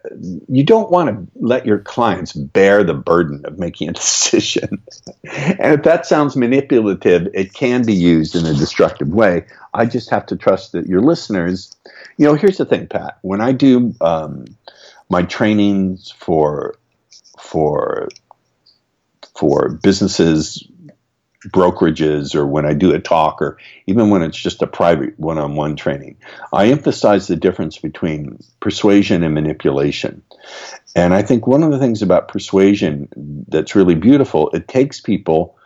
you 0.48 0.64
don't 0.64 0.92
want 0.92 1.10
to 1.10 1.40
let 1.44 1.66
your 1.66 1.80
clients 1.80 2.34
bear 2.34 2.84
the 2.84 2.94
burden 2.94 3.44
of 3.46 3.58
making 3.58 3.90
a 3.90 3.94
decision. 3.94 4.84
and 5.24 5.74
if 5.74 5.84
that 5.84 6.06
sounds 6.06 6.36
manipulative, 6.36 7.28
it 7.34 7.54
can 7.54 7.86
be 7.86 7.94
used 7.94 8.36
in 8.36 8.46
a 8.46 8.54
destructive 8.54 9.10
way. 9.10 9.46
I 9.74 9.86
just 9.86 10.12
have 10.12 10.28
to 10.28 10.36
trust 10.36 10.74
that 10.74 10.86
your 10.86 11.02
listeners 11.02 11.76
you 12.18 12.26
know, 12.26 12.36
here's 12.36 12.58
the 12.58 12.66
thing, 12.66 12.88
Pat. 12.88 13.18
When 13.22 13.42
I 13.42 13.52
do 13.52 13.94
um, 14.02 14.46
my 15.10 15.24
trainings 15.24 16.12
for 16.12 16.76
for 17.40 18.10
for 19.38 19.70
businesses, 19.70 20.66
brokerages, 21.50 22.36
or 22.36 22.46
when 22.46 22.66
I 22.66 22.74
do 22.74 22.94
a 22.94 23.00
talk, 23.00 23.42
or 23.42 23.58
even 23.88 24.10
when 24.10 24.22
it's 24.22 24.38
just 24.38 24.62
a 24.62 24.68
private 24.68 25.18
one-on-one 25.20 25.76
training, 25.76 26.18
I 26.54 26.68
emphasize 26.68 27.28
the 27.28 27.36
difference 27.36 27.78
between 27.78 28.40
persuasion 28.60 29.24
and 29.24 29.34
manipulation. 29.34 30.22
And 30.96 31.14
I 31.14 31.22
think 31.22 31.48
one 31.48 31.64
of 31.64 31.72
the 31.72 31.80
things 31.80 32.02
about 32.02 32.28
persuasion 32.28 33.10
that's 33.48 33.76
really 33.76 33.96
beautiful, 33.96 34.50
it 34.52 34.68
takes 34.68 35.02
people 35.02 35.58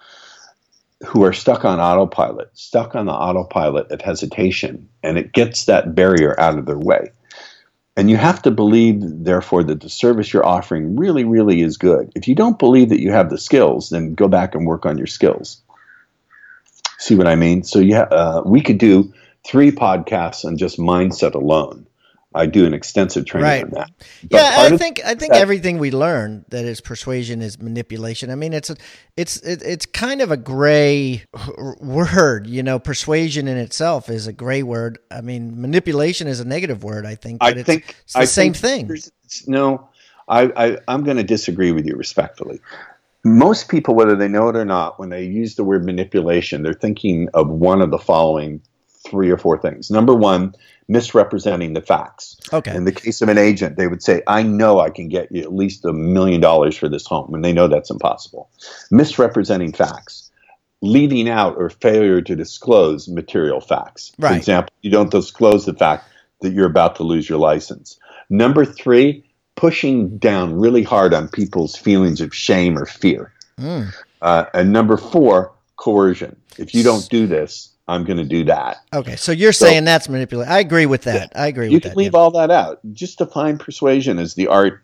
who 1.06 1.24
are 1.24 1.34
stuck 1.34 1.64
on 1.64 1.80
autopilot, 1.80 2.50
stuck 2.58 2.96
on 2.96 3.06
the 3.06 3.12
autopilot 3.12 3.92
of 3.92 4.02
hesitation, 4.02 4.90
and 5.04 5.18
it 5.18 5.32
gets 5.32 5.66
that 5.66 5.94
barrier 5.94 6.40
out 6.40 6.58
of 6.58 6.66
their 6.66 6.80
way. 6.80 7.12
And 7.96 8.10
you 8.12 8.18
have 8.18 8.44
to 8.44 8.52
believe, 8.52 8.98
therefore, 9.02 9.64
that 9.64 9.82
the 9.82 9.90
service 9.90 10.32
you're 10.32 10.46
offering 10.46 10.96
really, 10.96 11.24
really 11.24 11.62
is 11.62 11.78
good. 11.78 12.12
If 12.16 12.28
you 12.28 12.36
don't 12.36 12.60
believe 12.60 12.90
that 12.90 13.02
you 13.02 13.12
have 13.12 13.30
the 13.32 13.40
skills, 13.40 13.90
then 13.90 14.14
go 14.14 14.28
back 14.28 14.54
and 14.54 14.68
work 14.68 14.86
on 14.86 14.98
your 15.00 15.08
skills. 15.08 15.62
See 16.98 17.16
what 17.16 17.28
I 17.28 17.36
mean? 17.36 17.64
So, 17.64 17.80
yeah, 17.80 18.02
uh, 18.02 18.42
we 18.46 18.62
could 18.62 18.78
do 18.78 19.14
three 19.46 19.72
podcasts 19.72 20.46
on 20.46 20.58
just 20.58 20.78
mindset 20.78 21.34
alone. 21.34 21.88
I 22.36 22.46
do 22.46 22.66
an 22.66 22.74
extensive 22.74 23.26
training 23.26 23.50
right. 23.50 23.64
on 23.64 23.70
that. 23.72 23.92
But 24.30 24.38
yeah, 24.38 24.54
I 24.58 24.78
think 24.78 25.02
I 25.04 25.16
think 25.16 25.34
that, 25.34 25.42
everything 25.42 25.80
we 25.80 25.92
learn 25.92 26.46
that 26.50 26.66
is 26.66 26.82
persuasion 26.82 27.42
is 27.42 27.60
manipulation. 27.60 28.30
I 28.30 28.36
mean, 28.36 28.54
it's 28.54 28.70
a, 28.70 28.76
it's 29.16 29.38
it, 29.38 29.64
it's 29.64 29.86
kind 29.86 30.22
of 30.22 30.30
a 30.30 30.38
gray 30.38 31.24
word, 31.80 32.46
you 32.46 32.62
know. 32.62 32.80
Persuasion 32.80 33.48
in 33.48 33.58
itself 33.58 34.10
is 34.10 34.28
a 34.28 34.34
gray 34.34 34.62
word. 34.62 35.00
I 35.10 35.22
mean, 35.22 35.60
manipulation 35.60 36.28
is 36.28 36.40
a 36.40 36.46
negative 36.46 36.84
word. 36.84 37.06
I 37.06 37.16
think. 37.16 37.40
I 37.42 37.54
think 37.64 37.96
it's 38.04 38.14
the 38.14 38.20
I 38.20 38.26
same 38.26 38.54
thing. 38.54 38.92
No, 39.48 39.90
I, 40.28 40.52
I 40.56 40.78
I'm 40.88 41.04
going 41.04 41.18
to 41.18 41.24
disagree 41.24 41.72
with 41.72 41.88
you 41.88 41.96
respectfully. 41.96 42.60
Most 43.28 43.70
people, 43.70 43.96
whether 43.96 44.16
they 44.16 44.28
know 44.28 44.50
it 44.50 44.56
or 44.56 44.66
not, 44.66 45.00
when 45.00 45.10
they 45.10 45.24
use 45.24 45.56
the 45.56 45.64
word 45.64 45.86
manipulation, 45.86 46.64
they're 46.64 46.74
thinking 46.74 47.30
of 47.34 47.50
one 47.50 47.82
of 47.82 47.92
the 47.92 47.98
following 47.98 48.62
three 49.08 49.30
or 49.30 49.38
four 49.38 49.58
things. 49.58 49.92
Number 49.92 50.14
one 50.14 50.54
misrepresenting 50.88 51.74
the 51.74 51.82
facts. 51.82 52.38
Okay. 52.54 52.74
In 52.76 52.86
the 52.86 52.92
case 52.92 53.22
of 53.22 53.30
an 53.30 53.38
agent, 53.38 53.78
they 53.78 53.88
would 53.88 54.02
say, 54.02 54.22
I 54.28 54.44
know 54.44 54.80
I 54.80 54.90
can 54.90 55.10
get 55.10 55.32
you 55.32 55.42
at 55.42 55.54
least 55.54 55.84
a 55.84 55.92
million 55.92 56.40
dollars 56.40 56.78
for 56.78 56.88
this 56.88 57.06
home, 57.06 57.34
and 57.34 57.44
they 57.44 57.54
know 57.54 57.68
that's 57.68 57.90
impossible. 57.90 58.50
Misrepresenting 58.90 59.74
facts, 59.74 60.32
leaving 60.82 61.28
out 61.28 61.56
or 61.58 61.70
failure 61.70 62.22
to 62.22 62.36
disclose 62.36 63.10
material 63.10 63.60
facts. 63.60 64.14
Right. 64.18 64.32
For 64.32 64.38
example, 64.38 64.74
you 64.82 64.92
don't 64.92 65.12
disclose 65.12 65.66
the 65.66 65.74
fact 65.74 66.08
that 66.42 66.54
you're 66.54 66.70
about 66.70 66.96
to 66.98 67.04
lose 67.04 67.28
your 67.28 67.40
license. 67.40 68.00
Number 68.30 68.64
three, 68.64 69.26
pushing 69.58 70.18
down 70.20 70.58
really 70.58 70.84
hard 70.84 71.14
on 71.14 71.28
people's 71.28 71.76
feelings 71.76 72.22
of 72.22 72.34
shame 72.34 72.78
or 72.78 72.86
fear. 72.86 73.34
Mm. 73.60 73.94
Uh, 74.22 74.46
and 74.54 74.72
number 74.72 74.96
four, 74.96 75.52
coercion. 75.76 76.38
If 76.58 76.74
you 76.74 76.84
don't 76.84 77.08
do 77.10 77.28
this, 77.28 77.74
I'm 77.88 78.06
going 78.06 78.18
to 78.18 78.26
do 78.26 78.46
that. 78.46 78.78
Okay, 78.94 79.16
so 79.16 79.32
you're 79.32 79.52
so, 79.52 79.66
saying 79.66 79.84
that's 79.84 80.08
manipulation. 80.08 80.52
I 80.52 80.60
agree 80.60 80.86
with 80.86 81.04
that. 81.04 81.32
Yeah, 81.34 81.42
I 81.42 81.48
agree 81.48 81.70
with 81.70 81.84
that. 81.84 81.90
You 81.90 81.92
can 81.92 81.98
leave 81.98 82.14
yeah. 82.14 82.20
all 82.20 82.32
that 82.32 82.52
out. 82.52 82.80
Just 82.94 83.18
define 83.18 83.58
persuasion 83.58 84.20
as 84.20 84.36
the 84.36 84.48
art 84.48 84.84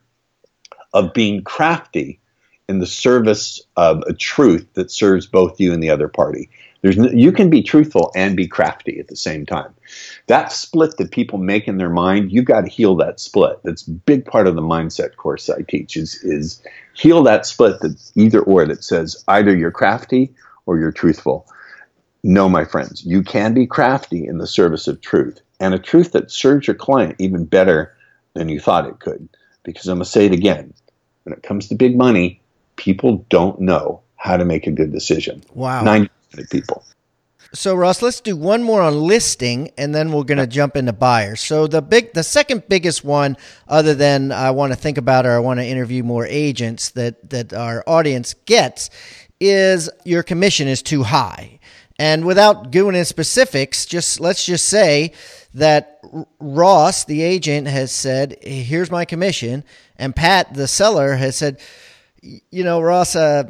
of 0.94 1.14
being 1.14 1.44
crafty 1.44 2.20
in 2.68 2.80
the 2.80 2.88
service 2.88 3.62
of 3.76 4.02
a 4.08 4.14
truth 4.14 4.68
that 4.74 4.90
serves 4.90 5.28
both 5.28 5.60
you 5.60 5.74
and 5.74 5.84
the 5.84 5.90
other 5.90 6.08
party. 6.08 6.50
There's 6.82 6.98
no, 6.98 7.10
you 7.10 7.32
can 7.32 7.50
be 7.50 7.62
truthful 7.62 8.12
and 8.16 8.36
be 8.36 8.48
crafty 8.48 9.00
at 9.00 9.08
the 9.08 9.16
same 9.16 9.46
time. 9.46 9.74
That 10.28 10.52
split 10.52 10.98
that 10.98 11.12
people 11.12 11.38
make 11.38 11.68
in 11.68 11.78
their 11.78 11.90
mind, 11.90 12.32
you've 12.32 12.46
got 12.46 12.62
to 12.62 12.70
heal 12.70 12.96
that 12.98 13.20
split. 13.20 13.60
That's 13.64 13.88
a 13.88 13.92
big 13.92 14.26
part 14.26 14.48
of 14.48 14.56
the 14.56 14.62
mindset 14.62 15.16
course 15.16 15.50
I 15.50 15.62
teach 15.62 15.98
is 15.98 16.16
is 16.24 16.62
heal 16.94 17.24
that 17.24 17.46
split 17.46 17.80
that 17.82 18.12
either 18.16 18.42
or 18.42 18.66
that 18.66 18.84
says 18.84 19.24
either 19.28 19.56
you're 19.56 19.72
crafty 19.72 20.34
or 20.66 20.80
you're 20.80 20.92
truthful. 20.92 21.48
No, 22.24 22.48
my 22.48 22.64
friends, 22.64 23.04
you 23.06 23.22
can 23.22 23.54
be 23.54 23.68
crafty 23.68 24.26
in 24.26 24.38
the 24.38 24.48
service 24.48 24.88
of 24.88 25.02
truth 25.02 25.42
and 25.60 25.74
a 25.74 25.80
truth 25.80 26.14
that 26.14 26.32
serves 26.32 26.68
your 26.68 26.76
client 26.76 27.16
even 27.20 27.46
better 27.46 27.94
than 28.34 28.50
you 28.50 28.60
thought 28.60 28.88
it 28.88 29.00
could. 29.00 29.28
Because 29.64 29.88
I'm 29.88 29.98
going 29.98 30.06
to 30.06 30.10
say 30.10 30.26
it 30.26 30.32
again 30.32 30.74
when 31.24 31.34
it 31.34 31.44
comes 31.44 31.68
to 31.68 31.76
big 31.76 31.98
money, 31.98 32.42
people 32.76 33.26
don't 33.30 33.60
know 33.60 34.02
how 34.16 34.38
to 34.38 34.46
make 34.46 34.68
a 34.68 34.72
good 34.72 34.92
decision. 34.92 35.44
Wow. 35.54 35.84
90% 35.84 36.10
of 36.38 36.50
people. 36.50 36.84
So 37.54 37.76
Ross, 37.76 38.02
let's 38.02 38.22
do 38.22 38.36
one 38.36 38.64
more 38.64 38.82
on 38.82 39.00
listing, 39.00 39.72
and 39.78 39.94
then 39.94 40.12
we're 40.12 40.24
going 40.24 40.40
to 40.40 40.48
jump 40.48 40.76
into 40.76 40.94
buyers. 40.94 41.42
So 41.42 41.68
the 41.68 41.82
big, 41.82 42.14
the 42.14 42.24
second 42.24 42.64
biggest 42.68 43.04
one, 43.04 43.38
other 43.68 43.94
than 43.94 44.32
I 44.32 44.52
want 44.52 44.74
to 44.74 44.78
think 44.78 44.98
about 44.98 45.26
or 45.26 45.32
I 45.32 45.40
want 45.40 45.60
to 45.60 45.66
interview 45.66 46.04
more 46.04 46.26
agents 46.26 46.90
that 46.92 47.30
that 47.30 47.54
our 47.54 47.84
audience 47.86 48.34
gets, 48.46 48.90
is 49.40 49.90
your 50.04 50.24
commission 50.24 50.68
is 50.68 50.82
too 50.82 51.04
high. 51.04 51.60
And 52.00 52.26
without 52.26 52.72
going 52.72 52.96
into 52.96 53.06
specifics, 53.06 53.86
just 53.86 54.20
let's 54.20 54.46
just 54.46 54.68
say 54.68 55.14
that 55.54 56.00
Ross, 56.40 57.06
the 57.06 57.22
agent, 57.22 57.68
has 57.68 57.92
said, 57.92 58.38
"Here's 58.42 58.90
my 58.90 59.06
commission," 59.06 59.64
and 59.96 60.16
Pat, 60.16 60.56
the 60.56 60.68
seller, 60.68 61.16
has 61.16 61.36
said, 61.36 61.60
"You 62.22 62.64
know, 62.64 62.82
Ross, 62.82 63.16
uh, 63.16 63.44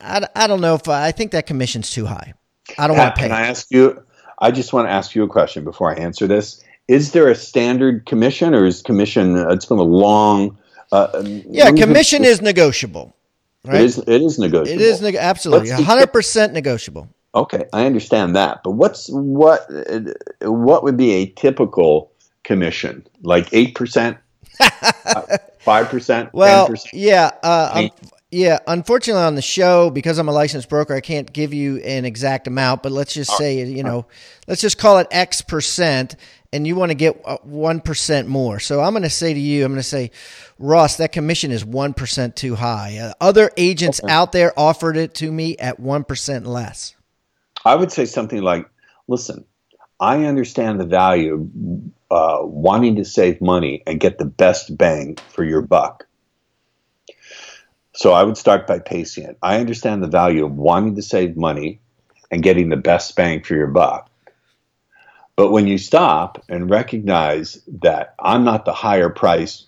I, 0.00 0.26
I 0.36 0.46
don't 0.46 0.60
know 0.60 0.74
if 0.74 0.88
I, 0.88 1.08
I 1.08 1.12
think 1.12 1.32
that 1.32 1.46
commission's 1.46 1.90
too 1.90 2.06
high. 2.06 2.34
I 2.78 2.86
don't 2.86 2.96
want 2.96 3.14
to 3.14 3.20
pay." 3.20 3.28
Can 3.28 3.36
I 3.36 3.46
ask 3.46 3.66
you? 3.70 4.02
I 4.38 4.50
just 4.50 4.72
want 4.72 4.88
to 4.88 4.92
ask 4.92 5.14
you 5.14 5.22
a 5.22 5.28
question 5.28 5.64
before 5.64 5.90
I 5.90 6.00
answer 6.00 6.26
this. 6.26 6.62
Is 6.88 7.12
there 7.12 7.28
a 7.28 7.34
standard 7.34 8.06
commission, 8.06 8.54
or 8.54 8.66
is 8.66 8.82
commission? 8.82 9.36
Uh, 9.36 9.50
it's 9.50 9.66
been 9.66 9.78
a 9.78 9.82
long. 9.82 10.58
Uh, 10.92 11.22
yeah, 11.24 11.70
commission 11.70 12.24
is 12.24 12.40
negotiable. 12.40 13.14
Right? 13.64 13.76
It 13.76 13.84
is. 13.84 13.98
It 13.98 14.22
is 14.22 14.38
negotiable. 14.38 14.80
It 14.80 14.84
is 14.84 15.00
neg- 15.00 15.16
absolutely 15.16 15.70
hundred 15.70 16.12
percent 16.12 16.52
negotiable. 16.52 17.08
Okay, 17.34 17.64
I 17.72 17.86
understand 17.86 18.34
that, 18.34 18.62
but 18.64 18.72
what's 18.72 19.08
what? 19.08 19.66
What 20.40 20.82
would 20.82 20.96
be 20.96 21.12
a 21.12 21.26
typical 21.26 22.10
commission? 22.42 23.06
Like 23.22 23.48
eight 23.52 23.76
percent, 23.76 24.16
five 25.60 25.88
percent, 25.88 26.30
well, 26.32 26.68
10%? 26.68 26.86
yeah, 26.92 27.30
uh, 27.44 27.70
um, 27.74 28.10
yeah. 28.30 28.58
Unfortunately, 28.66 29.22
on 29.22 29.34
the 29.34 29.42
show, 29.42 29.90
because 29.90 30.18
I'm 30.18 30.28
a 30.28 30.32
licensed 30.32 30.68
broker, 30.68 30.94
I 30.94 31.00
can't 31.00 31.32
give 31.32 31.52
you 31.52 31.78
an 31.78 32.04
exact 32.04 32.46
amount. 32.46 32.82
But 32.82 32.92
let's 32.92 33.14
just 33.14 33.36
say, 33.36 33.64
you 33.64 33.82
know, 33.82 34.06
let's 34.46 34.60
just 34.60 34.78
call 34.78 34.98
it 34.98 35.06
X 35.10 35.42
percent, 35.42 36.16
and 36.52 36.66
you 36.66 36.76
want 36.76 36.90
to 36.90 36.94
get 36.94 37.20
uh, 37.24 37.38
one 37.42 37.80
percent 37.80 38.28
more. 38.28 38.60
So 38.60 38.80
I'm 38.80 38.92
going 38.92 39.02
to 39.02 39.10
say 39.10 39.34
to 39.34 39.40
you, 39.40 39.64
I'm 39.64 39.72
going 39.72 39.80
to 39.80 39.82
say, 39.82 40.10
Ross, 40.58 40.96
that 40.96 41.12
commission 41.12 41.50
is 41.50 41.64
one 41.64 41.94
percent 41.94 42.36
too 42.36 42.54
high. 42.54 42.98
Uh, 42.98 43.12
other 43.20 43.50
agents 43.56 44.02
okay. 44.02 44.12
out 44.12 44.32
there 44.32 44.52
offered 44.58 44.96
it 44.96 45.14
to 45.16 45.30
me 45.30 45.56
at 45.58 45.80
one 45.80 46.04
percent 46.04 46.46
less. 46.46 46.94
I 47.64 47.74
would 47.74 47.92
say 47.92 48.06
something 48.06 48.42
like, 48.42 48.68
listen, 49.06 49.44
I 49.98 50.24
understand 50.24 50.80
the 50.80 50.86
value 50.86 51.34
of 52.10 52.40
uh, 52.42 52.46
wanting 52.46 52.96
to 52.96 53.04
save 53.04 53.40
money 53.40 53.82
and 53.86 54.00
get 54.00 54.16
the 54.16 54.24
best 54.24 54.76
bang 54.78 55.18
for 55.28 55.44
your 55.44 55.60
buck. 55.60 56.06
So 58.00 58.14
I 58.14 58.22
would 58.22 58.38
start 58.38 58.66
by 58.66 58.78
pacing 58.78 59.24
it. 59.24 59.36
I 59.42 59.60
understand 59.60 60.02
the 60.02 60.08
value 60.08 60.46
of 60.46 60.52
wanting 60.52 60.94
to 60.96 61.02
save 61.02 61.36
money 61.36 61.80
and 62.30 62.42
getting 62.42 62.70
the 62.70 62.78
best 62.78 63.14
bang 63.14 63.42
for 63.42 63.54
your 63.54 63.66
buck. 63.66 64.10
But 65.36 65.50
when 65.50 65.66
you 65.66 65.76
stop 65.76 66.42
and 66.48 66.70
recognize 66.70 67.62
that 67.82 68.14
I'm 68.18 68.42
not 68.42 68.64
the 68.64 68.72
higher 68.72 69.10
price 69.10 69.66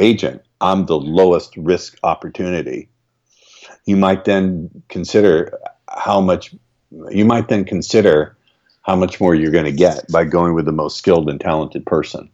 agent, 0.00 0.40
I'm 0.62 0.86
the 0.86 0.98
lowest 0.98 1.58
risk 1.58 1.98
opportunity, 2.02 2.88
you 3.84 3.98
might 3.98 4.24
then 4.24 4.70
consider 4.88 5.58
how 5.90 6.22
much 6.22 6.54
you 7.10 7.26
might 7.26 7.48
then 7.48 7.66
consider 7.66 8.34
how 8.80 8.96
much 8.96 9.20
more 9.20 9.34
you're 9.34 9.52
going 9.52 9.66
to 9.66 9.72
get 9.72 10.10
by 10.10 10.24
going 10.24 10.54
with 10.54 10.64
the 10.64 10.72
most 10.72 10.96
skilled 10.96 11.28
and 11.28 11.38
talented 11.38 11.84
person. 11.84 12.30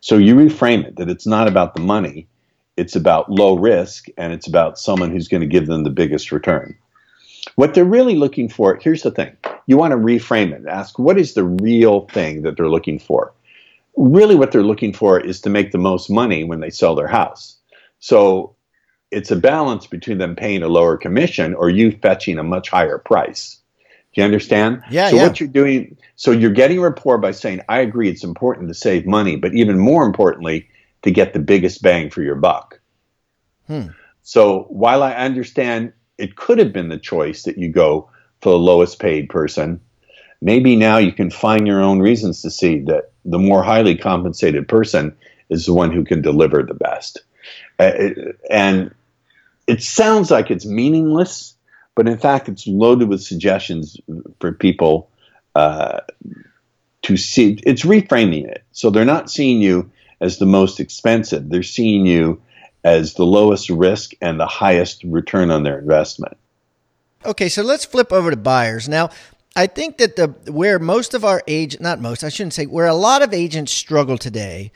So 0.00 0.16
you 0.16 0.34
reframe 0.34 0.86
it 0.86 0.96
that 0.96 1.10
it's 1.10 1.26
not 1.26 1.46
about 1.46 1.74
the 1.74 1.82
money, 1.82 2.26
it's 2.78 2.94
about 2.94 3.30
low 3.30 3.56
risk 3.56 4.06
and 4.16 4.32
it's 4.32 4.46
about 4.46 4.78
someone 4.78 5.10
who's 5.10 5.28
going 5.28 5.40
to 5.40 5.46
give 5.46 5.66
them 5.66 5.82
the 5.82 5.90
biggest 5.90 6.30
return. 6.30 6.76
What 7.56 7.74
they're 7.74 7.84
really 7.84 8.14
looking 8.14 8.48
for, 8.48 8.76
here's 8.76 9.02
the 9.02 9.10
thing 9.10 9.36
you 9.66 9.76
want 9.76 9.90
to 9.90 9.98
reframe 9.98 10.52
it. 10.52 10.66
Ask 10.66 10.98
what 10.98 11.18
is 11.18 11.34
the 11.34 11.44
real 11.44 12.06
thing 12.06 12.42
that 12.42 12.56
they're 12.56 12.68
looking 12.68 12.98
for? 12.98 13.34
Really, 13.96 14.36
what 14.36 14.52
they're 14.52 14.62
looking 14.62 14.92
for 14.92 15.18
is 15.18 15.40
to 15.40 15.50
make 15.50 15.72
the 15.72 15.78
most 15.78 16.08
money 16.08 16.44
when 16.44 16.60
they 16.60 16.70
sell 16.70 16.94
their 16.94 17.08
house. 17.08 17.56
So 17.98 18.54
it's 19.10 19.32
a 19.32 19.36
balance 19.36 19.86
between 19.86 20.18
them 20.18 20.36
paying 20.36 20.62
a 20.62 20.68
lower 20.68 20.96
commission 20.96 21.54
or 21.54 21.68
you 21.68 21.90
fetching 21.90 22.38
a 22.38 22.44
much 22.44 22.68
higher 22.68 22.98
price. 22.98 23.58
Do 24.14 24.20
you 24.20 24.24
understand? 24.24 24.82
Yeah. 24.90 25.10
So 25.10 25.16
yeah. 25.16 25.26
what 25.26 25.40
you're 25.40 25.48
doing, 25.48 25.96
so 26.14 26.30
you're 26.30 26.52
getting 26.52 26.80
rapport 26.80 27.18
by 27.18 27.32
saying, 27.32 27.62
I 27.68 27.80
agree 27.80 28.08
it's 28.08 28.24
important 28.24 28.68
to 28.68 28.74
save 28.74 29.04
money, 29.04 29.34
but 29.34 29.52
even 29.54 29.78
more 29.78 30.06
importantly, 30.06 30.68
to 31.02 31.10
get 31.10 31.32
the 31.32 31.38
biggest 31.38 31.82
bang 31.82 32.10
for 32.10 32.22
your 32.22 32.34
buck. 32.34 32.80
Hmm. 33.66 33.88
So 34.22 34.64
while 34.68 35.02
I 35.02 35.12
understand 35.12 35.92
it 36.18 36.36
could 36.36 36.58
have 36.58 36.72
been 36.72 36.88
the 36.88 36.98
choice 36.98 37.44
that 37.44 37.58
you 37.58 37.68
go 37.68 38.10
for 38.40 38.50
the 38.50 38.58
lowest 38.58 38.98
paid 38.98 39.28
person, 39.28 39.80
maybe 40.40 40.76
now 40.76 40.98
you 40.98 41.12
can 41.12 41.30
find 41.30 41.66
your 41.66 41.80
own 41.80 42.00
reasons 42.00 42.42
to 42.42 42.50
see 42.50 42.80
that 42.80 43.12
the 43.24 43.38
more 43.38 43.62
highly 43.62 43.96
compensated 43.96 44.68
person 44.68 45.16
is 45.48 45.66
the 45.66 45.74
one 45.74 45.92
who 45.92 46.04
can 46.04 46.20
deliver 46.20 46.62
the 46.62 46.74
best. 46.74 47.20
Uh, 47.78 47.92
it, 47.94 48.40
and 48.50 48.94
it 49.66 49.82
sounds 49.82 50.30
like 50.30 50.50
it's 50.50 50.66
meaningless 50.66 51.54
but 51.98 52.06
in 52.06 52.16
fact, 52.16 52.48
it's 52.48 52.64
loaded 52.68 53.08
with 53.08 53.20
suggestions 53.20 53.96
for 54.38 54.52
people 54.52 55.10
uh, 55.56 55.98
to 57.02 57.16
see. 57.16 57.58
It's 57.66 57.82
reframing 57.82 58.46
it. 58.46 58.62
So 58.70 58.88
they're 58.88 59.04
not 59.04 59.28
seeing 59.28 59.60
you 59.60 59.90
as 60.20 60.38
the 60.38 60.46
most 60.46 60.80
expensive, 60.80 61.48
they're 61.48 61.62
seeing 61.62 62.06
you 62.06 62.42
as 62.84 63.14
the 63.14 63.24
lowest 63.24 63.70
risk 63.70 64.12
and 64.20 64.38
the 64.38 64.46
highest 64.46 65.02
return 65.04 65.50
on 65.50 65.62
their 65.62 65.78
investment. 65.78 66.36
Okay, 67.24 67.48
so 67.48 67.62
let's 67.62 67.84
flip 67.84 68.12
over 68.12 68.30
to 68.30 68.36
buyers. 68.36 68.88
Now, 68.88 69.10
I 69.56 69.66
think 69.66 69.98
that 69.98 70.16
the 70.16 70.28
where 70.52 70.78
most 70.78 71.14
of 71.14 71.24
our 71.24 71.42
age 71.48 71.80
not 71.80 72.00
most, 72.00 72.22
I 72.22 72.28
shouldn't 72.28 72.54
say 72.54 72.66
where 72.66 72.86
a 72.86 72.94
lot 72.94 73.22
of 73.22 73.34
agents 73.34 73.72
struggle 73.72 74.16
today 74.16 74.70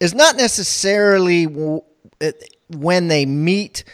is 0.00 0.12
not 0.12 0.36
necessarily 0.36 1.44
when 2.68 3.08
they 3.08 3.26
meet 3.26 3.84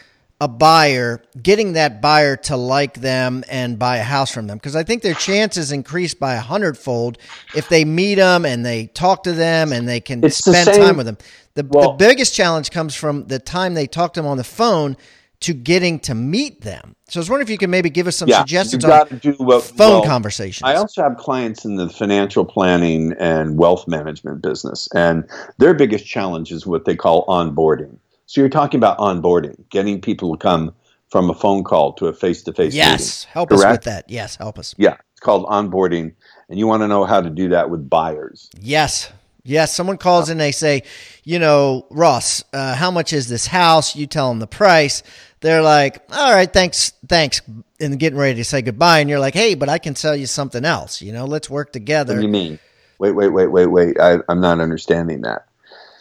a 0.41 0.49
buyer, 0.49 1.23
getting 1.43 1.75
that 1.75 2.01
buyer 2.01 2.35
to 2.35 2.57
like 2.57 2.95
them 2.95 3.45
and 3.51 3.79
buy 3.79 3.99
a 3.99 4.03
house 4.03 4.33
from 4.33 4.47
them. 4.47 4.57
Because 4.57 4.75
I 4.75 4.83
think 4.83 5.03
their 5.03 5.15
chances 5.15 5.71
increase 5.71 6.15
by 6.15 6.35
a 6.35 6.41
hundredfold 6.41 7.19
if 7.55 7.69
they 7.69 7.85
meet 7.85 8.15
them 8.15 8.47
and 8.47 8.65
they 8.65 8.87
talk 8.87 9.25
to 9.25 9.33
them 9.33 9.73
and 9.73 9.87
they 9.87 10.01
can 10.01 10.25
it's 10.25 10.39
spend 10.39 10.67
the 10.67 10.73
time 10.73 10.97
with 10.97 11.07
them. 11.07 11.19
The, 11.55 11.67
well, 11.69 11.93
the 11.93 11.97
biggest 12.07 12.35
challenge 12.35 12.71
comes 12.71 12.95
from 12.95 13.27
the 13.27 13.39
time 13.39 13.75
they 13.75 13.87
talk 13.87 14.15
to 14.15 14.21
them 14.21 14.29
on 14.29 14.39
the 14.39 14.45
phone 14.45 14.97
to 15.41 15.55
getting 15.55 15.99
to 16.01 16.15
meet 16.15 16.61
them. 16.63 16.95
So 17.09 17.19
I 17.19 17.21
was 17.21 17.31
wondering 17.31 17.47
if 17.47 17.51
you 17.51 17.59
could 17.59 17.71
maybe 17.71 17.91
give 17.91 18.07
us 18.07 18.17
some 18.17 18.29
yeah, 18.29 18.39
suggestions 18.39 18.85
on 18.85 19.07
do 19.19 19.33
what, 19.39 19.63
phone 19.63 19.77
well, 19.77 20.05
conversations. 20.05 20.69
I 20.69 20.77
also 20.77 21.03
have 21.03 21.17
clients 21.17 21.65
in 21.65 21.77
the 21.77 21.89
financial 21.89 22.45
planning 22.45 23.15
and 23.19 23.59
wealth 23.59 23.89
management 23.89 24.43
business, 24.43 24.89
and 24.95 25.29
their 25.59 25.75
biggest 25.75 26.07
challenge 26.07 26.53
is 26.53 26.67
what 26.67 26.85
they 26.85 26.95
call 26.95 27.27
onboarding. 27.27 27.97
So 28.31 28.41
you're 28.41 28.49
talking 28.49 28.79
about 28.79 28.97
onboarding, 28.99 29.69
getting 29.71 30.01
people 30.01 30.37
to 30.37 30.39
come 30.39 30.73
from 31.09 31.31
a 31.31 31.35
phone 31.35 31.65
call 31.65 31.95
to 31.95 32.07
a 32.07 32.13
face-to-face 32.13 32.73
yes, 32.73 33.25
meeting. 33.25 33.33
help 33.33 33.49
correct? 33.49 33.65
us 33.65 33.73
with 33.73 33.83
that. 33.87 34.09
Yes, 34.09 34.37
help 34.37 34.57
us. 34.57 34.73
Yeah, 34.79 34.99
it's 35.11 35.19
called 35.19 35.47
onboarding, 35.47 36.13
and 36.49 36.57
you 36.57 36.69
want 36.69 36.85
to 36.85 36.87
know 36.87 37.05
how 37.05 37.21
to 37.21 37.29
do 37.29 37.49
that 37.49 37.71
with 37.71 37.91
buyers. 37.91 38.49
Yes, 38.61 39.11
yes. 39.43 39.75
Someone 39.75 39.99
calls 39.99 40.29
and 40.29 40.39
they 40.39 40.53
say, 40.53 40.85
you 41.25 41.41
know, 41.41 41.89
Ross, 41.91 42.45
uh, 42.53 42.77
how 42.77 42.93
much 42.93 43.13
is 43.13 43.29
this 43.29 43.49
house? 43.49 43.97
You 43.97 44.07
tell 44.07 44.29
them 44.29 44.39
the 44.39 44.47
price. 44.47 45.03
They're 45.41 45.61
like, 45.61 46.01
all 46.13 46.33
right, 46.33 46.53
thanks, 46.53 46.93
thanks, 47.09 47.43
and 47.81 47.99
getting 47.99 48.17
ready 48.17 48.37
to 48.37 48.45
say 48.45 48.63
goodbye. 48.63 49.01
And 49.01 49.11
you're 49.11 49.19
like, 49.19 49.35
hey, 49.35 49.57
but 49.57 49.69
I 49.69 49.79
can 49.79 49.97
sell 49.97 50.15
you 50.15 50.27
something 50.27 50.65
else. 50.65 51.03
You 51.03 51.13
know, 51.13 51.25
let's 51.25 51.51
work 51.51 51.73
together. 51.73 52.15
What 52.15 52.21
do 52.21 52.27
you 52.29 52.33
mean? 52.33 52.61
Wait, 53.01 53.11
wait, 53.11 53.31
wait, 53.31 53.49
wait, 53.49 53.67
wait. 53.67 53.99
I, 53.99 54.19
I'm 54.29 54.41
not 54.41 54.61
understanding 54.61 55.23
that. 55.23 55.47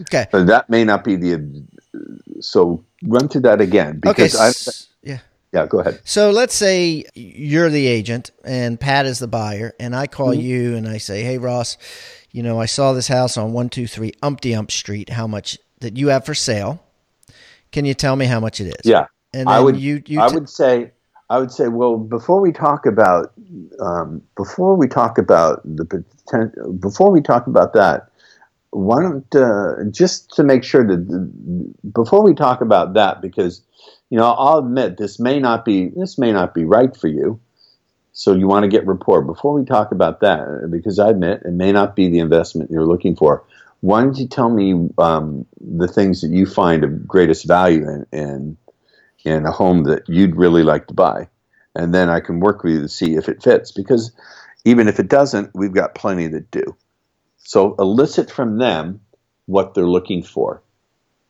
Okay. 0.01 0.27
But 0.31 0.45
that 0.45 0.69
may 0.69 0.83
not 0.83 1.03
be 1.03 1.15
the 1.15 1.63
so 2.39 2.84
run 3.04 3.28
through 3.28 3.41
that 3.41 3.62
again 3.62 3.99
because 3.99 4.36
okay. 4.36 4.43
I 4.43 5.10
yeah 5.12 5.19
yeah 5.52 5.65
go 5.65 5.80
ahead. 5.80 5.99
So 6.04 6.32
let's 6.32 6.56
say 6.56 7.06
you're 7.15 7.69
the 7.69 7.88
agent 7.88 8.32
and 8.43 8.80
Pat 8.80 9.06
is 9.06 9.19
the 9.19 9.28
buyer, 9.28 9.73
and 9.80 9.95
I 9.95 10.08
call 10.08 10.30
mm-hmm. 10.30 10.41
you 10.41 10.75
and 10.75 10.88
I 10.88 10.97
say, 10.97 11.23
"Hey 11.23 11.38
Ross, 11.38 11.78
you 12.32 12.43
know 12.43 12.60
I 12.60 12.65
saw 12.65 12.93
this 12.93 13.08
house 13.08 13.38
on 13.38 13.54
one 13.54 13.69
two 13.69 13.88
three 13.88 14.13
Umpty 14.21 14.54
Ump 14.56 14.71
Street. 14.71 15.10
How 15.10 15.28
much 15.28 15.58
that 15.80 15.97
you 15.97 16.10
have 16.10 16.25
for 16.25 16.36
sale? 16.36 16.84
Can 17.71 17.86
you 17.86 17.93
tell 17.93 18.15
me 18.15 18.25
how 18.25 18.39
much 18.39 18.60
it 18.62 18.67
is?" 18.67 18.86
Yeah, 18.86 19.06
and 19.34 19.49
I 19.49 19.60
would. 19.60 19.78
You, 19.78 20.02
you 20.06 20.28
t- 20.28 20.34
would 20.34 20.49
say. 20.49 20.91
I 21.32 21.38
would 21.38 21.52
say, 21.52 21.67
well, 21.67 21.95
before 21.95 22.41
we 22.41 22.52
talk 22.52 22.88
about 22.88 23.34
um, 23.80 24.23
before 24.36 24.75
we 24.75 24.88
talk 24.88 25.19
about 25.19 25.62
the 25.63 25.86
potential, 25.86 26.73
before 26.73 27.12
we 27.12 27.21
talk 27.21 27.45
about 27.45 27.73
that, 27.73 28.08
why 28.71 29.01
don't 29.01 29.36
uh, 29.36 29.84
just 29.91 30.36
to 30.36 30.43
make 30.43 30.63
sure 30.63 30.86
that 30.86 31.73
before 31.93 32.23
we 32.23 32.34
talk 32.34 32.62
about 32.62 32.93
that 32.93 33.21
because 33.21 33.63
you 34.10 34.17
know 34.17 34.32
I'll 34.32 34.60
admit 34.60 34.97
this 34.97 35.19
may 35.19 35.39
not 35.39 35.65
be 35.65 35.89
this 35.89 36.17
may 36.17 36.32
not 36.32 36.53
be 36.53 36.65
right 36.65 36.95
for 36.95 37.08
you. 37.08 37.39
So 38.12 38.34
you 38.34 38.47
want 38.47 38.63
to 38.63 38.69
get 38.69 38.86
rapport. 38.86 39.21
Before 39.21 39.53
we 39.53 39.63
talk 39.63 39.91
about 39.91 40.19
that 40.21 40.69
because 40.71 40.99
I 40.99 41.10
admit 41.10 41.43
it 41.45 41.53
may 41.53 41.71
not 41.71 41.95
be 41.95 42.10
the 42.10 42.19
investment 42.19 42.71
you're 42.71 42.85
looking 42.85 43.15
for 43.15 43.46
why 43.81 44.02
don't 44.02 44.17
you 44.17 44.27
tell 44.27 44.50
me 44.50 44.89
um, 44.98 45.46
the 45.60 45.87
things 45.87 46.21
that 46.21 46.31
you 46.31 46.46
find 46.46 46.83
of 46.83 47.08
greatest 47.08 47.48
value 47.48 47.87
in, 47.87 48.06
in 48.12 48.58
in 49.25 49.46
a 49.46 49.52
home 49.52 49.83
that 49.83 50.08
you'd 50.08 50.35
really 50.35 50.63
like 50.63 50.87
to 50.87 50.93
buy? 50.93 51.27
And 51.75 51.93
then 51.93 52.10
I 52.10 52.19
can 52.19 52.39
work 52.39 52.63
with 52.63 52.73
you 52.73 52.81
to 52.81 52.89
see 52.89 53.15
if 53.15 53.29
it 53.29 53.43
fits 53.43 53.71
because 53.71 54.12
even 54.65 54.87
if 54.87 55.00
it 55.00 55.08
doesn't 55.08 55.52
we've 55.54 55.73
got 55.73 55.96
plenty 55.96 56.27
that 56.27 56.52
do 56.52 56.75
so 57.50 57.73
elicit 57.79 58.29
from 58.29 58.60
them 58.60 59.02
what 59.47 59.73
they're 59.73 59.87
looking 59.87 60.21
for. 60.21 60.62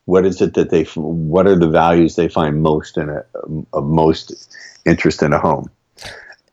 What 0.04 0.26
is 0.26 0.42
it 0.42 0.54
that 0.56 0.70
they? 0.70 0.84
What 0.84 1.48
are 1.48 1.58
the 1.58 1.70
values 1.70 2.18
they 2.18 2.28
find 2.28 2.62
most 2.62 2.98
in 2.98 3.08
a, 3.08 3.24
of 3.72 3.86
most 3.86 4.54
interest 4.86 5.24
in 5.24 5.32
a 5.32 5.40
home? 5.40 5.70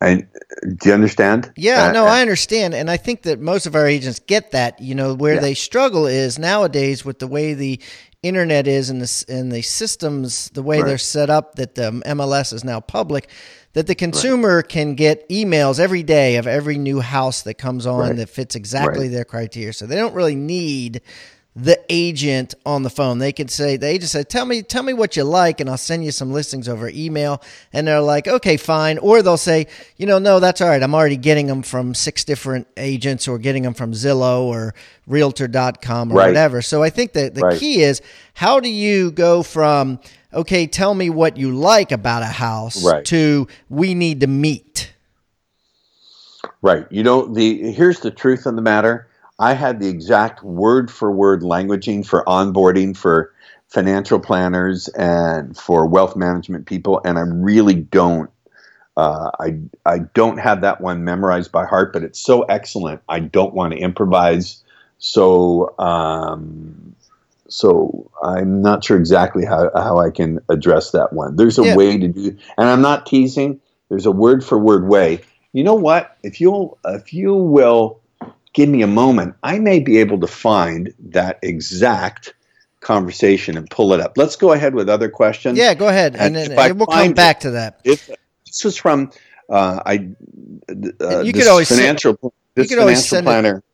And 0.01 0.29
do 0.63 0.91
you 0.91 0.95
understand? 0.95 1.53
Yeah, 1.57 1.87
uh, 1.87 1.93
no, 1.93 2.05
I 2.05 2.21
understand, 2.21 2.75
and 2.75 2.89
I 2.89 2.97
think 2.97 3.23
that 3.23 3.41
most 3.41 3.67
of 3.67 3.75
our 3.75 3.89
agents 3.89 4.21
get 4.21 4.53
that. 4.53 4.81
You 4.81 4.95
know, 4.95 5.15
where 5.15 5.35
yeah. 5.35 5.41
they 5.41 5.55
struggle 5.55 6.07
is 6.07 6.39
nowadays 6.39 7.05
with 7.05 7.19
the 7.19 7.27
way 7.27 7.55
the 7.55 7.81
internet 8.29 8.67
is 8.67 8.91
and 8.91 9.01
the 9.01 9.25
and 9.29 9.53
the 9.53 9.63
systems, 9.63 10.51
the 10.51 10.63
way 10.63 10.79
right. 10.79 10.87
they're 10.87 10.99
set 10.99 11.31
up, 11.31 11.57
that 11.57 11.75
the 11.75 11.91
MLS 12.07 12.53
is 12.53 12.65
now 12.65 12.81
public. 12.81 13.29
That 13.73 13.87
the 13.87 13.95
consumer 13.95 14.57
right. 14.57 14.69
can 14.69 14.95
get 14.95 15.29
emails 15.29 15.79
every 15.79 16.03
day 16.03 16.37
of 16.37 16.47
every 16.47 16.79
new 16.79 17.01
house 17.01 17.43
that 17.43 17.55
comes 17.55 17.87
on 17.87 18.01
right. 18.01 18.17
that 18.17 18.31
fits 18.31 18.55
exactly 18.55 19.09
their 19.09 19.25
criteria. 19.25 19.75
So 19.75 19.87
they 19.87 19.97
don't 19.97 20.15
really 20.15 20.35
need 20.35 21.03
the 21.59 21.81
agent 21.89 22.55
on 22.67 22.83
the 22.83 22.91
phone. 22.91 23.19
They 23.19 23.33
could 23.33 23.51
say 23.51 23.79
the 23.79 23.87
agent 23.87 24.11
said, 24.11 24.29
"Tell 24.29 24.45
me, 24.45 24.61
tell 24.61 24.83
me 24.83 24.93
what 24.93 25.17
you 25.17 25.25
like, 25.25 25.59
and 25.59 25.71
I'll 25.71 25.79
send 25.79 26.05
you 26.05 26.13
some 26.13 26.31
listings 26.31 26.69
over 26.69 26.91
email." 26.91 27.41
And 27.73 27.89
they're 27.89 28.03
like, 28.03 28.29
"Okay, 28.29 28.59
fine." 28.59 28.99
Or 28.99 29.23
they'll 29.23 29.39
say, 29.39 29.67
"You 29.97 30.05
know, 30.05 30.19
no, 30.19 30.39
that's 30.39 30.61
all 30.61 30.69
right. 30.69 30.83
I'm 30.83 30.95
already 30.95 31.17
getting 31.17 31.47
them 31.47 31.63
from 31.63 31.95
six 31.95 32.25
different 32.25 32.67
agents, 32.77 33.27
or 33.27 33.39
getting 33.39 33.63
them 33.63 33.73
from 33.73 33.93
Zillow 33.93 34.43
or 34.43 34.75
Realtor.com 35.07 36.13
or 36.13 36.17
right. 36.17 36.27
whatever." 36.27 36.61
So 36.61 36.83
I 36.83 36.91
think 36.91 37.15
that 37.15 37.35
the 37.35 37.41
right. 37.41 37.59
key 37.59 37.83
is 37.83 38.03
how 38.35 38.61
do 38.61 38.69
you 38.69 39.11
go 39.11 39.43
from 39.43 39.99
okay, 40.35 40.67
tell 40.67 40.93
me 40.93 41.09
what 41.09 41.39
you 41.39 41.57
like 41.57 41.91
about 41.91 42.23
a 42.23 42.27
house 42.27 42.85
right. 42.85 43.05
to 43.07 43.49
we 43.71 43.95
need 43.95 44.21
to 44.21 44.27
meet. 44.27 44.93
Right. 46.61 46.87
You 46.91 47.03
know, 47.03 47.27
the 47.27 47.73
here's 47.73 48.01
the 48.01 48.11
truth 48.11 48.45
of 48.45 48.57
the 48.57 48.63
matter 48.63 49.09
I 49.39 49.55
had 49.55 49.81
the 49.81 49.89
exact 49.89 50.43
word 50.43 50.91
for 50.91 51.13
word 51.13 51.43
languaging 51.43 52.07
for 52.07 52.25
onboarding 52.25 52.97
for 52.97 53.33
financial 53.69 54.19
planners 54.19 54.89
and 54.89 55.57
for 55.57 55.87
wealth 55.87 56.17
management 56.17 56.67
people, 56.67 57.01
and 57.05 57.19
I 57.19 57.23
really 57.23 57.75
don't. 57.75 58.31
Uh, 58.97 59.31
I 59.39 59.59
I 59.85 59.99
don't 60.15 60.39
have 60.39 60.63
that 60.63 60.81
one 60.81 61.05
memorized 61.05 61.53
by 61.53 61.67
heart, 61.67 61.93
but 61.93 62.03
it's 62.03 62.21
so 62.21 62.43
excellent. 62.43 63.03
I 63.09 63.21
don't 63.21 63.53
want 63.53 63.75
to 63.75 63.79
improvise. 63.79 64.63
So 64.99 65.79
um, 65.79 66.95
so 67.49 68.11
I'm 68.23 68.63
not 68.63 68.85
sure 68.85 68.97
exactly 68.97 69.45
how, 69.45 69.71
how 69.75 69.99
I 69.99 70.11
can 70.11 70.41
address 70.49 70.91
that 70.93 71.13
one. 71.13 71.37
There's 71.37 71.59
a 71.59 71.65
yeah. 71.65 71.77
way 71.77 71.99
to 71.99 72.09
do, 72.09 72.37
and 72.57 72.69
I'm 72.69 72.81
not 72.81 73.07
teasing. 73.07 73.61
There's 73.89 74.07
a 74.07 74.11
word 74.11 74.45
for 74.45 74.59
word 74.59 74.89
way. 74.89 75.21
You 75.53 75.63
know 75.63 75.75
what? 75.75 76.17
If 76.23 76.41
you'll 76.41 76.79
if 76.87 77.13
you 77.13 77.35
will 77.35 78.01
give 78.57 78.71
me 78.71 78.81
a 78.81 78.87
moment, 78.87 79.37
I 79.43 79.59
may 79.59 79.81
be 79.81 79.99
able 79.99 80.19
to 80.21 80.27
find 80.27 80.93
that 81.11 81.39
exact 81.43 82.35
conversation 82.81 83.59
and 83.59 83.69
pull 83.69 83.93
it 83.93 84.01
up. 84.01 84.17
Let's 84.17 84.37
go 84.37 84.53
ahead 84.53 84.75
with 84.75 84.89
other 84.89 85.11
questions. 85.11 85.59
Yeah, 85.59 85.75
go 85.75 85.89
ahead, 85.89 86.17
and, 86.17 86.35
and, 86.37 86.53
and 86.53 86.79
we'll 86.79 86.87
come 86.87 87.13
back 87.13 87.41
to 87.41 87.53
that. 87.53 87.81
If, 87.85 88.11
this 88.47 88.65
was 88.65 88.77
from 88.77 89.13
uh, 89.51 89.83
I. 89.85 90.09
Uh, 91.01 91.21
you 91.21 91.35
could 91.35 91.47
always 91.47 91.69
financial. 91.69 92.17
Send, 92.19 92.33
this 92.55 92.71
you 92.71 92.77
could 92.77 92.83
financial 92.83 93.23
planner. 93.23 93.57
It. 93.59 93.65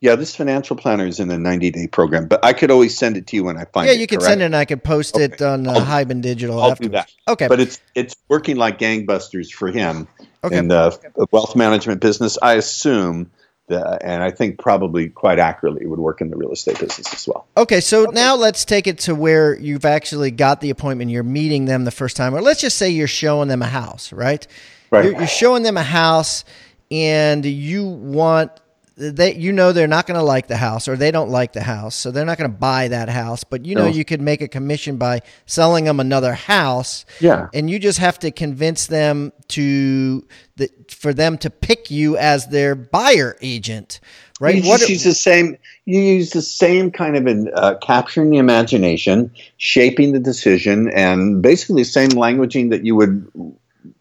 Yeah, 0.00 0.14
this 0.14 0.36
financial 0.36 0.76
planner 0.76 1.06
is 1.06 1.18
in 1.18 1.30
a 1.30 1.38
90 1.38 1.70
day 1.70 1.86
program, 1.88 2.28
but 2.28 2.44
I 2.44 2.52
could 2.52 2.70
always 2.70 2.96
send 2.96 3.16
it 3.16 3.26
to 3.28 3.36
you 3.36 3.44
when 3.44 3.56
I 3.56 3.64
find 3.64 3.86
yeah, 3.86 3.92
it. 3.92 3.96
Yeah, 3.96 4.00
you 4.02 4.06
can 4.06 4.20
send 4.20 4.42
it 4.42 4.44
and 4.44 4.54
I 4.54 4.66
could 4.66 4.84
post 4.84 5.16
okay. 5.16 5.24
it 5.24 5.42
on 5.42 5.66
uh, 5.66 5.74
Hiban 5.74 6.20
Digital. 6.20 6.60
I'll 6.60 6.72
afterwards. 6.72 6.90
do 6.90 6.98
that. 6.98 7.32
Okay. 7.32 7.48
But 7.48 7.58
it's 7.58 7.80
it's 7.94 8.14
working 8.28 8.56
like 8.56 8.78
gangbusters 8.78 9.50
for 9.50 9.68
him 9.72 10.06
okay. 10.44 10.56
in 10.56 10.68
the 10.68 10.96
wealth 11.32 11.56
management 11.56 12.00
business. 12.00 12.38
I 12.40 12.54
assume 12.54 13.32
uh, 13.70 13.98
and 14.00 14.22
I 14.22 14.30
think 14.30 14.58
probably 14.58 15.08
quite 15.08 15.38
accurately 15.38 15.86
would 15.86 15.98
work 15.98 16.20
in 16.20 16.30
the 16.30 16.36
real 16.36 16.52
estate 16.52 16.78
business 16.78 17.12
as 17.12 17.26
well. 17.26 17.46
Okay, 17.56 17.80
so 17.80 18.02
okay. 18.02 18.12
now 18.12 18.36
let's 18.36 18.64
take 18.64 18.86
it 18.86 18.98
to 19.00 19.14
where 19.14 19.58
you've 19.58 19.84
actually 19.84 20.30
got 20.30 20.60
the 20.60 20.70
appointment. 20.70 21.10
You're 21.10 21.22
meeting 21.22 21.64
them 21.64 21.84
the 21.84 21.90
first 21.90 22.16
time, 22.16 22.34
or 22.34 22.40
let's 22.40 22.60
just 22.60 22.76
say 22.78 22.90
you're 22.90 23.06
showing 23.06 23.48
them 23.48 23.62
a 23.62 23.66
house, 23.66 24.12
right? 24.12 24.46
Right. 24.90 25.04
You're, 25.04 25.18
you're 25.18 25.26
showing 25.26 25.62
them 25.62 25.76
a 25.76 25.82
house, 25.82 26.44
and 26.90 27.44
you 27.44 27.86
want 27.86 28.52
they 28.98 29.34
you 29.34 29.52
know 29.52 29.72
they're 29.72 29.86
not 29.86 30.06
going 30.06 30.18
to 30.18 30.24
like 30.24 30.48
the 30.48 30.56
house 30.56 30.88
or 30.88 30.96
they 30.96 31.10
don't 31.10 31.30
like 31.30 31.52
the 31.52 31.62
house 31.62 31.94
so 31.94 32.10
they're 32.10 32.24
not 32.24 32.36
going 32.36 32.50
to 32.50 32.56
buy 32.56 32.88
that 32.88 33.08
house. 33.08 33.44
But 33.44 33.64
you 33.64 33.74
know 33.74 33.84
no. 33.84 33.90
you 33.90 34.04
could 34.04 34.20
make 34.20 34.42
a 34.42 34.48
commission 34.48 34.96
by 34.96 35.22
selling 35.46 35.84
them 35.84 36.00
another 36.00 36.34
house 36.34 37.04
yeah. 37.20 37.48
and 37.54 37.70
you 37.70 37.78
just 37.78 37.98
have 37.98 38.18
to 38.20 38.30
convince 38.30 38.86
them 38.86 39.32
to 39.48 40.26
the, 40.56 40.70
for 40.90 41.14
them 41.14 41.38
to 41.38 41.50
pick 41.50 41.90
you 41.90 42.16
as 42.16 42.48
their 42.48 42.74
buyer 42.74 43.36
agent 43.40 44.00
right? 44.40 44.62
You 44.62 44.68
what 44.68 44.88
use 44.88 45.04
the 45.04 45.14
same 45.14 45.56
you 45.84 46.00
use 46.00 46.30
the 46.30 46.42
same 46.42 46.90
kind 46.90 47.16
of 47.16 47.26
in, 47.26 47.50
uh, 47.54 47.76
capturing 47.80 48.30
the 48.30 48.38
imagination 48.38 49.32
shaping 49.56 50.12
the 50.12 50.20
decision 50.20 50.90
and 50.90 51.42
basically 51.42 51.82
the 51.82 51.88
same 51.88 52.10
languaging 52.10 52.70
that 52.70 52.84
you 52.84 52.96
would 52.96 53.30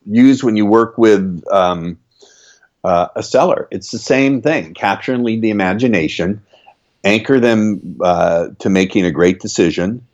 use 0.06 0.44
when 0.44 0.56
you 0.56 0.66
work 0.66 0.98
with 0.98 1.44
um, 1.52 1.98
uh, 2.88 3.10
a 3.16 3.24
seller. 3.24 3.68
It's 3.70 3.92
the 3.92 4.00
same 4.00 4.42
thing. 4.42 4.74
Capture 4.74 5.14
and 5.14 5.24
lead 5.24 5.42
the 5.42 5.50
imagination, 5.50 6.42
anchor 7.04 7.40
them 7.40 8.00
uh, 8.02 8.50
to 8.60 8.70
making 8.70 9.06
a 9.06 9.12
great 9.12 9.42
decision, 9.42 10.08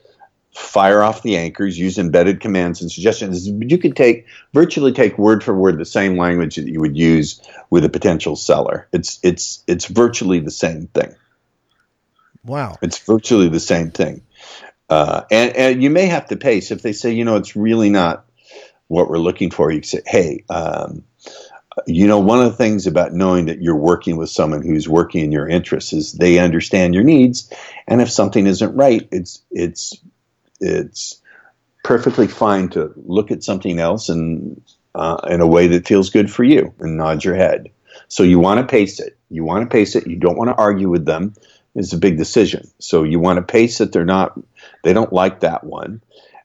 fire 0.54 1.04
off 1.04 1.22
the 1.22 1.38
anchors, 1.38 1.78
use 1.78 2.00
embedded 2.00 2.42
commands 2.42 2.82
and 2.82 2.92
suggestions. 2.92 3.48
You 3.48 3.78
could 3.78 3.96
take 3.96 4.26
virtually 4.54 4.92
take 4.92 5.20
word 5.20 5.44
for 5.44 5.54
word 5.54 5.78
the 5.78 5.86
same 5.86 6.18
language 6.18 6.56
that 6.56 6.68
you 6.68 6.80
would 6.80 6.98
use 6.98 7.40
with 7.70 7.86
a 7.86 7.90
potential 7.90 8.36
seller. 8.36 8.88
It's 8.92 9.20
it's 9.22 9.64
it's 9.68 9.86
virtually 9.86 10.40
the 10.40 10.52
same 10.52 10.88
thing. 10.88 11.16
Wow. 12.44 12.78
It's 12.82 12.98
virtually 12.98 13.50
the 13.50 13.60
same 13.60 13.92
thing. 13.92 14.24
Uh, 14.90 15.22
and, 15.32 15.56
and 15.56 15.84
you 15.84 15.90
may 15.90 16.08
have 16.08 16.28
to 16.28 16.36
pace 16.36 16.72
if 16.72 16.82
they 16.82 16.94
say, 16.94 17.12
you 17.12 17.24
know, 17.24 17.38
it's 17.38 17.56
really 17.56 17.90
not 17.90 18.26
what 18.88 19.10
we're 19.10 19.18
looking 19.18 19.50
for. 19.50 19.72
You 19.72 19.82
say, 19.82 20.02
hey, 20.06 20.44
um, 20.50 21.04
you 21.88 22.08
know, 22.08 22.20
one 22.20 22.40
of 22.40 22.52
the 22.52 22.58
things 22.58 22.88
about 22.88 23.14
knowing 23.14 23.46
that 23.48 23.62
you're 23.62 23.76
working 23.76 24.18
with 24.18 24.30
someone 24.30 24.62
who's 24.62 24.88
working 24.88 25.24
in 25.24 25.32
your 25.32 25.48
interests 25.48 25.94
is 25.94 26.14
they 26.14 26.40
understand 26.40 26.94
your 26.94 27.04
needs, 27.04 27.52
and 27.88 28.02
if 28.02 28.12
something 28.12 28.48
isn't 28.48 28.76
right, 28.76 29.08
it's 29.12 29.42
it's 29.52 29.94
it's 30.60 31.22
perfectly 31.84 32.28
fine 32.28 32.70
to 32.70 32.94
look 32.96 33.32
at 33.32 33.44
something 33.44 33.80
else 33.80 34.10
and 34.10 34.62
uh, 34.96 35.18
in 35.30 35.42
a 35.42 35.48
way 35.48 35.68
that 35.68 35.88
feels 35.88 36.10
good 36.10 36.32
for 36.32 36.44
you 36.44 36.74
and 36.80 36.98
nod 36.98 37.24
your 37.24 37.36
head. 37.36 37.70
So 38.08 38.24
you 38.24 38.40
want 38.40 38.60
to 38.60 38.68
pace 38.68 39.00
it. 39.00 39.18
You 39.30 39.44
want 39.44 39.64
to 39.64 39.74
pace 39.74 39.96
it. 39.96 40.08
You 40.08 40.16
don't 40.16 40.38
want 40.38 40.50
to 40.50 40.56
argue 40.56 40.90
with 40.90 41.06
them. 41.06 41.34
It's 41.76 41.94
a 41.94 41.98
big 41.98 42.18
decision. 42.18 42.70
So 42.80 43.04
you 43.04 43.20
want 43.20 43.38
to 43.38 43.52
pace 43.52 43.82
it. 43.82 43.92
They're 43.92 44.06
not. 44.06 44.40
They 44.84 44.94
don't 44.94 45.12
like 45.12 45.40
that 45.40 45.64
one. 45.64 46.02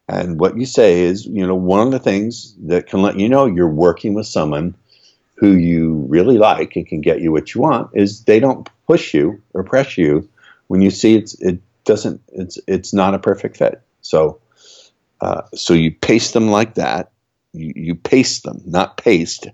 And 0.09 0.41
what 0.41 0.57
you 0.57 0.65
say 0.65 1.03
is, 1.03 1.27
you 1.27 1.47
know, 1.47 1.55
one 1.55 1.87
of 1.87 1.93
the 1.93 1.99
things 1.99 2.55
that 2.67 2.87
can 2.87 3.03
let 3.03 3.19
you 3.19 3.29
know 3.29 3.45
you're 3.45 3.69
working 3.69 4.15
with 4.15 4.27
someone 4.27 4.75
who 5.39 5.53
you 5.53 6.05
really 6.09 6.37
like 6.37 6.75
and 6.75 6.87
can 6.87 7.01
get 7.01 7.21
you 7.21 7.31
what 7.31 7.55
you 7.55 7.61
want 7.61 7.91
is 7.95 8.25
they 8.25 8.41
don't 8.41 8.69
push 8.87 9.15
you 9.15 9.41
or 9.55 9.63
press 9.63 9.97
you 9.97 10.29
when 10.67 10.81
you 10.83 10.91
see 10.91 11.15
it's 11.15 11.35
it 11.41 11.61
doesn't 11.85 12.21
it's 12.33 12.59
it's 12.67 12.93
not 12.93 13.15
a 13.15 13.19
perfect 13.19 13.57
fit. 13.57 13.81
So 14.03 14.41
uh, 15.21 15.43
so 15.55 15.75
you 15.75 15.93
paste 15.93 16.35
them 16.35 16.49
like 16.49 16.75
that. 16.75 17.11
You, 17.53 17.73
you 17.75 17.95
paste 17.95 18.45
them, 18.45 18.63
not 18.67 18.97
paste, 18.97 19.49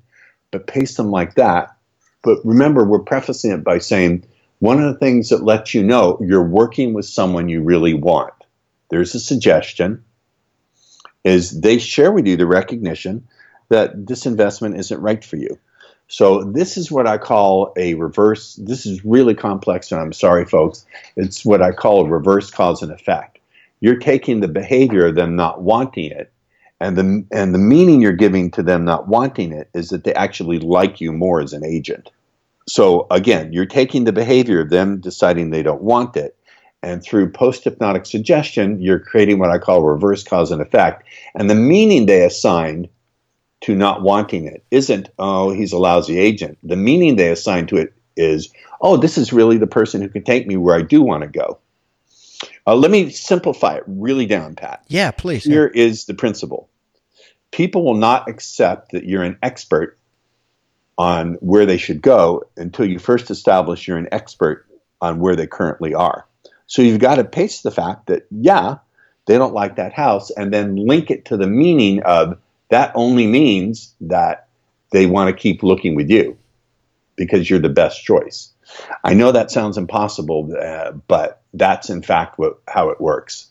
but 0.51 0.66
paste 0.66 0.97
them 0.97 1.11
like 1.11 1.35
that. 1.35 1.76
But 2.22 2.39
remember, 2.45 2.85
we're 2.85 3.01
prefacing 3.01 3.53
it 3.53 3.64
by 3.64 3.78
saying 3.78 4.24
one 4.59 4.82
of 4.82 4.93
the 4.93 4.99
things 4.99 5.28
that 5.28 5.45
lets 5.45 5.74
you 5.74 5.82
know 5.82 6.18
you're 6.20 6.43
working 6.43 6.95
with 6.95 7.07
someone 7.07 7.49
you 7.49 7.62
really 7.62 7.95
want. 7.95 8.35
There's 8.91 9.14
a 9.14 9.20
suggestion. 9.20 10.05
Is 11.22 11.59
they 11.59 11.78
share 11.78 12.12
with 12.12 12.26
you 12.26 12.37
the 12.37 12.47
recognition 12.47 13.28
that 13.70 14.07
this 14.07 14.26
investment 14.26 14.76
isn't 14.76 15.01
right 15.01 15.24
for 15.24 15.37
you. 15.37 15.59
So 16.09 16.45
this 16.45 16.77
is 16.77 16.93
what 16.93 17.07
I 17.07 17.19
call 17.19 17.73
a 17.77 17.95
reverse. 17.95 18.57
This 18.57 18.87
is 18.87 19.05
really 19.05 19.35
complex, 19.35 19.91
and 19.91 20.01
I'm 20.01 20.13
sorry, 20.13 20.45
folks. 20.45 20.85
It's 21.17 21.45
what 21.45 21.63
I 21.63 21.73
call 21.73 22.05
a 22.05 22.09
reverse 22.09 22.51
cause 22.51 22.83
and 22.83 22.93
effect. 22.93 23.39
You're 23.81 23.99
taking 23.99 24.41
the 24.41 24.49
behavior 24.49 25.07
of 25.07 25.15
them 25.15 25.35
not 25.37 25.63
wanting 25.63 26.11
it, 26.11 26.31
and 26.81 26.97
the 26.97 27.25
and 27.33 27.55
the 27.55 27.59
meaning 27.59 28.01
you're 28.01 28.13
giving 28.13 28.51
to 28.53 28.63
them 28.63 28.85
not 28.85 29.09
wanting 29.09 29.53
it 29.53 29.71
is 29.75 29.89
that 29.89 30.05
they 30.05 30.15
actually 30.15 30.59
like 30.59 31.01
you 31.01 31.13
more 31.13 31.41
as 31.41 31.53
an 31.53 31.65
agent. 31.65 32.11
So 32.67 33.07
again, 33.11 33.53
you're 33.53 33.67
taking 33.67 34.05
the 34.05 34.13
behavior 34.13 34.61
of 34.61 34.71
them 34.71 35.01
deciding 35.01 35.51
they 35.51 35.63
don't 35.63 35.83
want 35.83 36.17
it, 36.17 36.37
and 36.83 37.03
through 37.03 37.31
post 37.31 37.65
hypnotic 37.65 38.05
suggestion, 38.05 38.81
you're 38.81 39.01
creating 39.01 39.39
what 39.39 39.51
I 39.51 39.59
call 39.59 39.83
reverse 39.83 40.23
cause 40.23 40.51
and 40.51 40.61
effect. 40.61 41.05
And 41.35 41.49
the 41.49 41.55
meaning 41.55 42.07
they 42.07 42.25
assigned 42.25 42.89
to 43.65 43.75
not 43.75 44.03
wanting 44.03 44.47
it 44.47 44.65
isn't, 44.71 45.11
oh, 45.19 45.51
he's 45.51 45.73
a 45.73 45.79
lousy 45.79 46.19
agent. 46.19 46.59
The 46.62 46.77
meaning 46.77 47.17
they 47.17 47.31
assign 47.31 47.67
to 47.69 47.77
it 47.77 47.93
is, 48.17 48.53
oh, 48.81 48.97
this 48.97 49.19
is 49.19 49.33
really 49.33 49.59
the 49.59 49.67
person 49.67 50.01
who 50.01 50.09
can 50.09 50.23
take 50.25 50.47
me 50.47 50.57
where 50.57 50.77
I 50.77 50.83
do 50.83 51.03
want 51.03 51.23
to 51.23 51.29
go. 51.29 51.59
Uh, 52.67 52.75
let 52.75 52.91
me 52.91 53.11
simplify 53.11 53.77
it 53.77 53.85
really 53.87 54.27
down, 54.27 54.55
Pat. 54.55 54.85
Yeah, 54.89 55.11
please. 55.11 55.45
Here 55.45 55.71
yeah. 55.75 55.85
is 55.85 56.05
the 56.05 56.15
principle 56.15 56.69
people 57.55 57.85
will 57.85 57.95
not 57.95 58.29
accept 58.29 58.91
that 58.91 59.05
you're 59.05 59.23
an 59.23 59.39
expert 59.41 59.97
on 60.99 61.35
where 61.35 61.67
they 61.67 61.77
should 61.77 62.03
go 62.03 62.43
until 62.57 62.85
you 62.85 62.99
first 62.99 63.31
establish 63.31 63.87
you're 63.87 63.97
an 63.97 64.09
expert 64.11 64.67
on 65.01 65.21
where 65.21 65.37
they 65.37 65.47
currently 65.47 65.95
are. 65.95 66.27
So 66.67 66.83
you've 66.83 66.99
got 66.99 67.15
to 67.15 67.25
pace 67.25 67.62
the 67.62 67.71
fact 67.71 68.09
that, 68.09 68.27
yeah, 68.33 68.79
they 69.27 69.39
don't 69.39 69.55
like 69.55 69.77
that 69.77 69.93
house, 69.93 70.31
and 70.31 70.53
then 70.53 70.75
link 70.75 71.12
it 71.12 71.27
to 71.27 71.37
the 71.37 71.47
meaning 71.47 72.03
of 72.03 72.39
that 72.71 72.93
only 72.95 73.27
means 73.27 73.95
that 74.01 74.49
they 74.91 75.07
want 75.07 75.29
to 75.29 75.41
keep 75.41 75.62
looking 75.62 75.95
with 75.95 76.11
you 76.11 76.39
because 77.17 77.49
you're 77.49 77.59
the 77.59 77.69
best 77.69 78.05
choice. 78.05 78.51
I 79.03 79.15
know 79.15 79.33
that 79.33 79.51
sounds 79.51 79.77
impossible, 79.77 80.55
uh, 80.61 80.93
but 80.93 81.43
that's 81.53 81.91
in 81.91 82.03
fact 82.03 82.39
what, 82.39 82.59
how 82.67 82.91
it 82.91 83.01
works. 83.01 83.49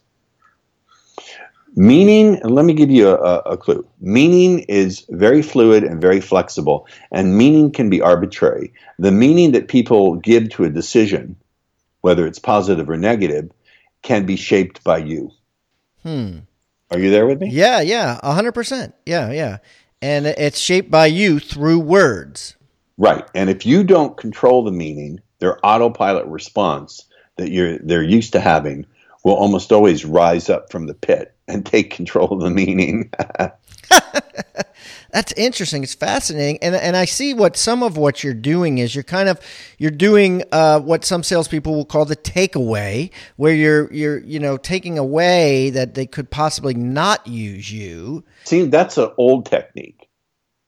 Meaning, 1.76 2.40
let 2.44 2.66
me 2.66 2.74
give 2.74 2.92
you 2.92 3.10
a, 3.10 3.40
a, 3.40 3.58
clue. 3.58 3.88
Meaning 4.00 4.60
is 4.70 5.06
very 5.10 5.42
fluid 5.42 5.84
and 5.84 6.00
very 6.00 6.22
flexible, 6.22 6.88
and 7.12 7.36
meaning 7.36 7.72
can 7.72 7.90
be 7.90 8.00
arbitrary. 8.00 8.74
The 9.00 9.12
meaning 9.12 9.54
that 9.54 9.68
people 9.68 10.16
give 10.16 10.50
to 10.52 10.66
a 10.66 10.70
decision, 10.70 11.36
whether 12.02 12.28
it's 12.28 12.38
positive 12.38 12.90
or 12.90 12.98
negative, 12.98 13.50
can 14.04 14.28
be 14.28 14.36
shaped 14.36 14.84
by 14.84 15.00
you. 15.00 15.32
Hmm. 16.04 16.40
Are 16.94 17.00
you 17.00 17.10
there 17.10 17.26
with 17.26 17.42
me? 17.42 17.50
Yeah, 17.50 17.82
yeah, 17.82 18.20
100%. 18.24 18.94
Yeah, 19.06 19.32
yeah. 19.32 19.58
And 20.02 20.28
it's 20.28 20.60
shaped 20.60 20.92
by 20.92 21.08
you 21.08 21.40
through 21.40 21.80
words. 21.80 22.56
Right. 22.98 23.26
And 23.34 23.50
if 23.50 23.66
you 23.66 23.84
don't 23.84 24.16
control 24.16 24.64
the 24.64 24.72
meaning, 24.72 25.20
their 25.40 25.58
autopilot 25.66 26.28
response 26.28 27.06
that 27.38 27.50
you're 27.50 27.80
they're 27.80 28.04
used 28.04 28.34
to 28.34 28.40
having 28.40 28.86
will 29.24 29.34
almost 29.34 29.72
always 29.72 30.06
rise 30.06 30.50
up 30.50 30.72
from 30.72 30.86
the 30.86 30.94
pit 30.94 31.36
and 31.48 31.66
take 31.66 31.92
control 31.92 32.32
of 32.32 32.42
the 32.42 32.52
meaning. 32.52 33.12
That's 35.12 35.32
interesting. 35.34 35.84
It's 35.84 35.94
fascinating, 35.94 36.58
and 36.64 36.74
and 36.74 36.98
I 36.98 37.06
see 37.06 37.36
what 37.36 37.56
some 37.56 37.84
of 37.84 37.98
what 37.98 38.24
you're 38.24 38.34
doing 38.34 38.80
is 38.80 38.96
you're 38.96 39.04
kind 39.04 39.30
of 39.30 39.40
you're 39.78 39.92
doing 39.92 40.44
uh, 40.52 40.80
what 40.80 41.06
some 41.06 41.22
salespeople 41.22 41.76
will 41.76 41.86
call 41.86 42.06
the 42.06 42.16
takeaway, 42.16 43.12
where 43.36 43.54
you're 43.54 43.94
you're 43.94 44.20
you 44.20 44.40
know 44.40 44.58
taking 44.58 44.98
away 44.98 45.70
that 45.70 45.94
they 45.94 46.08
could 46.08 46.32
possibly 46.32 46.74
not 46.74 47.26
use 47.28 47.72
you. 47.72 48.24
See, 48.46 48.66
that's 48.66 48.98
an 48.98 49.12
old 49.18 49.46
technique. 49.46 50.10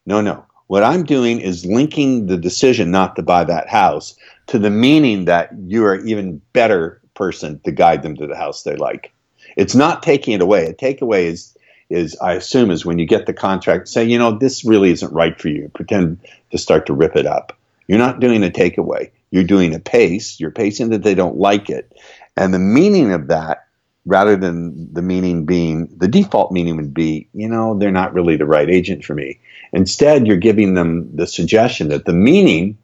No, 0.05 0.21
no. 0.21 0.45
What 0.67 0.83
I'm 0.83 1.03
doing 1.03 1.39
is 1.41 1.65
linking 1.65 2.27
the 2.27 2.37
decision 2.37 2.91
not 2.91 3.15
to 3.15 3.23
buy 3.23 3.43
that 3.43 3.67
house 3.69 4.15
to 4.47 4.59
the 4.59 4.69
meaning 4.69 5.25
that 5.25 5.49
you 5.65 5.85
are 5.85 6.03
even 6.05 6.41
better 6.53 7.01
person 7.15 7.59
to 7.65 7.71
guide 7.71 8.03
them 8.03 8.15
to 8.17 8.27
the 8.27 8.35
house 8.35 8.63
they 8.63 8.75
like. 8.75 9.11
It's 9.57 9.75
not 9.75 10.03
taking 10.03 10.33
it 10.33 10.41
away. 10.41 10.65
A 10.65 10.73
takeaway 10.73 11.23
is 11.23 11.54
is 11.89 12.17
I 12.19 12.33
assume 12.33 12.71
is 12.71 12.85
when 12.85 12.99
you 12.99 13.05
get 13.05 13.25
the 13.25 13.33
contract, 13.33 13.87
say, 13.87 14.05
you 14.05 14.17
know, 14.17 14.37
this 14.37 14.65
really 14.65 14.91
isn't 14.91 15.13
right 15.13 15.39
for 15.39 15.49
you. 15.49 15.69
Pretend 15.73 16.19
to 16.51 16.57
start 16.57 16.87
to 16.87 16.93
rip 16.93 17.15
it 17.15 17.25
up. 17.25 17.57
You're 17.87 17.99
not 17.99 18.19
doing 18.19 18.43
a 18.43 18.49
takeaway. 18.49 19.11
You're 19.29 19.43
doing 19.43 19.75
a 19.75 19.79
pace. 19.79 20.39
You're 20.39 20.51
pacing 20.51 20.89
that 20.89 21.03
they 21.03 21.13
don't 21.13 21.37
like 21.37 21.69
it. 21.69 21.91
And 22.35 22.53
the 22.53 22.59
meaning 22.59 23.11
of 23.11 23.27
that, 23.27 23.67
rather 24.05 24.35
than 24.35 24.93
the 24.93 25.01
meaning 25.01 25.45
being 25.45 25.87
the 25.97 26.07
default 26.07 26.51
meaning 26.51 26.77
would 26.77 26.93
be, 26.93 27.27
you 27.33 27.47
know, 27.47 27.77
they're 27.77 27.91
not 27.91 28.13
really 28.13 28.37
the 28.37 28.45
right 28.45 28.69
agent 28.69 29.03
for 29.03 29.13
me. 29.13 29.39
Instead, 29.73 30.27
you're 30.27 30.37
giving 30.37 30.73
them 30.73 31.15
the 31.15 31.27
suggestion 31.27 31.89
that 31.89 32.05
the 32.05 32.13
meaning 32.13 32.77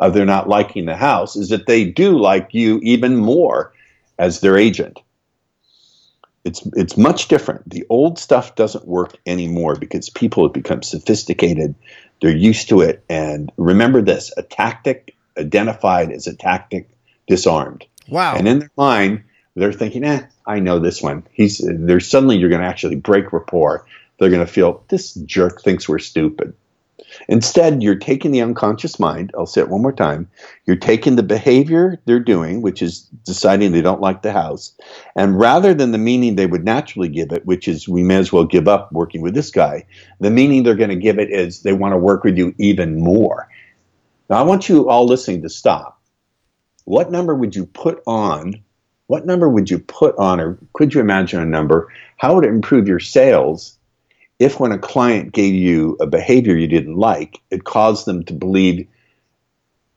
of 0.00 0.14
they're 0.14 0.24
not 0.24 0.48
liking 0.48 0.84
the 0.84 0.96
house 0.96 1.36
is 1.36 1.48
that 1.50 1.66
they 1.66 1.84
do 1.84 2.18
like 2.18 2.48
you 2.52 2.80
even 2.82 3.16
more 3.16 3.72
as 4.18 4.40
their 4.40 4.56
agent 4.56 5.00
it's 6.44 6.66
it's 6.74 6.96
much 6.96 7.28
different. 7.28 7.68
The 7.68 7.86
old 7.88 8.18
stuff 8.18 8.54
doesn't 8.54 8.86
work 8.86 9.16
anymore 9.26 9.76
because 9.76 10.10
people 10.10 10.44
have 10.44 10.52
become 10.52 10.82
sophisticated. 10.82 11.74
They're 12.20 12.36
used 12.36 12.68
to 12.68 12.82
it. 12.82 13.02
And 13.08 13.50
remember 13.56 14.02
this: 14.02 14.32
a 14.36 14.42
tactic 14.42 15.16
identified 15.38 16.12
as 16.12 16.26
a 16.26 16.36
tactic 16.36 16.88
disarmed. 17.26 17.84
Wow. 18.08 18.36
And 18.36 18.46
in 18.46 18.58
their 18.60 18.70
mind, 18.76 19.24
they're 19.54 19.72
thinking, 19.72 20.04
"Eh, 20.04 20.22
I 20.46 20.60
know 20.60 20.78
this 20.78 21.00
one." 21.00 21.26
He's. 21.32 21.62
There's 21.64 22.08
suddenly 22.08 22.36
you're 22.36 22.50
going 22.50 22.62
to 22.62 22.68
actually 22.68 22.96
break 22.96 23.32
rapport. 23.32 23.86
They're 24.18 24.30
going 24.30 24.46
to 24.46 24.52
feel 24.52 24.84
this 24.88 25.14
jerk 25.14 25.62
thinks 25.62 25.88
we're 25.88 25.98
stupid. 25.98 26.54
Instead, 27.28 27.82
you're 27.82 27.94
taking 27.94 28.30
the 28.30 28.40
unconscious 28.40 28.98
mind, 29.00 29.32
I'll 29.36 29.46
say 29.46 29.60
it 29.60 29.68
one 29.68 29.82
more 29.82 29.92
time. 29.92 30.28
You're 30.66 30.76
taking 30.76 31.16
the 31.16 31.22
behavior 31.22 32.00
they're 32.04 32.20
doing, 32.20 32.62
which 32.62 32.82
is 32.82 33.02
deciding 33.24 33.72
they 33.72 33.82
don't 33.82 34.00
like 34.00 34.22
the 34.22 34.32
house, 34.32 34.72
and 35.16 35.38
rather 35.38 35.74
than 35.74 35.92
the 35.92 35.98
meaning 35.98 36.36
they 36.36 36.46
would 36.46 36.64
naturally 36.64 37.08
give 37.08 37.32
it, 37.32 37.46
which 37.46 37.68
is 37.68 37.88
we 37.88 38.02
may 38.02 38.16
as 38.16 38.32
well 38.32 38.44
give 38.44 38.68
up 38.68 38.92
working 38.92 39.22
with 39.22 39.34
this 39.34 39.50
guy, 39.50 39.84
the 40.20 40.30
meaning 40.30 40.62
they're 40.62 40.74
going 40.74 40.90
to 40.90 40.96
give 40.96 41.18
it 41.18 41.30
is 41.30 41.62
they 41.62 41.72
want 41.72 41.92
to 41.92 41.98
work 41.98 42.24
with 42.24 42.36
you 42.36 42.54
even 42.58 43.00
more. 43.00 43.48
Now, 44.30 44.38
I 44.38 44.42
want 44.42 44.68
you 44.68 44.88
all 44.88 45.06
listening 45.06 45.42
to 45.42 45.48
stop. 45.48 46.00
What 46.84 47.10
number 47.10 47.34
would 47.34 47.54
you 47.54 47.66
put 47.66 48.02
on? 48.06 48.62
What 49.06 49.26
number 49.26 49.48
would 49.48 49.70
you 49.70 49.78
put 49.78 50.16
on, 50.16 50.40
or 50.40 50.58
could 50.72 50.94
you 50.94 51.00
imagine 51.00 51.40
a 51.40 51.46
number? 51.46 51.92
How 52.16 52.34
would 52.34 52.44
it 52.44 52.48
improve 52.48 52.88
your 52.88 53.00
sales 53.00 53.78
if 54.38 54.58
when 54.58 54.72
a 54.72 54.78
client 54.78 55.32
gave 55.32 55.54
you 55.54 55.96
a 56.00 56.06
behavior 56.06 56.56
you 56.56 56.66
didn't 56.66 56.96
like, 56.96 57.40
it 57.50 57.64
caused 57.64 58.06
them 58.06 58.24
to 58.24 58.32
believe 58.32 58.86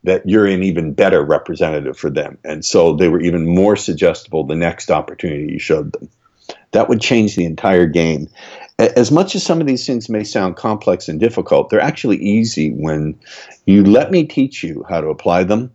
that 0.03 0.27
you're 0.27 0.45
an 0.45 0.63
even 0.63 0.93
better 0.93 1.23
representative 1.23 1.97
for 1.97 2.09
them. 2.09 2.37
And 2.43 2.63
so 2.63 2.93
they 2.93 3.09
were 3.09 3.19
even 3.19 3.45
more 3.45 3.75
suggestible 3.75 4.45
the 4.45 4.55
next 4.55 4.91
opportunity 4.91 5.51
you 5.51 5.59
showed 5.59 5.91
them. 5.93 6.09
That 6.71 6.87
would 6.87 7.01
change 7.01 7.35
the 7.35 7.45
entire 7.45 7.87
game. 7.87 8.29
As 8.79 9.11
much 9.11 9.35
as 9.35 9.43
some 9.43 9.59
of 9.59 9.67
these 9.67 9.85
things 9.85 10.07
may 10.07 10.23
sound 10.23 10.55
complex 10.55 11.09
and 11.09 11.19
difficult, 11.19 11.69
they're 11.69 11.81
actually 11.81 12.17
easy 12.17 12.71
when 12.71 13.19
you 13.65 13.83
let 13.83 14.11
me 14.11 14.23
teach 14.23 14.63
you 14.63 14.85
how 14.87 15.01
to 15.01 15.07
apply 15.07 15.43
them. 15.43 15.71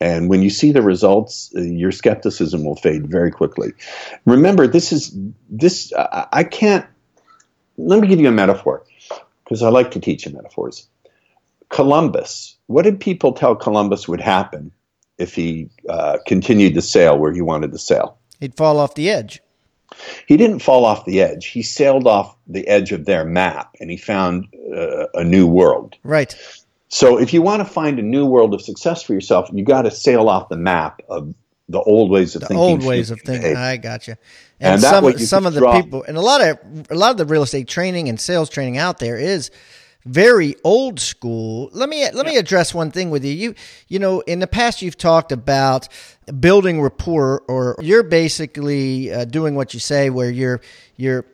And 0.00 0.28
when 0.28 0.42
you 0.42 0.50
see 0.50 0.72
the 0.72 0.82
results, 0.82 1.52
uh, 1.56 1.60
your 1.60 1.92
skepticism 1.92 2.64
will 2.64 2.76
fade 2.76 3.08
very 3.08 3.30
quickly. 3.30 3.72
Remember, 4.26 4.66
this 4.66 4.92
is 4.92 5.16
this. 5.48 5.92
I 5.96 6.42
can't 6.42 6.84
let 7.76 8.00
me 8.00 8.08
give 8.08 8.20
you 8.20 8.28
a 8.28 8.32
metaphor 8.32 8.84
because 9.44 9.62
I 9.62 9.68
like 9.68 9.90
to 9.92 10.00
teach 10.00 10.26
in 10.26 10.34
metaphors. 10.34 10.88
Columbus, 11.68 12.56
what 12.66 12.82
did 12.82 13.00
people 13.00 13.32
tell 13.32 13.56
Columbus 13.56 14.06
would 14.06 14.20
happen 14.20 14.72
if 15.18 15.34
he 15.34 15.68
uh, 15.88 16.18
continued 16.26 16.74
to 16.74 16.82
sail 16.82 17.18
where 17.18 17.32
he 17.32 17.40
wanted 17.40 17.72
to 17.72 17.78
sail? 17.78 18.18
He'd 18.40 18.56
fall 18.56 18.78
off 18.78 18.94
the 18.94 19.10
edge. 19.10 19.40
He 20.26 20.36
didn't 20.36 20.60
fall 20.60 20.84
off 20.84 21.04
the 21.04 21.20
edge. 21.20 21.46
He 21.46 21.62
sailed 21.62 22.06
off 22.06 22.36
the 22.46 22.66
edge 22.66 22.92
of 22.92 23.04
their 23.04 23.24
map 23.24 23.74
and 23.80 23.90
he 23.90 23.96
found 23.96 24.46
uh, 24.74 25.06
a 25.14 25.24
new 25.24 25.46
world. 25.46 25.96
Right. 26.02 26.36
So 26.88 27.18
if 27.18 27.32
you 27.32 27.40
want 27.40 27.66
to 27.66 27.70
find 27.70 27.98
a 27.98 28.02
new 28.02 28.26
world 28.26 28.52
of 28.54 28.60
success 28.60 29.02
for 29.02 29.14
yourself, 29.14 29.48
you 29.52 29.64
got 29.64 29.82
to 29.82 29.90
sail 29.90 30.28
off 30.28 30.48
the 30.48 30.56
map 30.56 31.02
of 31.08 31.34
the 31.68 31.80
old 31.80 32.10
ways 32.10 32.34
of 32.34 32.42
the 32.42 32.48
thinking. 32.48 32.62
Old 32.62 32.84
ways 32.84 33.10
of 33.10 33.20
thinking. 33.22 33.56
I 33.56 33.76
got 33.78 34.06
you. 34.06 34.16
And, 34.62 34.74
and 34.74 34.82
some 34.82 35.18
some 35.18 35.46
of 35.46 35.54
the 35.54 35.60
draw. 35.60 35.74
people 35.74 36.04
and 36.06 36.16
a 36.16 36.20
lot 36.20 36.40
of 36.40 36.58
a 36.88 36.94
lot 36.94 37.10
of 37.10 37.16
the 37.16 37.26
real 37.26 37.42
estate 37.42 37.66
training 37.66 38.08
and 38.08 38.20
sales 38.20 38.48
training 38.48 38.78
out 38.78 39.00
there 39.00 39.18
is 39.18 39.50
very 40.04 40.54
old 40.62 41.00
school. 41.00 41.68
Let 41.72 41.88
me 41.88 42.08
let 42.12 42.26
me 42.26 42.36
address 42.36 42.72
one 42.72 42.92
thing 42.92 43.10
with 43.10 43.24
you. 43.24 43.32
You 43.32 43.54
you 43.88 43.98
know, 43.98 44.20
in 44.20 44.38
the 44.38 44.46
past 44.46 44.80
you've 44.80 44.96
talked 44.96 45.32
about 45.32 45.88
building 46.38 46.80
rapport 46.80 47.42
or 47.48 47.76
you're 47.80 48.04
basically 48.04 49.12
uh, 49.12 49.24
doing 49.24 49.56
what 49.56 49.74
you 49.74 49.80
say 49.80 50.10
where 50.10 50.30
you're 50.30 50.60
you're 50.96 51.26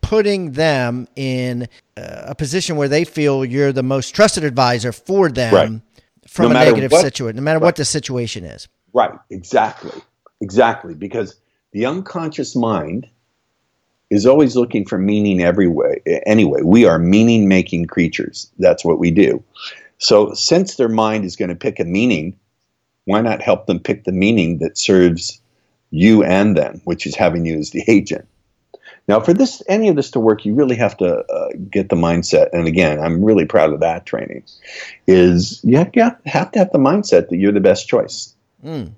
putting 0.00 0.52
them 0.52 1.06
in 1.14 1.68
uh, 1.96 2.24
a 2.26 2.34
position 2.34 2.76
where 2.76 2.88
they 2.88 3.04
feel 3.04 3.44
you're 3.44 3.72
the 3.72 3.82
most 3.82 4.14
trusted 4.14 4.44
advisor 4.44 4.92
for 4.92 5.30
them 5.30 5.54
right. 5.54 5.80
from 6.28 6.52
no 6.52 6.60
a 6.60 6.64
negative 6.64 6.92
situation, 6.92 7.36
no 7.36 7.42
matter 7.42 7.58
right. 7.58 7.64
what 7.64 7.76
the 7.76 7.84
situation 7.84 8.44
is. 8.44 8.68
Right, 8.92 9.12
exactly. 9.30 10.02
Exactly. 10.40 10.94
Because 10.94 11.40
the 11.72 11.86
unconscious 11.86 12.54
mind 12.54 13.08
is 14.10 14.26
always 14.26 14.56
looking 14.56 14.84
for 14.84 14.98
meaning 14.98 15.40
every 15.40 15.68
way. 15.68 16.02
Anyway, 16.26 16.60
we 16.62 16.84
are 16.84 16.98
meaning 16.98 17.48
making 17.48 17.86
creatures. 17.86 18.50
That's 18.58 18.84
what 18.84 18.98
we 18.98 19.10
do. 19.10 19.42
So, 19.98 20.34
since 20.34 20.76
their 20.76 20.88
mind 20.88 21.24
is 21.24 21.36
going 21.36 21.48
to 21.48 21.54
pick 21.54 21.80
a 21.80 21.84
meaning, 21.84 22.36
why 23.04 23.20
not 23.22 23.40
help 23.40 23.66
them 23.66 23.80
pick 23.80 24.04
the 24.04 24.12
meaning 24.12 24.58
that 24.58 24.76
serves 24.76 25.40
you 25.90 26.22
and 26.24 26.56
them, 26.56 26.82
which 26.84 27.06
is 27.06 27.14
having 27.14 27.46
you 27.46 27.58
as 27.58 27.70
the 27.70 27.84
agent? 27.88 28.26
Now, 29.08 29.20
for 29.20 29.32
this, 29.32 29.62
any 29.66 29.88
of 29.88 29.96
this 29.96 30.10
to 30.12 30.20
work, 30.20 30.44
you 30.44 30.54
really 30.54 30.76
have 30.76 30.96
to 30.98 31.24
uh, 31.24 31.48
get 31.70 31.88
the 31.88 31.96
mindset. 31.96 32.50
And 32.52 32.68
again, 32.68 33.00
I'm 33.00 33.24
really 33.24 33.46
proud 33.46 33.72
of 33.72 33.80
that 33.80 34.06
training. 34.06 34.44
Is 35.06 35.60
you 35.64 35.78
have, 35.78 35.90
you 35.94 36.02
have 36.26 36.52
to 36.52 36.58
have 36.58 36.70
the 36.70 36.78
mindset 36.78 37.28
that 37.30 37.36
you're 37.36 37.52
the 37.52 37.60
best 37.60 37.88
choice. 37.88 38.34
Mm. 38.64 38.92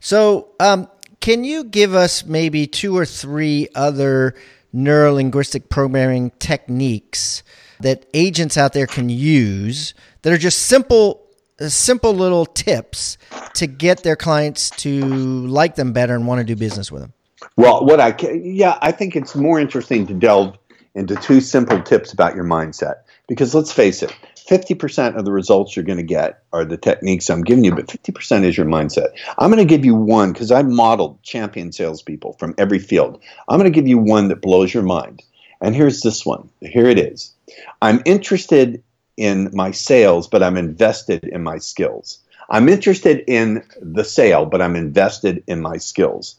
So, 0.00 0.48
um, 0.60 0.88
can 1.24 1.42
you 1.42 1.64
give 1.64 1.94
us 1.94 2.26
maybe 2.26 2.66
two 2.66 2.94
or 2.94 3.06
three 3.06 3.66
other 3.74 4.34
neurolinguistic 4.74 5.70
programming 5.70 6.30
techniques 6.38 7.42
that 7.80 8.04
agents 8.12 8.58
out 8.58 8.74
there 8.74 8.86
can 8.86 9.08
use 9.08 9.94
that 10.20 10.34
are 10.34 10.36
just 10.36 10.64
simple 10.64 11.26
uh, 11.58 11.70
simple 11.70 12.12
little 12.12 12.44
tips 12.44 13.16
to 13.54 13.66
get 13.66 14.02
their 14.02 14.16
clients 14.16 14.68
to 14.68 15.02
like 15.46 15.76
them 15.76 15.94
better 15.94 16.14
and 16.14 16.26
want 16.26 16.40
to 16.40 16.44
do 16.44 16.54
business 16.54 16.92
with 16.92 17.00
them? 17.00 17.14
Well, 17.56 17.86
what 17.86 18.00
I 18.00 18.12
can, 18.12 18.42
yeah, 18.44 18.76
I 18.82 18.92
think 18.92 19.16
it's 19.16 19.34
more 19.34 19.58
interesting 19.58 20.06
to 20.08 20.12
delve 20.12 20.58
into 20.94 21.16
two 21.16 21.40
simple 21.40 21.80
tips 21.80 22.12
about 22.12 22.34
your 22.34 22.44
mindset 22.44 22.96
because 23.28 23.54
let's 23.54 23.72
face 23.72 24.02
it, 24.02 24.14
50% 24.48 25.16
of 25.16 25.24
the 25.24 25.32
results 25.32 25.74
you're 25.74 25.84
going 25.84 25.98
to 25.98 26.02
get 26.02 26.42
are 26.52 26.64
the 26.64 26.76
techniques 26.76 27.30
I'm 27.30 27.42
giving 27.42 27.64
you, 27.64 27.74
but 27.74 27.86
50% 27.86 28.44
is 28.44 28.56
your 28.56 28.66
mindset. 28.66 29.08
I'm 29.38 29.50
going 29.50 29.66
to 29.66 29.74
give 29.74 29.84
you 29.84 29.94
one 29.94 30.32
because 30.32 30.52
I've 30.52 30.68
modeled 30.68 31.22
champion 31.22 31.72
salespeople 31.72 32.34
from 32.34 32.54
every 32.58 32.78
field. 32.78 33.22
I'm 33.48 33.58
going 33.58 33.72
to 33.72 33.74
give 33.74 33.88
you 33.88 33.98
one 33.98 34.28
that 34.28 34.42
blows 34.42 34.74
your 34.74 34.82
mind. 34.82 35.22
And 35.60 35.74
here's 35.74 36.02
this 36.02 36.26
one. 36.26 36.50
Here 36.60 36.86
it 36.86 36.98
is. 36.98 37.32
I'm 37.80 38.02
interested 38.04 38.82
in 39.16 39.50
my 39.54 39.70
sales, 39.70 40.28
but 40.28 40.42
I'm 40.42 40.56
invested 40.56 41.24
in 41.24 41.42
my 41.42 41.58
skills. 41.58 42.18
I'm 42.50 42.68
interested 42.68 43.24
in 43.26 43.64
the 43.80 44.04
sale, 44.04 44.44
but 44.44 44.60
I'm 44.60 44.76
invested 44.76 45.42
in 45.46 45.62
my 45.62 45.78
skills. 45.78 46.38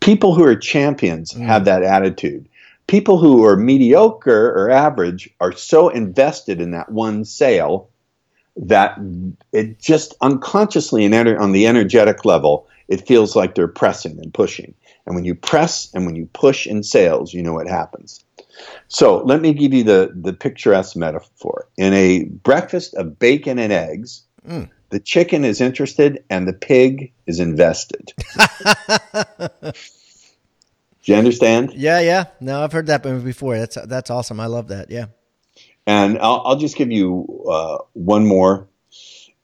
People 0.00 0.34
who 0.34 0.44
are 0.44 0.56
champions 0.56 1.32
mm. 1.32 1.46
have 1.46 1.64
that 1.64 1.82
attitude. 1.82 2.48
People 2.86 3.18
who 3.18 3.44
are 3.44 3.56
mediocre 3.56 4.52
or 4.52 4.70
average 4.70 5.28
are 5.40 5.52
so 5.52 5.88
invested 5.88 6.60
in 6.60 6.70
that 6.70 6.90
one 6.92 7.24
sale 7.24 7.90
that 8.56 8.98
it 9.52 9.78
just 9.78 10.14
unconsciously 10.20 11.04
and 11.04 11.14
on 11.14 11.52
the 11.52 11.66
energetic 11.66 12.24
level, 12.24 12.68
it 12.88 13.06
feels 13.06 13.36
like 13.36 13.54
they're 13.54 13.68
pressing 13.68 14.18
and 14.18 14.32
pushing. 14.32 14.74
And 15.04 15.14
when 15.14 15.24
you 15.24 15.34
press 15.34 15.88
and 15.94 16.06
when 16.06 16.16
you 16.16 16.26
push 16.32 16.66
in 16.66 16.82
sales, 16.82 17.34
you 17.34 17.42
know 17.42 17.52
what 17.52 17.68
happens. 17.68 18.24
So 18.88 19.22
let 19.24 19.40
me 19.40 19.52
give 19.52 19.74
you 19.74 19.84
the, 19.84 20.12
the 20.14 20.32
picturesque 20.32 20.96
metaphor. 20.96 21.68
In 21.76 21.92
a 21.92 22.24
breakfast 22.24 22.94
of 22.94 23.18
bacon 23.18 23.58
and 23.58 23.72
eggs, 23.72 24.22
mm. 24.48 24.68
the 24.90 25.00
chicken 25.00 25.44
is 25.44 25.60
interested 25.60 26.24
and 26.30 26.48
the 26.48 26.52
pig 26.52 27.12
is 27.26 27.40
invested. 27.40 28.12
Do 31.06 31.12
you 31.12 31.18
understand? 31.18 31.72
Yeah, 31.72 32.00
yeah. 32.00 32.24
No, 32.40 32.64
I've 32.64 32.72
heard 32.72 32.88
that 32.88 33.04
before. 33.04 33.56
That's 33.56 33.78
that's 33.86 34.10
awesome. 34.10 34.40
I 34.40 34.46
love 34.46 34.68
that. 34.68 34.90
Yeah. 34.90 35.06
And 35.86 36.18
I'll, 36.18 36.42
I'll 36.44 36.56
just 36.56 36.76
give 36.76 36.90
you 36.90 37.44
uh, 37.48 37.78
one 37.92 38.26
more, 38.26 38.66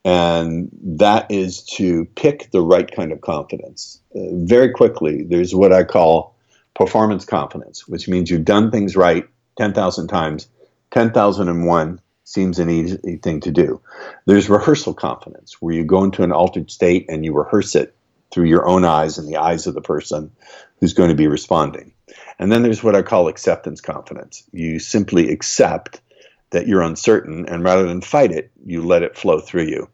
and 0.05 0.71
that 0.83 1.31
is 1.31 1.63
to 1.77 2.05
pick 2.17 2.51
the 2.51 2.61
right 2.61 2.91
kind 2.91 3.13
of 3.13 3.21
confidence. 3.21 4.01
Uh, 4.13 4.23
very 4.33 4.73
quickly, 4.73 5.23
there's 5.23 5.55
what 5.55 5.73
I 5.73 5.85
call 5.85 6.35
performance 6.75 7.25
confidence, 7.25 7.87
which 7.87 8.09
means 8.09 8.29
you've 8.29 8.45
done 8.45 8.73
things 8.73 8.97
right 8.97 9.25
10,000 9.57 10.09
times. 10.09 10.49
10,001 10.91 12.01
seems 12.25 12.59
an 12.59 12.71
easy 12.71 13.19
thing 13.19 13.39
to 13.39 13.53
do. 13.53 13.81
There's 14.27 14.51
rehearsal 14.51 14.95
confidence, 14.95 15.63
where 15.63 15.75
you 15.75 15.85
go 15.85 16.03
into 16.03 16.25
an 16.25 16.33
altered 16.33 16.73
state 16.73 17.07
and 17.09 17.25
you 17.25 17.33
rehearse 17.33 17.77
it 17.77 17.95
through 18.33 18.47
your 18.47 18.67
own 18.67 18.85
eyes 18.85 19.19
and 19.19 19.29
the 19.29 19.37
eyes 19.37 19.67
of 19.67 19.75
the 19.75 19.81
person 19.81 20.33
who's 20.81 20.95
going 20.95 21.11
to 21.11 21.15
be 21.15 21.29
responding. 21.29 21.93
And 22.39 22.51
then 22.51 22.63
there's 22.63 22.83
what 22.83 22.97
I 22.97 23.03
call 23.03 23.29
acceptance 23.29 23.81
confidence. 23.81 24.43
You 24.53 24.79
simply 24.79 25.31
accept 25.31 26.01
that 26.51 26.67
you're 26.67 26.83
uncertain, 26.83 27.49
and 27.49 27.65
rather 27.65 27.87
than 27.87 28.01
fight 28.01 28.33
it, 28.33 28.51
you 28.65 28.83
let 28.83 29.03
it 29.03 29.17
flow 29.17 29.39
through 29.39 29.65
you. 29.65 29.89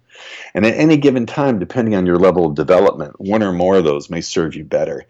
And 0.54 0.66
at 0.66 0.74
any 0.74 0.96
given 0.96 1.26
time, 1.26 1.58
depending 1.58 1.94
on 1.94 2.06
your 2.06 2.16
level 2.16 2.46
of 2.46 2.54
development, 2.54 3.20
one 3.20 3.42
or 3.42 3.52
more 3.52 3.76
of 3.76 3.84
those 3.84 4.10
may 4.10 4.20
serve 4.20 4.56
you 4.56 4.64
better. 4.64 5.06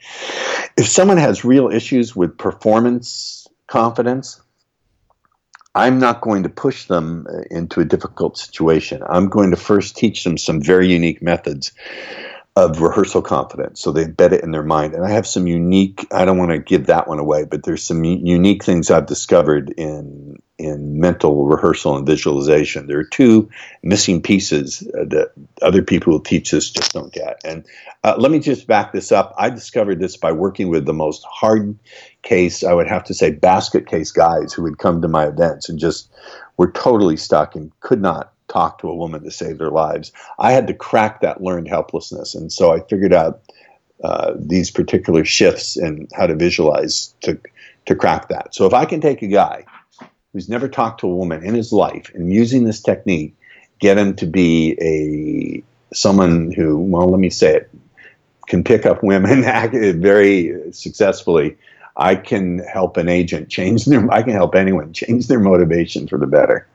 If 0.76 0.88
someone 0.88 1.16
has 1.16 1.44
real 1.44 1.70
issues 1.70 2.14
with 2.14 2.36
performance 2.36 3.46
confidence, 3.66 4.40
I'm 5.74 5.98
not 5.98 6.20
going 6.20 6.42
to 6.42 6.48
push 6.48 6.84
them 6.86 7.26
uh, 7.30 7.42
into 7.50 7.80
a 7.80 7.84
difficult 7.84 8.36
situation. 8.36 9.02
I'm 9.08 9.28
going 9.28 9.50
to 9.50 9.56
first 9.56 9.96
teach 9.96 10.24
them 10.24 10.36
some 10.36 10.60
very 10.60 10.88
unique 10.88 11.22
methods 11.22 11.72
of 12.58 12.80
rehearsal 12.80 13.22
confidence. 13.22 13.80
So 13.80 13.92
they 13.92 14.04
embed 14.04 14.32
it 14.32 14.42
in 14.42 14.50
their 14.50 14.64
mind. 14.64 14.92
And 14.92 15.04
I 15.04 15.10
have 15.10 15.28
some 15.28 15.46
unique, 15.46 16.08
I 16.10 16.24
don't 16.24 16.38
want 16.38 16.50
to 16.50 16.58
give 16.58 16.86
that 16.86 17.06
one 17.06 17.20
away, 17.20 17.44
but 17.44 17.62
there's 17.62 17.84
some 17.84 18.02
unique 18.02 18.64
things 18.64 18.90
I've 18.90 19.06
discovered 19.06 19.70
in, 19.76 20.42
in 20.58 20.98
mental 20.98 21.46
rehearsal 21.46 21.96
and 21.96 22.04
visualization. 22.04 22.88
There 22.88 22.98
are 22.98 23.04
two 23.04 23.48
missing 23.84 24.20
pieces 24.20 24.82
uh, 24.98 25.04
that 25.04 25.30
other 25.62 25.82
people 25.82 26.12
who 26.12 26.20
teach 26.20 26.50
this 26.50 26.70
just 26.70 26.92
don't 26.92 27.12
get. 27.12 27.40
And 27.44 27.64
uh, 28.02 28.16
let 28.18 28.32
me 28.32 28.40
just 28.40 28.66
back 28.66 28.92
this 28.92 29.12
up. 29.12 29.34
I 29.38 29.50
discovered 29.50 30.00
this 30.00 30.16
by 30.16 30.32
working 30.32 30.68
with 30.68 30.84
the 30.84 30.92
most 30.92 31.24
hard 31.30 31.78
case, 32.22 32.64
I 32.64 32.72
would 32.72 32.88
have 32.88 33.04
to 33.04 33.14
say, 33.14 33.30
basket 33.30 33.86
case 33.86 34.10
guys 34.10 34.52
who 34.52 34.64
would 34.64 34.78
come 34.78 35.00
to 35.02 35.08
my 35.08 35.28
events 35.28 35.68
and 35.68 35.78
just 35.78 36.10
were 36.56 36.72
totally 36.72 37.16
stuck 37.16 37.54
and 37.54 37.70
could 37.78 38.02
not 38.02 38.32
talk 38.48 38.78
to 38.78 38.88
a 38.88 38.94
woman 38.94 39.22
to 39.24 39.30
save 39.30 39.58
their 39.58 39.70
lives. 39.70 40.12
I 40.38 40.52
had 40.52 40.66
to 40.66 40.74
crack 40.74 41.20
that 41.20 41.42
learned 41.42 41.68
helplessness. 41.68 42.34
And 42.34 42.52
so 42.52 42.72
I 42.72 42.80
figured 42.80 43.12
out 43.12 43.42
uh, 44.02 44.34
these 44.36 44.70
particular 44.70 45.24
shifts 45.24 45.76
and 45.76 46.10
how 46.14 46.26
to 46.26 46.34
visualize 46.34 47.14
to, 47.22 47.38
to 47.86 47.94
crack 47.94 48.28
that. 48.28 48.54
So 48.54 48.66
if 48.66 48.74
I 48.74 48.84
can 48.84 49.00
take 49.00 49.22
a 49.22 49.28
guy 49.28 49.64
who's 50.32 50.48
never 50.48 50.68
talked 50.68 51.00
to 51.00 51.08
a 51.08 51.14
woman 51.14 51.44
in 51.44 51.54
his 51.54 51.72
life 51.72 52.10
and 52.14 52.32
using 52.32 52.64
this 52.64 52.80
technique, 52.80 53.34
get 53.80 53.98
him 53.98 54.14
to 54.16 54.26
be 54.26 54.76
a 54.80 55.94
someone 55.94 56.52
who, 56.52 56.78
well, 56.78 57.08
let 57.08 57.20
me 57.20 57.30
say 57.30 57.56
it, 57.56 57.70
can 58.46 58.64
pick 58.64 58.86
up 58.86 59.02
women 59.02 59.42
very 60.00 60.72
successfully. 60.72 61.56
I 61.96 62.14
can 62.14 62.60
help 62.60 62.96
an 62.96 63.08
agent 63.08 63.48
change 63.48 63.84
their. 63.84 64.10
I 64.12 64.22
can 64.22 64.32
help 64.32 64.54
anyone 64.54 64.92
change 64.92 65.26
their 65.26 65.40
motivation 65.40 66.06
for 66.06 66.18
the 66.18 66.26
better. 66.26 66.66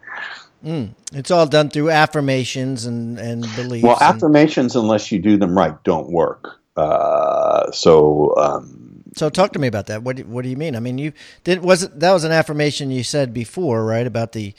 Mm. 0.64 0.96
It's 1.14 1.30
all 1.30 1.46
done 1.46 1.70
through 1.70 1.90
affirmations 1.90 2.86
and, 2.86 3.20
and 3.20 3.42
beliefs. 3.56 3.84
Well, 3.84 3.98
affirmations, 4.00 4.76
unless 4.76 5.12
you 5.12 5.20
do 5.20 5.38
them 5.38 5.58
right, 5.58 5.82
don't 5.84 6.10
work. 6.10 6.60
Uh, 6.78 7.72
so, 7.72 8.36
um, 8.38 9.04
so 9.16 9.30
talk 9.30 9.54
to 9.54 9.60
me 9.60 9.68
about 9.68 9.88
that. 9.88 10.04
What 10.04 10.16
do, 10.16 10.24
what 10.24 10.44
do 10.44 10.50
you 10.50 10.56
mean? 10.56 10.76
I 10.76 10.80
mean, 10.80 10.98
you 10.98 11.14
did 11.44 11.64
was 11.64 11.84
it, 11.84 12.00
that 12.00 12.12
was 12.12 12.24
an 12.24 12.32
affirmation 12.32 12.92
you 12.92 13.04
said 13.04 13.34
before, 13.34 13.86
right? 13.86 14.08
About 14.08 14.32
the 14.32 14.54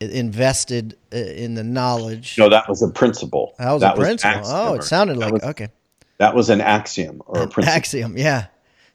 invested 0.00 0.96
uh, 1.12 1.16
in 1.16 1.54
the 1.54 1.64
knowledge. 1.64 2.36
No, 2.38 2.48
that 2.48 2.68
was 2.68 2.82
a 2.82 2.88
principle. 2.88 3.54
That 3.58 3.72
was 3.72 3.82
that 3.82 3.98
a 3.98 4.00
principle. 4.00 4.42
oh, 4.46 4.74
it 4.74 4.84
sounded 4.84 5.16
like 5.16 5.32
was, 5.32 5.42
okay. 5.42 5.68
That 6.18 6.34
was 6.34 6.48
an 6.50 6.60
axiom 6.60 7.22
or 7.26 7.38
an 7.38 7.42
a 7.44 7.48
principle. 7.48 7.76
Axiom, 7.76 8.16
yeah. 8.16 8.46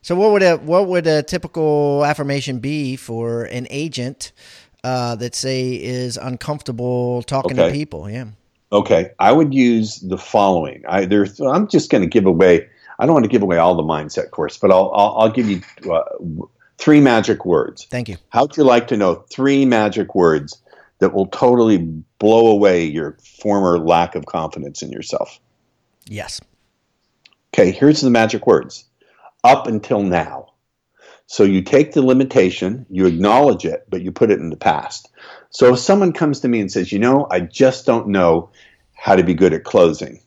So 0.02 0.14
what 0.14 0.30
would 0.32 0.42
a 0.42 0.56
what 0.56 0.86
would 0.86 1.06
a 1.06 1.22
typical 1.22 2.04
affirmation 2.04 2.60
be 2.60 2.96
for 2.96 3.44
an 3.44 3.66
agent 3.70 4.32
uh, 4.86 5.16
that 5.16 5.34
say 5.34 5.72
is 5.72 6.16
uncomfortable 6.16 7.22
talking 7.22 7.58
okay. 7.58 7.68
to 7.68 7.74
people. 7.74 8.08
Yeah. 8.08 8.26
Okay, 8.70 9.10
I 9.18 9.32
would 9.32 9.52
use 9.52 9.98
the 9.98 10.16
following. 10.16 10.84
I 10.88 11.06
there's 11.06 11.40
I'm 11.40 11.66
just 11.66 11.90
going 11.90 12.02
to 12.02 12.08
give 12.08 12.24
away. 12.24 12.68
I 12.98 13.04
don't 13.04 13.12
want 13.12 13.24
to 13.24 13.30
give 13.30 13.42
away 13.42 13.58
all 13.58 13.74
the 13.74 13.82
mindset 13.82 14.30
course, 14.30 14.56
but 14.56 14.70
I'll 14.70 14.92
I'll, 14.94 15.16
I'll 15.18 15.30
give 15.30 15.50
you 15.50 15.60
uh, 15.92 16.02
three 16.78 17.00
magic 17.00 17.44
words. 17.44 17.84
Thank 17.90 18.08
you. 18.08 18.16
How'd 18.28 18.56
you 18.56 18.62
like 18.62 18.86
to 18.88 18.96
know 18.96 19.16
three 19.28 19.64
magic 19.64 20.14
words 20.14 20.56
that 21.00 21.12
will 21.12 21.26
totally 21.26 21.78
blow 22.18 22.46
away 22.46 22.84
your 22.84 23.16
former 23.40 23.78
lack 23.78 24.14
of 24.14 24.26
confidence 24.26 24.82
in 24.82 24.90
yourself? 24.90 25.40
Yes. 26.06 26.40
Okay, 27.52 27.72
here's 27.72 28.02
the 28.02 28.10
magic 28.10 28.46
words. 28.46 28.84
Up 29.42 29.66
until 29.66 30.02
now. 30.02 30.45
So 31.26 31.42
you 31.42 31.62
take 31.62 31.92
the 31.92 32.02
limitation, 32.02 32.86
you 32.88 33.06
acknowledge 33.06 33.64
it, 33.64 33.84
but 33.88 34.02
you 34.02 34.12
put 34.12 34.30
it 34.30 34.38
in 34.38 34.50
the 34.50 34.56
past. 34.56 35.10
So 35.50 35.74
if 35.74 35.80
someone 35.80 36.12
comes 36.12 36.40
to 36.40 36.48
me 36.48 36.60
and 36.60 36.70
says, 36.70 36.92
you 36.92 36.98
know, 36.98 37.26
I 37.30 37.40
just 37.40 37.84
don't 37.84 38.08
know 38.08 38.50
how 38.94 39.16
to 39.16 39.24
be 39.24 39.34
good 39.34 39.52
at 39.52 39.64
closing. 39.64 40.20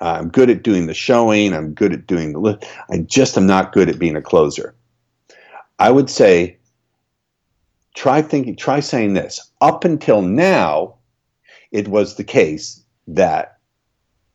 I'm 0.00 0.28
good 0.28 0.50
at 0.50 0.62
doing 0.62 0.86
the 0.86 0.94
showing. 0.94 1.54
I'm 1.54 1.72
good 1.72 1.92
at 1.92 2.06
doing 2.06 2.32
the. 2.32 2.68
I 2.90 2.98
just 2.98 3.38
am 3.38 3.46
not 3.46 3.72
good 3.72 3.88
at 3.88 3.98
being 3.98 4.16
a 4.16 4.22
closer. 4.22 4.74
I 5.78 5.90
would 5.90 6.10
say, 6.10 6.58
try 7.94 8.20
thinking, 8.20 8.56
try 8.56 8.80
saying 8.80 9.14
this. 9.14 9.50
Up 9.62 9.84
until 9.84 10.20
now, 10.20 10.96
it 11.72 11.88
was 11.88 12.16
the 12.16 12.24
case 12.24 12.82
that 13.08 13.58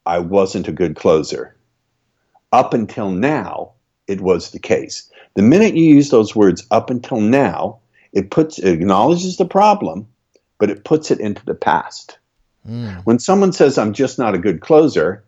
I 0.06 0.18
wasn't 0.18 0.68
a 0.68 0.72
good 0.72 0.96
closer. 0.96 1.56
Up 2.52 2.74
until 2.74 3.12
now, 3.12 3.74
it 4.08 4.20
was 4.20 4.50
the 4.50 4.60
case. 4.60 5.11
The 5.34 5.42
minute 5.42 5.76
you 5.76 5.84
use 5.84 6.10
those 6.10 6.36
words 6.36 6.66
up 6.72 6.90
until 6.90 7.22
now, 7.22 7.80
it 8.14 8.32
puts 8.32 8.60
it 8.60 8.68
acknowledges 8.68 9.38
the 9.38 9.46
problem, 9.46 10.08
but 10.60 10.70
it 10.70 10.84
puts 10.84 11.12
it 11.12 11.20
into 11.20 11.44
the 11.46 11.56
past. 11.56 12.18
Mm. 12.68 13.04
When 13.06 13.20
someone 13.20 13.54
says 13.54 13.78
I'm 13.78 13.94
just 13.94 14.20
not 14.20 14.36
a 14.36 14.40
good 14.40 14.62
closer, 14.62 15.24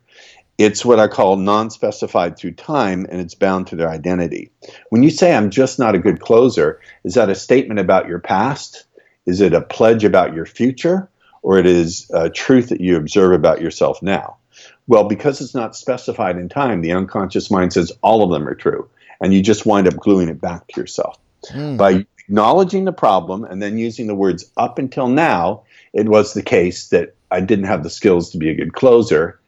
it's 0.58 0.84
what 0.84 1.00
I 1.00 1.08
call 1.08 1.36
non-specified 1.36 2.36
through 2.36 2.52
time 2.52 3.06
and 3.10 3.20
it's 3.20 3.34
bound 3.34 3.66
to 3.68 3.76
their 3.76 3.88
identity. 3.88 4.50
When 4.90 5.02
you 5.02 5.10
say 5.10 5.34
I'm 5.34 5.50
just 5.50 5.78
not 5.78 5.94
a 5.94 5.98
good 5.98 6.20
closer, 6.20 6.80
is 7.02 7.14
that 7.14 7.30
a 7.30 7.34
statement 7.34 7.80
about 7.80 8.06
your 8.06 8.20
past? 8.20 8.84
Is 9.26 9.40
it 9.40 9.54
a 9.54 9.62
pledge 9.62 10.04
about 10.04 10.34
your 10.34 10.46
future? 10.46 11.08
Or 11.42 11.58
it 11.58 11.66
is 11.66 12.10
a 12.14 12.30
truth 12.30 12.68
that 12.70 12.80
you 12.80 12.96
observe 12.96 13.32
about 13.32 13.60
yourself 13.60 14.02
now? 14.02 14.36
Well, 14.86 15.04
because 15.04 15.40
it's 15.40 15.54
not 15.54 15.76
specified 15.76 16.38
in 16.38 16.48
time, 16.48 16.80
the 16.80 16.92
unconscious 16.92 17.50
mind 17.50 17.72
says 17.72 17.92
all 18.02 18.22
of 18.22 18.30
them 18.30 18.46
are 18.46 18.54
true 18.54 18.88
and 19.24 19.32
you 19.32 19.40
just 19.40 19.64
wind 19.64 19.88
up 19.88 19.96
gluing 19.96 20.28
it 20.28 20.38
back 20.38 20.68
to 20.68 20.78
yourself. 20.78 21.18
Mm. 21.46 21.78
By 21.78 22.04
acknowledging 22.18 22.84
the 22.84 22.92
problem 22.92 23.42
and 23.42 23.62
then 23.62 23.78
using 23.78 24.06
the 24.06 24.14
words 24.14 24.44
up 24.58 24.78
until 24.78 25.08
now, 25.08 25.62
it 25.94 26.10
was 26.10 26.34
the 26.34 26.42
case 26.42 26.88
that 26.88 27.14
I 27.30 27.40
didn't 27.40 27.64
have 27.64 27.82
the 27.82 27.88
skills 27.88 28.30
to 28.32 28.38
be 28.38 28.50
a 28.50 28.54
good 28.54 28.74
closer. 28.74 29.40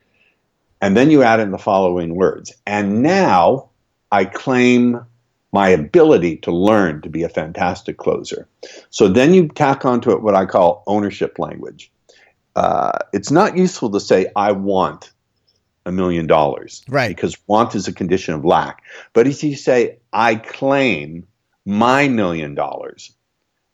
And 0.80 0.96
then 0.96 1.10
you 1.10 1.22
add 1.22 1.40
in 1.40 1.50
the 1.50 1.58
following 1.58 2.14
words. 2.14 2.54
And 2.66 3.02
now 3.02 3.68
I 4.10 4.24
claim 4.24 5.04
my 5.52 5.68
ability 5.68 6.38
to 6.38 6.52
learn 6.52 7.02
to 7.02 7.10
be 7.10 7.22
a 7.22 7.28
fantastic 7.28 7.98
closer. 7.98 8.48
So 8.88 9.08
then 9.08 9.34
you 9.34 9.48
tack 9.48 9.84
onto 9.84 10.10
it 10.10 10.22
what 10.22 10.34
I 10.34 10.46
call 10.46 10.84
ownership 10.86 11.38
language. 11.38 11.92
Uh, 12.54 12.92
it's 13.12 13.30
not 13.30 13.58
useful 13.58 13.90
to 13.90 14.00
say, 14.00 14.28
I 14.34 14.52
want 14.52 15.12
a 15.87 15.93
million 15.93 16.26
dollars. 16.26 16.84
Right. 16.89 17.09
Because 17.09 17.39
want 17.47 17.74
is 17.74 17.89
a 17.89 17.93
condition 17.93 18.34
of 18.34 18.45
lack. 18.45 18.82
But 19.14 19.26
if 19.26 19.43
you 19.43 19.57
say, 19.57 19.99
I 20.12 20.34
claim 20.34 21.26
my 21.64 22.09
million 22.09 22.55
dollars, 22.55 23.12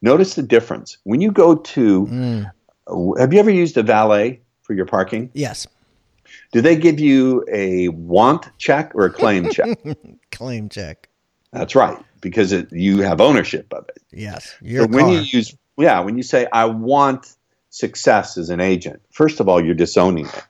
notice 0.03 0.35
the 0.35 0.43
difference. 0.43 0.99
When 1.03 1.21
you 1.21 1.33
go 1.33 1.57
to 1.57 2.07
mm. 2.07 3.19
have 3.19 3.33
you 3.33 3.41
ever 3.41 3.51
used 3.51 3.77
a 3.79 3.83
valet 3.83 4.43
for 4.61 4.75
your 4.75 4.87
parking? 4.87 5.31
Yes. 5.33 5.67
Do 6.53 6.61
they 6.61 6.77
give 6.77 7.01
you 7.01 7.45
a 7.51 7.89
want 7.89 8.47
check 8.59 8.93
or 8.95 9.07
a 9.07 9.11
claim 9.11 9.51
check? 9.51 9.79
claim 10.31 10.69
check. 10.69 11.09
That's 11.53 11.75
right, 11.75 11.99
because 12.21 12.53
it, 12.53 12.73
you 12.73 13.01
have 13.03 13.21
ownership 13.21 13.73
of 13.75 13.87
it. 13.89 14.03
Yes. 14.11 14.55
Your 14.63 14.85
so 14.85 14.89
when 14.89 15.09
you 15.09 15.21
use, 15.21 15.55
yeah, 15.77 16.01
when 16.01 16.17
you 16.17 16.23
say, 16.23 16.47
I 16.51 16.65
want 16.67 17.35
success 17.69 18.39
as 18.39 18.49
an 18.49 18.61
agent, 18.61 19.03
first 19.11 19.41
of 19.41 19.49
all, 19.49 19.63
you're 19.63 19.75
disowning 19.75 20.27
it. 20.27 20.45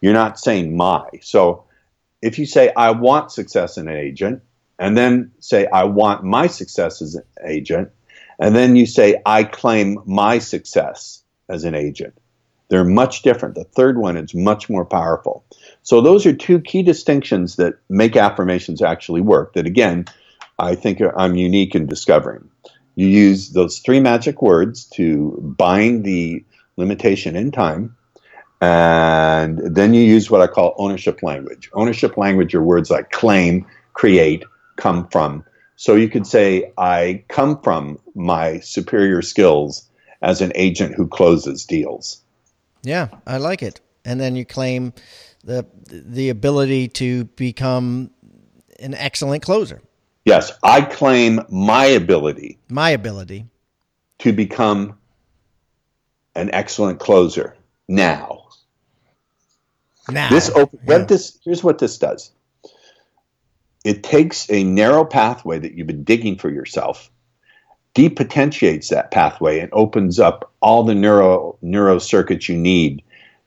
You're 0.00 0.12
not 0.12 0.38
saying 0.38 0.76
my. 0.76 1.08
So 1.22 1.64
if 2.22 2.38
you 2.38 2.46
say, 2.46 2.72
I 2.76 2.90
want 2.92 3.32
success 3.32 3.72
as 3.72 3.78
an 3.78 3.88
agent, 3.88 4.42
and 4.78 4.96
then 4.96 5.32
say, 5.40 5.66
I 5.66 5.84
want 5.84 6.24
my 6.24 6.46
success 6.46 7.02
as 7.02 7.16
an 7.16 7.24
agent, 7.44 7.90
and 8.38 8.54
then 8.54 8.76
you 8.76 8.86
say, 8.86 9.20
I 9.26 9.44
claim 9.44 9.98
my 10.06 10.38
success 10.38 11.22
as 11.48 11.64
an 11.64 11.74
agent. 11.74 12.14
They're 12.68 12.84
much 12.84 13.22
different. 13.22 13.54
The 13.54 13.64
third 13.64 13.98
one 13.98 14.16
is 14.16 14.34
much 14.34 14.68
more 14.68 14.84
powerful. 14.84 15.44
So, 15.82 16.00
those 16.00 16.26
are 16.26 16.34
two 16.34 16.60
key 16.60 16.82
distinctions 16.82 17.56
that 17.56 17.74
make 17.88 18.14
affirmations 18.14 18.82
actually 18.82 19.22
work. 19.22 19.54
That 19.54 19.66
again, 19.66 20.04
I 20.58 20.74
think 20.74 21.00
I'm 21.16 21.34
unique 21.34 21.74
in 21.74 21.86
discovering. 21.86 22.50
You 22.94 23.06
use 23.06 23.50
those 23.50 23.78
three 23.78 24.00
magic 24.00 24.42
words 24.42 24.84
to 24.96 25.54
bind 25.56 26.04
the 26.04 26.44
limitation 26.76 27.36
in 27.36 27.52
time, 27.52 27.96
and 28.60 29.58
then 29.58 29.94
you 29.94 30.02
use 30.02 30.30
what 30.30 30.40
I 30.40 30.46
call 30.46 30.74
ownership 30.78 31.22
language. 31.22 31.70
Ownership 31.72 32.16
language 32.16 32.54
are 32.54 32.62
words 32.62 32.90
like 32.90 33.10
claim, 33.10 33.66
create, 33.92 34.44
come 34.76 35.08
from. 35.08 35.44
So 35.76 35.94
you 35.94 36.08
could 36.08 36.26
say, 36.26 36.72
I 36.76 37.24
come 37.28 37.60
from 37.62 37.98
my 38.14 38.58
superior 38.60 39.22
skills 39.22 39.88
as 40.22 40.40
an 40.40 40.52
agent 40.56 40.94
who 40.96 41.06
closes 41.06 41.64
deals. 41.64 42.20
Yeah, 42.82 43.08
I 43.26 43.36
like 43.36 43.62
it. 43.62 43.80
And 44.04 44.20
then 44.20 44.34
you 44.34 44.44
claim 44.44 44.92
the 45.44 45.66
the 45.86 46.30
ability 46.30 46.88
to 46.88 47.24
become 47.24 48.10
an 48.80 48.94
excellent 48.94 49.42
closer. 49.42 49.82
Yes, 50.24 50.52
I 50.62 50.82
claim 50.82 51.40
my 51.48 51.86
ability. 51.86 52.58
My 52.68 52.90
ability 52.90 53.46
to 54.18 54.32
become 54.32 54.98
an 56.34 56.50
excellent 56.52 57.00
closer 57.00 57.56
now. 57.88 58.37
Now, 60.10 60.30
this 60.30 60.50
open, 60.50 60.80
yeah. 60.86 60.98
this 60.98 61.38
here's 61.44 61.62
what 61.62 61.78
this 61.78 61.98
does. 61.98 62.30
It 63.84 64.02
takes 64.02 64.50
a 64.50 64.64
narrow 64.64 65.04
pathway 65.04 65.58
that 65.58 65.74
you've 65.74 65.86
been 65.86 66.04
digging 66.04 66.36
for 66.36 66.50
yourself, 66.50 67.10
depotentiates 67.94 68.88
that 68.88 69.10
pathway, 69.10 69.60
and 69.60 69.70
opens 69.72 70.18
up 70.18 70.52
all 70.60 70.82
the 70.82 70.94
neuro 70.94 71.58
neuro 71.62 71.98
circuits 71.98 72.48
you 72.48 72.56
need 72.56 73.02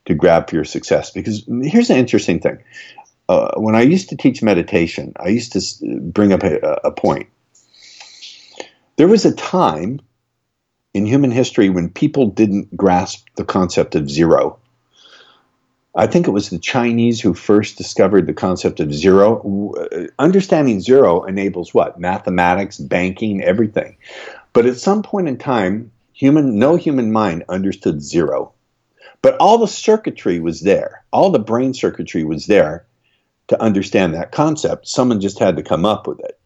to 0.05 0.13
grab 0.13 0.49
for 0.49 0.55
your 0.55 0.65
success. 0.65 1.11
Because 1.11 1.43
here's 1.63 1.89
an 1.89 1.97
interesting 1.97 2.39
thing: 2.39 2.59
uh, 3.27 3.53
when 3.57 3.75
I 3.75 3.81
used 3.81 4.09
to 4.09 4.17
teach 4.17 4.43
meditation, 4.43 5.13
I 5.19 5.29
used 5.29 5.53
to 5.53 5.99
bring 5.99 6.31
up 6.33 6.43
a, 6.43 6.57
a 6.83 6.91
point. 6.91 7.27
There 8.97 9.07
was 9.07 9.25
a 9.25 9.33
time 9.33 9.99
in 10.93 11.05
human 11.05 11.31
history 11.31 11.69
when 11.69 11.89
people 11.89 12.27
didn't 12.27 12.75
grasp 12.75 13.27
the 13.35 13.45
concept 13.45 13.95
of 13.95 14.09
zero 14.09 14.59
I 15.93 16.07
think 16.07 16.25
it 16.25 16.31
was 16.31 16.49
the 16.49 16.59
Chinese 16.59 17.19
who 17.19 17.33
first 17.33 17.77
discovered 17.77 18.25
the 18.25 18.33
concept 18.33 18.79
of 18.79 18.93
zero. 18.93 19.73
Understanding 20.19 20.79
zero 20.79 21.23
enables 21.23 21.73
what? 21.73 21.99
Mathematics, 21.99 22.77
banking, 22.77 23.43
everything. 23.43 23.97
But 24.53 24.65
at 24.65 24.77
some 24.77 25.03
point 25.03 25.27
in 25.27 25.37
time, 25.37 25.91
human 26.13 26.57
no 26.57 26.77
human 26.77 27.11
mind 27.11 27.43
understood 27.49 28.01
zero. 28.01 28.53
But 29.21 29.35
all 29.37 29.57
the 29.57 29.67
circuitry 29.67 30.39
was 30.39 30.61
there. 30.61 31.03
All 31.11 31.29
the 31.29 31.39
brain 31.39 31.73
circuitry 31.73 32.23
was 32.23 32.47
there 32.47 32.85
to 33.49 33.61
understand 33.61 34.13
that 34.13 34.31
concept. 34.31 34.87
Someone 34.87 35.19
just 35.19 35.39
had 35.39 35.57
to 35.57 35.63
come 35.63 35.85
up 35.85 36.07
with 36.07 36.19
it. 36.21 36.39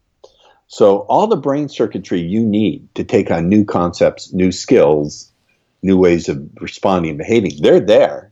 So 0.67 1.01
all 1.01 1.27
the 1.27 1.37
brain 1.37 1.69
circuitry 1.69 2.19
you 2.19 2.43
need 2.43 2.87
to 2.95 3.03
take 3.03 3.29
on 3.29 3.47
new 3.47 3.63
concepts, 3.63 4.33
new 4.33 4.51
skills, 4.51 5.31
new 5.83 5.97
ways 5.97 6.27
of 6.27 6.49
responding 6.59 7.11
and 7.11 7.17
behaving, 7.19 7.61
they're 7.61 7.79
there 7.79 8.31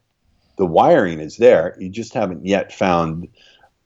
the 0.58 0.66
wiring 0.66 1.20
is 1.20 1.38
there. 1.38 1.76
You 1.80 1.90
just 1.90 2.14
haven't 2.14 2.46
yet 2.46 2.72
found 2.72 3.28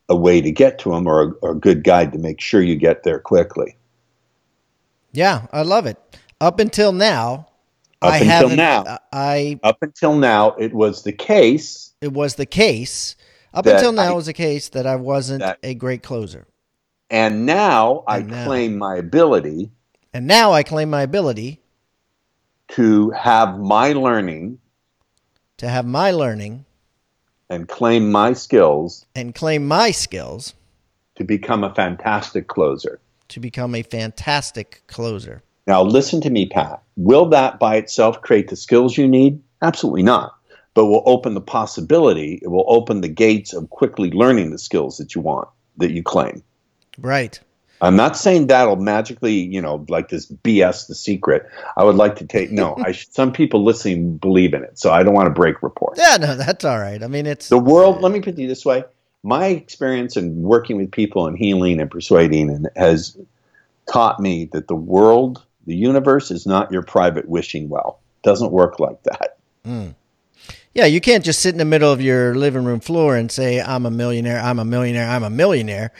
a 0.09 0.15
way 0.15 0.41
to 0.41 0.51
get 0.51 0.79
to 0.79 0.91
them 0.91 1.07
or 1.07 1.21
a, 1.21 1.31
or 1.41 1.51
a 1.51 1.59
good 1.59 1.83
guide 1.83 2.11
to 2.13 2.17
make 2.17 2.39
sure 2.39 2.61
you 2.61 2.75
get 2.75 3.03
there 3.03 3.19
quickly. 3.19 3.77
Yeah, 5.11 5.47
I 5.51 5.63
love 5.63 5.85
it. 5.85 5.97
Up 6.39 6.59
until 6.59 6.91
now, 6.91 7.47
up 8.01 8.13
I 8.13 8.17
until 8.19 8.49
now, 8.49 8.83
uh, 8.83 8.97
I 9.11 9.59
up 9.63 9.77
until 9.81 10.15
now, 10.15 10.51
it 10.51 10.73
was 10.73 11.03
the 11.03 11.11
case. 11.11 11.93
It 12.01 12.13
was 12.13 12.35
the 12.35 12.45
case. 12.45 13.15
Up 13.53 13.65
until 13.65 13.91
now, 13.91 14.03
I, 14.03 14.11
it 14.11 14.15
was 14.15 14.27
the 14.27 14.33
case 14.33 14.69
that 14.69 14.85
I 14.85 14.97
wasn't 14.97 15.39
that, 15.39 15.57
a 15.63 15.73
great 15.73 16.03
closer. 16.03 16.45
And 17.09 17.45
now 17.45 18.03
and 18.07 18.31
I 18.31 18.35
now, 18.35 18.45
claim 18.45 18.77
my 18.77 18.97
ability. 18.97 19.71
And 20.13 20.27
now 20.27 20.51
I 20.51 20.63
claim 20.63 20.89
my 20.89 21.01
ability 21.01 21.61
to 22.69 23.09
have 23.11 23.57
my 23.57 23.93
learning 23.93 24.59
to 25.57 25.67
have 25.67 25.85
my 25.85 26.11
learning 26.11 26.65
and 27.49 27.67
claim 27.67 28.11
my 28.11 28.33
skills 28.33 29.05
and 29.15 29.33
claim 29.33 29.67
my 29.67 29.91
skills 29.91 30.53
to 31.15 31.23
become 31.23 31.63
a 31.63 31.73
fantastic 31.73 32.47
closer. 32.47 32.99
To 33.29 33.39
become 33.39 33.75
a 33.75 33.81
fantastic 33.81 34.83
closer. 34.87 35.43
Now, 35.65 35.83
listen 35.83 36.21
to 36.21 36.29
me, 36.29 36.47
Pat. 36.47 36.81
Will 36.95 37.25
that 37.29 37.59
by 37.59 37.75
itself 37.75 38.21
create 38.21 38.49
the 38.49 38.55
skills 38.55 38.97
you 38.97 39.07
need? 39.07 39.41
Absolutely 39.61 40.03
not. 40.03 40.33
But 40.73 40.85
will 40.85 41.03
open 41.05 41.33
the 41.33 41.41
possibility, 41.41 42.39
it 42.41 42.49
will 42.49 42.65
open 42.67 43.01
the 43.01 43.09
gates 43.09 43.51
of 43.51 43.69
quickly 43.71 44.11
learning 44.11 44.51
the 44.51 44.59
skills 44.59 44.97
that 44.97 45.15
you 45.15 45.21
want, 45.21 45.49
that 45.77 45.91
you 45.91 46.03
claim. 46.03 46.43
Right. 46.99 47.39
I'm 47.81 47.95
not 47.95 48.17
saying 48.17 48.47
that'll 48.47 48.77
magically, 48.77 49.33
you 49.33 49.61
know, 49.61 49.85
like 49.87 50.09
this 50.09 50.25
BS, 50.25 50.87
the 50.87 50.95
secret. 50.95 51.47
I 51.75 51.83
would 51.83 51.95
like 51.95 52.15
to 52.17 52.25
take 52.25 52.51
no. 52.51 52.75
I 52.85 52.91
some 52.91 53.31
people 53.31 53.63
listening 53.63 54.17
believe 54.17 54.53
in 54.53 54.63
it, 54.63 54.79
so 54.79 54.91
I 54.91 55.03
don't 55.03 55.13
want 55.13 55.27
to 55.27 55.33
break 55.33 55.61
report. 55.61 55.97
Yeah, 55.97 56.17
no, 56.17 56.35
that's 56.35 56.65
all 56.65 56.79
right. 56.79 57.03
I 57.03 57.07
mean, 57.07 57.25
it's 57.25 57.49
the 57.49 57.59
world. 57.59 58.01
Let 58.01 58.11
me 58.11 58.19
put 58.19 58.37
it 58.39 58.47
this 58.47 58.65
way: 58.65 58.83
my 59.23 59.47
experience 59.47 60.17
in 60.17 60.41
working 60.41 60.77
with 60.77 60.91
people 60.91 61.27
and 61.27 61.37
healing 61.37 61.79
and 61.79 61.91
persuading, 61.91 62.49
and 62.49 62.69
has 62.75 63.17
taught 63.91 64.19
me 64.19 64.45
that 64.53 64.67
the 64.67 64.75
world, 64.75 65.43
the 65.65 65.75
universe, 65.75 66.31
is 66.31 66.45
not 66.45 66.71
your 66.71 66.81
private 66.81 67.27
wishing 67.29 67.69
well. 67.69 67.99
It 68.23 68.27
doesn't 68.27 68.51
work 68.51 68.79
like 68.79 69.01
that. 69.03 69.37
Mm. 69.65 69.95
Yeah, 70.73 70.85
you 70.85 71.01
can't 71.01 71.25
just 71.25 71.41
sit 71.41 71.53
in 71.53 71.57
the 71.57 71.65
middle 71.65 71.91
of 71.91 72.01
your 72.01 72.35
living 72.35 72.63
room 72.63 72.79
floor 72.79 73.15
and 73.15 73.31
say, 73.31 73.61
"I'm 73.61 73.85
a 73.85 73.91
millionaire. 73.91 74.39
I'm 74.39 74.59
a 74.59 74.65
millionaire. 74.65 75.07
I'm 75.07 75.23
a 75.23 75.29
millionaire." 75.29 75.91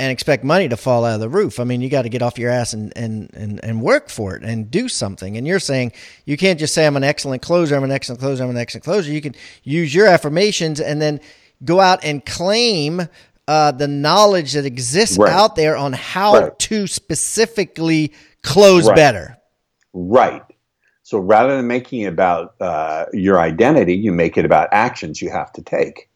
And 0.00 0.10
expect 0.10 0.42
money 0.42 0.68
to 0.68 0.76
fall 0.76 1.04
out 1.04 1.14
of 1.14 1.20
the 1.20 1.28
roof. 1.28 1.60
I 1.60 1.64
mean, 1.64 1.80
you 1.80 1.88
got 1.88 2.02
to 2.02 2.08
get 2.08 2.22
off 2.22 2.38
your 2.38 2.50
ass 2.50 2.72
and, 2.72 2.92
and, 2.96 3.30
and, 3.34 3.62
and 3.62 3.80
work 3.80 4.08
for 4.08 4.34
it 4.36 4.42
and 4.42 4.70
do 4.70 4.88
something. 4.88 5.36
And 5.36 5.46
you're 5.46 5.60
saying 5.60 5.92
you 6.24 6.36
can't 6.36 6.58
just 6.58 6.74
say, 6.74 6.86
I'm 6.86 6.96
an 6.96 7.04
excellent 7.04 7.42
closer, 7.42 7.76
I'm 7.76 7.84
an 7.84 7.92
excellent 7.92 8.20
closer, 8.20 8.42
I'm 8.42 8.50
an 8.50 8.56
excellent 8.56 8.84
closer. 8.84 9.10
You 9.10 9.20
can 9.20 9.34
use 9.62 9.94
your 9.94 10.06
affirmations 10.06 10.80
and 10.80 11.00
then 11.00 11.20
go 11.64 11.80
out 11.80 12.04
and 12.04 12.24
claim 12.24 13.08
uh, 13.46 13.72
the 13.72 13.88
knowledge 13.88 14.52
that 14.54 14.64
exists 14.64 15.16
right. 15.16 15.30
out 15.30 15.54
there 15.54 15.76
on 15.76 15.92
how 15.92 16.34
right. 16.34 16.58
to 16.58 16.86
specifically 16.86 18.12
close 18.42 18.86
right. 18.86 18.96
better. 18.96 19.38
Right. 19.92 20.42
So 21.02 21.18
rather 21.18 21.56
than 21.56 21.66
making 21.66 22.00
it 22.00 22.06
about 22.06 22.54
uh, 22.60 23.04
your 23.12 23.38
identity, 23.38 23.94
you 23.94 24.10
make 24.10 24.38
it 24.38 24.44
about 24.44 24.70
actions 24.72 25.20
you 25.20 25.30
have 25.30 25.52
to 25.52 25.62
take. 25.62 26.08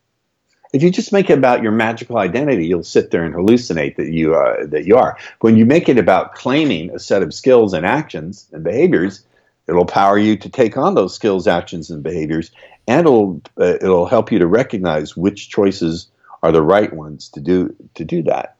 If 0.72 0.82
you 0.82 0.90
just 0.90 1.12
make 1.12 1.30
it 1.30 1.38
about 1.38 1.62
your 1.62 1.72
magical 1.72 2.18
identity, 2.18 2.66
you'll 2.66 2.84
sit 2.84 3.10
there 3.10 3.24
and 3.24 3.34
hallucinate 3.34 3.96
that 3.96 4.12
you 4.12 4.34
uh, 4.34 4.66
that 4.66 4.84
you 4.84 4.96
are. 4.96 5.16
When 5.40 5.56
you 5.56 5.64
make 5.64 5.88
it 5.88 5.98
about 5.98 6.34
claiming 6.34 6.90
a 6.90 6.98
set 6.98 7.22
of 7.22 7.32
skills 7.32 7.72
and 7.72 7.86
actions 7.86 8.46
and 8.52 8.62
behaviors, 8.62 9.24
it'll 9.66 9.86
power 9.86 10.18
you 10.18 10.36
to 10.36 10.48
take 10.48 10.76
on 10.76 10.94
those 10.94 11.14
skills, 11.14 11.46
actions, 11.46 11.90
and 11.90 12.02
behaviors, 12.02 12.50
and 12.86 13.00
it'll 13.00 13.40
uh, 13.58 13.76
it'll 13.80 14.06
help 14.06 14.30
you 14.30 14.38
to 14.38 14.46
recognize 14.46 15.16
which 15.16 15.48
choices 15.48 16.08
are 16.42 16.52
the 16.52 16.62
right 16.62 16.92
ones 16.92 17.28
to 17.30 17.40
do 17.40 17.74
to 17.94 18.04
do 18.04 18.22
that. 18.24 18.56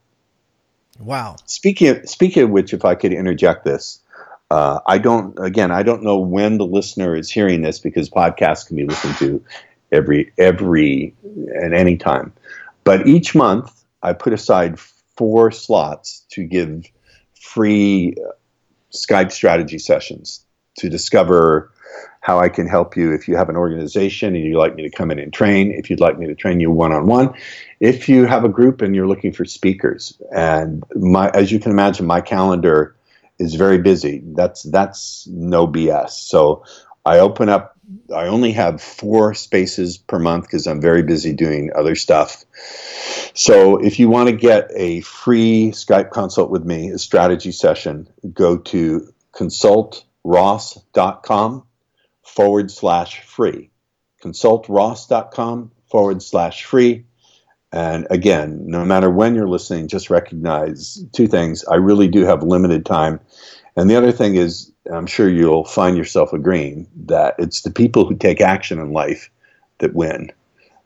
Wow. 0.98 1.36
Speaking 1.44 1.88
of, 1.88 2.09
speaking 2.09 2.42
of 2.44 2.50
which, 2.50 2.72
if 2.72 2.84
I 2.84 2.94
could 2.94 3.12
interject 3.12 3.64
this, 3.64 4.00
uh, 4.50 4.80
I 4.86 4.98
don't 4.98 5.38
again 5.38 5.70
I 5.70 5.82
don't 5.82 6.02
know 6.02 6.18
when 6.18 6.59
the 6.59 6.66
listener 6.66 7.14
is 7.14 7.30
hearing 7.30 7.62
this 7.62 7.78
because 7.78 8.09
podcasts 8.09 8.66
can 8.66 8.76
be 8.76 8.84
listened 8.84 9.16
to 9.16 9.44
every 9.93 10.32
every 10.39 11.14
at 11.62 11.72
any 11.72 11.97
time. 11.97 12.32
But 12.84 13.07
each 13.07 13.34
month, 13.34 13.84
I 14.03 14.12
put 14.12 14.32
aside 14.32 14.78
four 14.78 15.51
slots 15.51 16.24
to 16.30 16.45
give 16.45 16.86
free 17.41 18.14
Skype 18.93 19.32
strategy 19.32 19.78
sessions 19.78 20.45
to 20.78 20.89
discover 20.89 21.70
how 22.20 22.39
I 22.39 22.49
can 22.49 22.68
help 22.68 22.97
you 22.97 23.12
if 23.12 23.28
you 23.28 23.36
have 23.36 23.49
an 23.49 23.57
organization 23.57 24.34
and 24.34 24.45
you'd 24.45 24.59
like 24.59 24.74
me 24.74 24.82
to 24.82 24.91
come 24.91 25.11
in 25.11 25.18
and 25.18 25.32
train, 25.32 25.72
if 25.72 25.89
you'd 25.89 26.01
like 26.01 26.18
me 26.18 26.26
to 26.26 26.34
train 26.34 26.61
you 26.61 26.70
one 26.70 26.93
on 26.93 27.07
one, 27.07 27.32
if 27.80 28.09
you 28.09 28.26
have 28.26 28.45
a 28.45 28.49
group 28.49 28.82
and 28.82 28.95
you're 28.95 29.07
looking 29.07 29.32
for 29.32 29.45
speakers. 29.45 30.20
And 30.34 30.84
my, 30.95 31.30
as 31.30 31.51
you 31.51 31.59
can 31.59 31.72
imagine, 31.72 32.07
my 32.07 32.20
calendar 32.20 32.95
is 33.39 33.55
very 33.55 33.78
busy. 33.78 34.22
That's 34.34 34.64
that's 34.64 35.26
no 35.28 35.66
BS. 35.66 36.11
So 36.11 36.64
I 37.09 37.18
open 37.20 37.48
up. 37.48 37.74
I 38.14 38.26
only 38.26 38.52
have 38.52 38.82
four 38.82 39.32
spaces 39.32 39.96
per 39.96 40.18
month 40.18 40.44
because 40.44 40.66
I'm 40.66 40.82
very 40.82 41.02
busy 41.02 41.32
doing 41.32 41.70
other 41.74 41.94
stuff. 41.94 42.44
So 43.32 43.78
if 43.78 43.98
you 43.98 44.11
want 44.11 44.28
to 44.28 44.36
get 44.36 44.70
a 44.76 45.00
free 45.00 45.70
Skype 45.72 46.11
consult 46.11 46.50
with 46.50 46.66
me, 46.66 46.90
a 46.90 46.98
strategy 46.98 47.50
session, 47.50 48.06
go 48.34 48.59
to 48.59 49.11
consultross.com 49.32 51.64
forward 52.26 52.70
slash 52.70 53.22
free. 53.22 53.70
Consultross.com 54.22 55.72
forward 55.90 56.22
slash 56.22 56.64
free. 56.64 57.06
And 57.72 58.06
again, 58.11 58.66
no 58.66 58.84
matter 58.84 59.11
when 59.11 59.34
you're 59.34 59.48
listening, 59.48 59.88
just 59.88 60.11
recognize 60.11 61.02
two 61.12 61.26
things. 61.26 61.64
I 61.64 61.76
really 61.76 62.09
do 62.09 62.26
have 62.26 62.42
limited 62.42 62.84
time. 62.84 63.20
And 63.79 63.89
the 63.89 63.95
other 63.95 64.11
thing 64.11 64.35
is, 64.35 64.72
I'm 64.93 65.07
sure 65.07 65.29
you'll 65.29 65.64
find 65.64 65.97
yourself 65.97 66.33
agreeing 66.33 66.89
that 67.07 67.37
it's 67.39 67.62
the 67.62 67.70
people 67.70 68.09
who 68.09 68.16
take 68.16 68.41
action 68.41 68.81
in 68.81 68.93
life 68.93 69.31
that 69.79 69.95
win. 69.95 70.33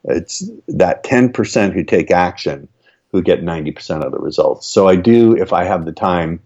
It's 0.04 0.46
that 0.68 1.02
10% 1.02 1.72
who 1.72 1.84
take 1.84 2.10
action 2.10 2.68
who 3.10 3.22
get 3.22 3.40
90% 3.42 4.04
of 4.04 4.12
the 4.12 4.18
results. 4.18 4.66
So 4.66 4.88
I 4.88 4.96
do, 4.96 5.34
if 5.34 5.54
I 5.54 5.64
have 5.64 5.86
the 5.86 5.92
time 5.92 6.38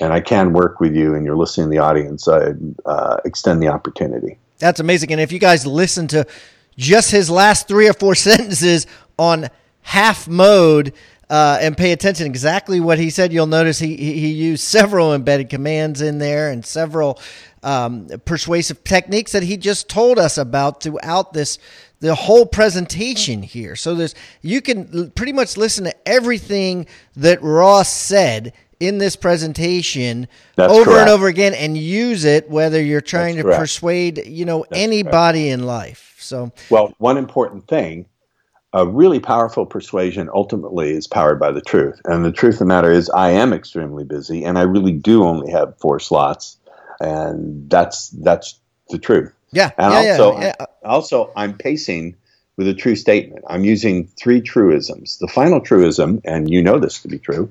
and 0.00 0.12
I 0.12 0.18
can 0.18 0.52
work 0.52 0.80
with 0.80 0.92
you 0.96 1.14
and 1.14 1.24
you're 1.24 1.36
listening 1.36 1.68
to 1.68 1.70
the 1.70 1.78
audience, 1.78 2.26
I 2.26 2.54
uh, 2.84 3.18
extend 3.24 3.62
the 3.62 3.68
opportunity. 3.68 4.38
That's 4.58 4.80
amazing. 4.80 5.12
And 5.12 5.20
if 5.20 5.30
you 5.30 5.38
guys 5.38 5.64
listen 5.68 6.08
to 6.08 6.26
just 6.76 7.12
his 7.12 7.30
last 7.30 7.68
three 7.68 7.88
or 7.88 7.92
four 7.92 8.14
sentences 8.16 8.88
on 9.20 9.50
half 9.82 10.26
mode, 10.26 10.94
uh, 11.32 11.56
and 11.62 11.78
pay 11.78 11.92
attention 11.92 12.26
exactly 12.26 12.78
what 12.78 12.98
he 12.98 13.08
said, 13.08 13.32
you'll 13.32 13.46
notice 13.46 13.78
he, 13.78 13.96
he 13.96 14.30
used 14.32 14.62
several 14.62 15.14
embedded 15.14 15.48
commands 15.48 16.02
in 16.02 16.18
there 16.18 16.50
and 16.50 16.62
several 16.62 17.18
um, 17.62 18.06
persuasive 18.26 18.84
techniques 18.84 19.32
that 19.32 19.42
he 19.42 19.56
just 19.56 19.88
told 19.88 20.18
us 20.18 20.36
about 20.36 20.82
throughout 20.82 21.32
this 21.32 21.58
the 22.00 22.14
whole 22.14 22.44
presentation 22.44 23.42
here. 23.42 23.76
So 23.76 23.94
there's 23.94 24.14
you 24.42 24.60
can 24.60 25.10
pretty 25.12 25.32
much 25.32 25.56
listen 25.56 25.84
to 25.84 25.94
everything 26.06 26.86
that 27.16 27.40
Ross 27.40 27.90
said 27.90 28.52
in 28.78 28.98
this 28.98 29.16
presentation 29.16 30.28
That's 30.56 30.70
over 30.70 30.84
correct. 30.84 31.00
and 31.00 31.08
over 31.10 31.28
again 31.28 31.54
and 31.54 31.78
use 31.78 32.24
it 32.26 32.50
whether 32.50 32.82
you're 32.82 33.00
trying 33.00 33.36
That's 33.36 33.44
to 33.44 33.48
correct. 33.48 33.60
persuade, 33.60 34.26
you 34.26 34.44
know, 34.44 34.66
That's 34.68 34.82
anybody 34.82 35.44
correct. 35.48 35.60
in 35.60 35.66
life. 35.66 36.16
So 36.18 36.52
Well, 36.68 36.92
one 36.98 37.16
important 37.16 37.68
thing 37.68 38.04
a 38.72 38.86
really 38.86 39.20
powerful 39.20 39.66
persuasion 39.66 40.30
ultimately 40.32 40.90
is 40.90 41.06
powered 41.06 41.38
by 41.38 41.50
the 41.50 41.60
truth. 41.60 42.00
And 42.04 42.24
the 42.24 42.32
truth 42.32 42.54
of 42.54 42.60
the 42.60 42.64
matter 42.64 42.90
is, 42.90 43.10
I 43.10 43.30
am 43.30 43.52
extremely 43.52 44.04
busy, 44.04 44.44
and 44.44 44.58
I 44.58 44.62
really 44.62 44.92
do 44.92 45.24
only 45.24 45.50
have 45.52 45.78
four 45.78 46.00
slots, 46.00 46.56
and 47.00 47.68
that's 47.68 48.08
that's 48.10 48.58
the 48.88 48.98
truth. 48.98 49.32
Yeah, 49.52 49.72
and 49.76 49.92
yeah, 49.92 50.12
also, 50.12 50.40
yeah, 50.40 50.54
yeah. 50.58 50.66
also, 50.84 51.30
I'm 51.36 51.56
pacing 51.56 52.16
with 52.56 52.66
a 52.66 52.74
true 52.74 52.96
statement. 52.96 53.44
I'm 53.48 53.64
using 53.64 54.06
three 54.18 54.40
truisms. 54.40 55.18
The 55.18 55.28
final 55.28 55.60
truism, 55.60 56.20
and 56.24 56.50
you 56.50 56.62
know 56.62 56.78
this 56.78 57.02
to 57.02 57.08
be 57.08 57.18
true, 57.18 57.50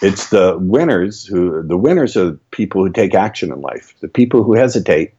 it's 0.00 0.30
the 0.30 0.56
winners 0.58 1.24
who 1.24 1.62
the 1.62 1.76
winners 1.76 2.16
are 2.16 2.32
people 2.52 2.84
who 2.84 2.92
take 2.92 3.14
action 3.14 3.52
in 3.52 3.60
life. 3.60 3.94
The 4.00 4.08
people 4.08 4.44
who 4.44 4.54
hesitate. 4.54 5.14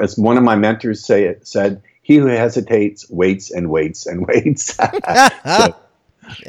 As 0.00 0.16
one 0.16 0.38
of 0.38 0.44
my 0.44 0.54
mentors 0.54 1.04
say, 1.04 1.34
said, 1.42 1.82
he 2.02 2.16
who 2.16 2.26
hesitates 2.26 3.08
waits 3.08 3.50
and 3.50 3.70
waits 3.70 4.06
and 4.06 4.26
waits. 4.26 4.74
so 5.46 5.74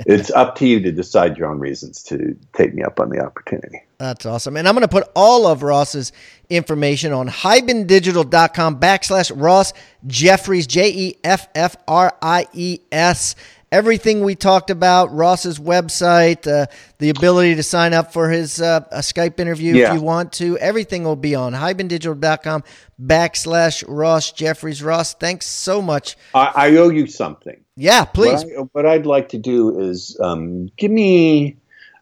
it's 0.06 0.32
up 0.32 0.56
to 0.56 0.68
you 0.68 0.80
to 0.82 0.92
decide 0.92 1.38
your 1.38 1.50
own 1.50 1.60
reasons 1.60 2.04
to 2.04 2.38
take 2.54 2.74
me 2.74 2.84
up 2.84 3.00
on 3.00 3.10
the 3.10 3.20
opportunity. 3.20 3.82
That's 3.98 4.26
awesome. 4.26 4.58
And 4.58 4.68
I'm 4.68 4.76
going 4.76 4.82
to 4.82 4.88
put 4.88 5.10
all 5.16 5.48
of 5.48 5.64
Ross's 5.64 6.12
information 6.50 7.14
on 7.14 7.30
hibandigital.com 7.30 8.80
backslash 8.80 9.32
Ross 9.36 9.74
Jeffries, 10.06 10.68
J 10.68 10.92
E 10.92 11.16
F 11.24 11.48
F 11.56 11.76
R 11.88 12.16
I 12.22 12.48
E 12.54 12.80
S 12.92 13.36
everything 13.74 14.24
we 14.24 14.36
talked 14.36 14.70
about, 14.70 15.12
Ross's 15.12 15.58
website, 15.58 16.48
uh, 16.48 16.68
the 17.00 17.10
ability 17.10 17.56
to 17.56 17.64
sign 17.64 17.94
up 17.94 18.14
for 18.14 18.30
his 18.30 18.62
uh, 18.62 18.86
a 18.92 19.00
Skype 19.00 19.40
interview 19.40 19.74
yeah. 19.74 19.88
if 19.88 19.96
you 19.96 20.02
want 20.02 20.32
to. 20.34 20.58
Everything 20.60 21.04
will 21.04 21.16
be 21.16 21.34
on 21.34 21.54
hibandigital.com 21.54 22.64
backslash 23.02 23.84
Ross 23.88 24.32
Jeffries. 24.32 24.84
Ross, 24.84 25.16
thanks 25.16 25.48
so 25.48 25.82
much. 25.82 26.16
I, 26.36 26.52
I 26.56 26.76
owe 26.78 26.90
you 26.90 27.08
something. 27.08 27.60
Yeah, 27.76 28.06
please. 28.06 28.46
What, 28.74 28.86
I, 28.86 28.98
would 28.98 29.08
like 29.08 29.30
to 29.30 29.40
do 29.40 29.80
is 29.80 30.16
um, 30.22 30.68
give 30.78 30.92
me 30.92 31.58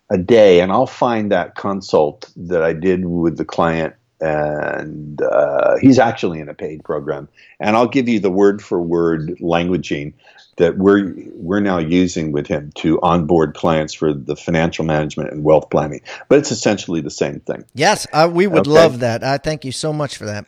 a 0.10 0.18
day 0.18 0.60
and 0.60 0.74
I'll 0.74 0.86
find 0.86 1.32
that 1.32 1.56
consult 1.56 2.30
that 2.36 2.62
I 2.62 2.74
did 2.74 3.06
with 3.06 3.38
the 3.38 3.46
client 3.46 3.96
and 4.20 5.22
uh, 5.22 5.78
he's 5.78 5.98
actually 5.98 6.42
in 6.42 6.50
a 6.50 6.54
paid 6.54 6.84
program. 6.84 7.30
And 7.62 7.78
I'll 7.78 7.88
give 7.88 8.10
you 8.10 8.20
the 8.20 8.30
word 8.30 8.62
for 8.62 8.82
word 8.82 9.38
languaging 9.40 10.14
that 10.62 10.78
we're 10.78 11.14
we're 11.34 11.60
now 11.60 11.80
using 11.80 12.32
with 12.32 12.46
him 12.46 12.72
to 12.76 13.02
onboard 13.02 13.56
clients 13.56 13.96
for 13.96 14.14
the 14.14 14.36
financial 14.36 14.86
management 14.86 15.32
and 15.32 15.44
wealth 15.44 15.72
planning. 15.72 16.02
But 16.30 16.38
it's 16.38 16.52
essentially 16.52 17.02
the 17.02 17.10
same 17.10 17.40
thing. 17.40 17.66
Yes, 17.74 18.06
uh, 18.14 18.30
we 18.32 18.46
would 18.46 18.68
okay. 18.68 18.70
love 18.70 19.00
that. 19.00 19.24
I 19.24 19.40
thank 19.40 19.66
you 19.66 19.72
so 19.72 19.92
much 19.92 20.18
for 20.18 20.26
that. 20.26 20.46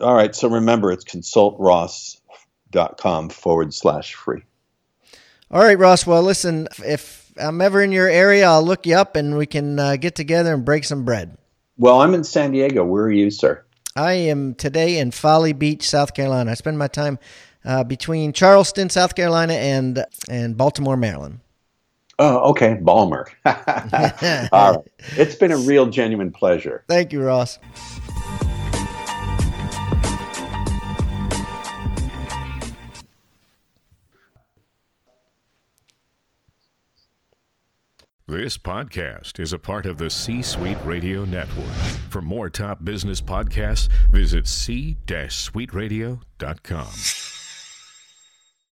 All 0.00 0.14
right. 0.14 0.34
So 0.34 0.48
remember, 0.48 0.92
it's 0.92 1.04
consultross.com 1.04 3.28
forward 3.28 3.74
slash 3.74 4.14
free. 4.14 4.40
All 5.50 5.60
right, 5.60 5.78
Ross. 5.78 6.06
Well, 6.06 6.22
listen, 6.22 6.66
if 6.82 7.30
I'm 7.36 7.60
ever 7.60 7.82
in 7.82 7.92
your 7.92 8.08
area, 8.08 8.48
I'll 8.48 8.64
look 8.64 8.86
you 8.86 8.96
up 8.96 9.14
and 9.14 9.36
we 9.36 9.44
can 9.44 9.78
uh, 9.78 9.96
get 9.96 10.14
together 10.14 10.54
and 10.54 10.64
break 10.64 10.84
some 10.84 11.04
bread. 11.04 11.36
Well, 11.76 12.00
I'm 12.00 12.14
in 12.14 12.24
San 12.24 12.52
Diego. 12.52 12.82
Where 12.82 13.04
are 13.04 13.10
you, 13.10 13.30
sir? 13.30 13.62
I 13.94 14.14
am 14.14 14.54
today 14.54 14.98
in 14.98 15.10
Folly 15.10 15.52
Beach, 15.52 15.86
South 15.86 16.14
Carolina. 16.14 16.52
I 16.52 16.54
spend 16.54 16.78
my 16.78 16.88
time 16.88 17.18
uh, 17.64 17.84
between 17.84 18.32
Charleston, 18.32 18.90
South 18.90 19.14
Carolina, 19.14 19.54
and 19.54 20.04
and 20.28 20.56
Baltimore, 20.56 20.96
Maryland. 20.96 21.40
Oh, 22.18 22.50
okay, 22.50 22.74
Balmer. 22.74 23.28
All 23.44 24.74
right, 24.74 24.78
it's 25.16 25.34
been 25.34 25.52
a 25.52 25.56
real, 25.56 25.86
genuine 25.86 26.30
pleasure. 26.30 26.84
Thank 26.86 27.12
you, 27.12 27.22
Ross. 27.22 27.58
This 38.30 38.56
podcast 38.56 39.38
is 39.40 39.52
a 39.52 39.58
part 39.58 39.86
of 39.86 39.98
the 39.98 40.08
C 40.08 40.40
Suite 40.40 40.78
Radio 40.84 41.24
Network. 41.24 41.74
For 42.10 42.22
more 42.22 42.48
top 42.48 42.84
business 42.84 43.20
podcasts, 43.20 43.88
visit 44.12 44.46
c-suiteradio.com. 44.46 47.39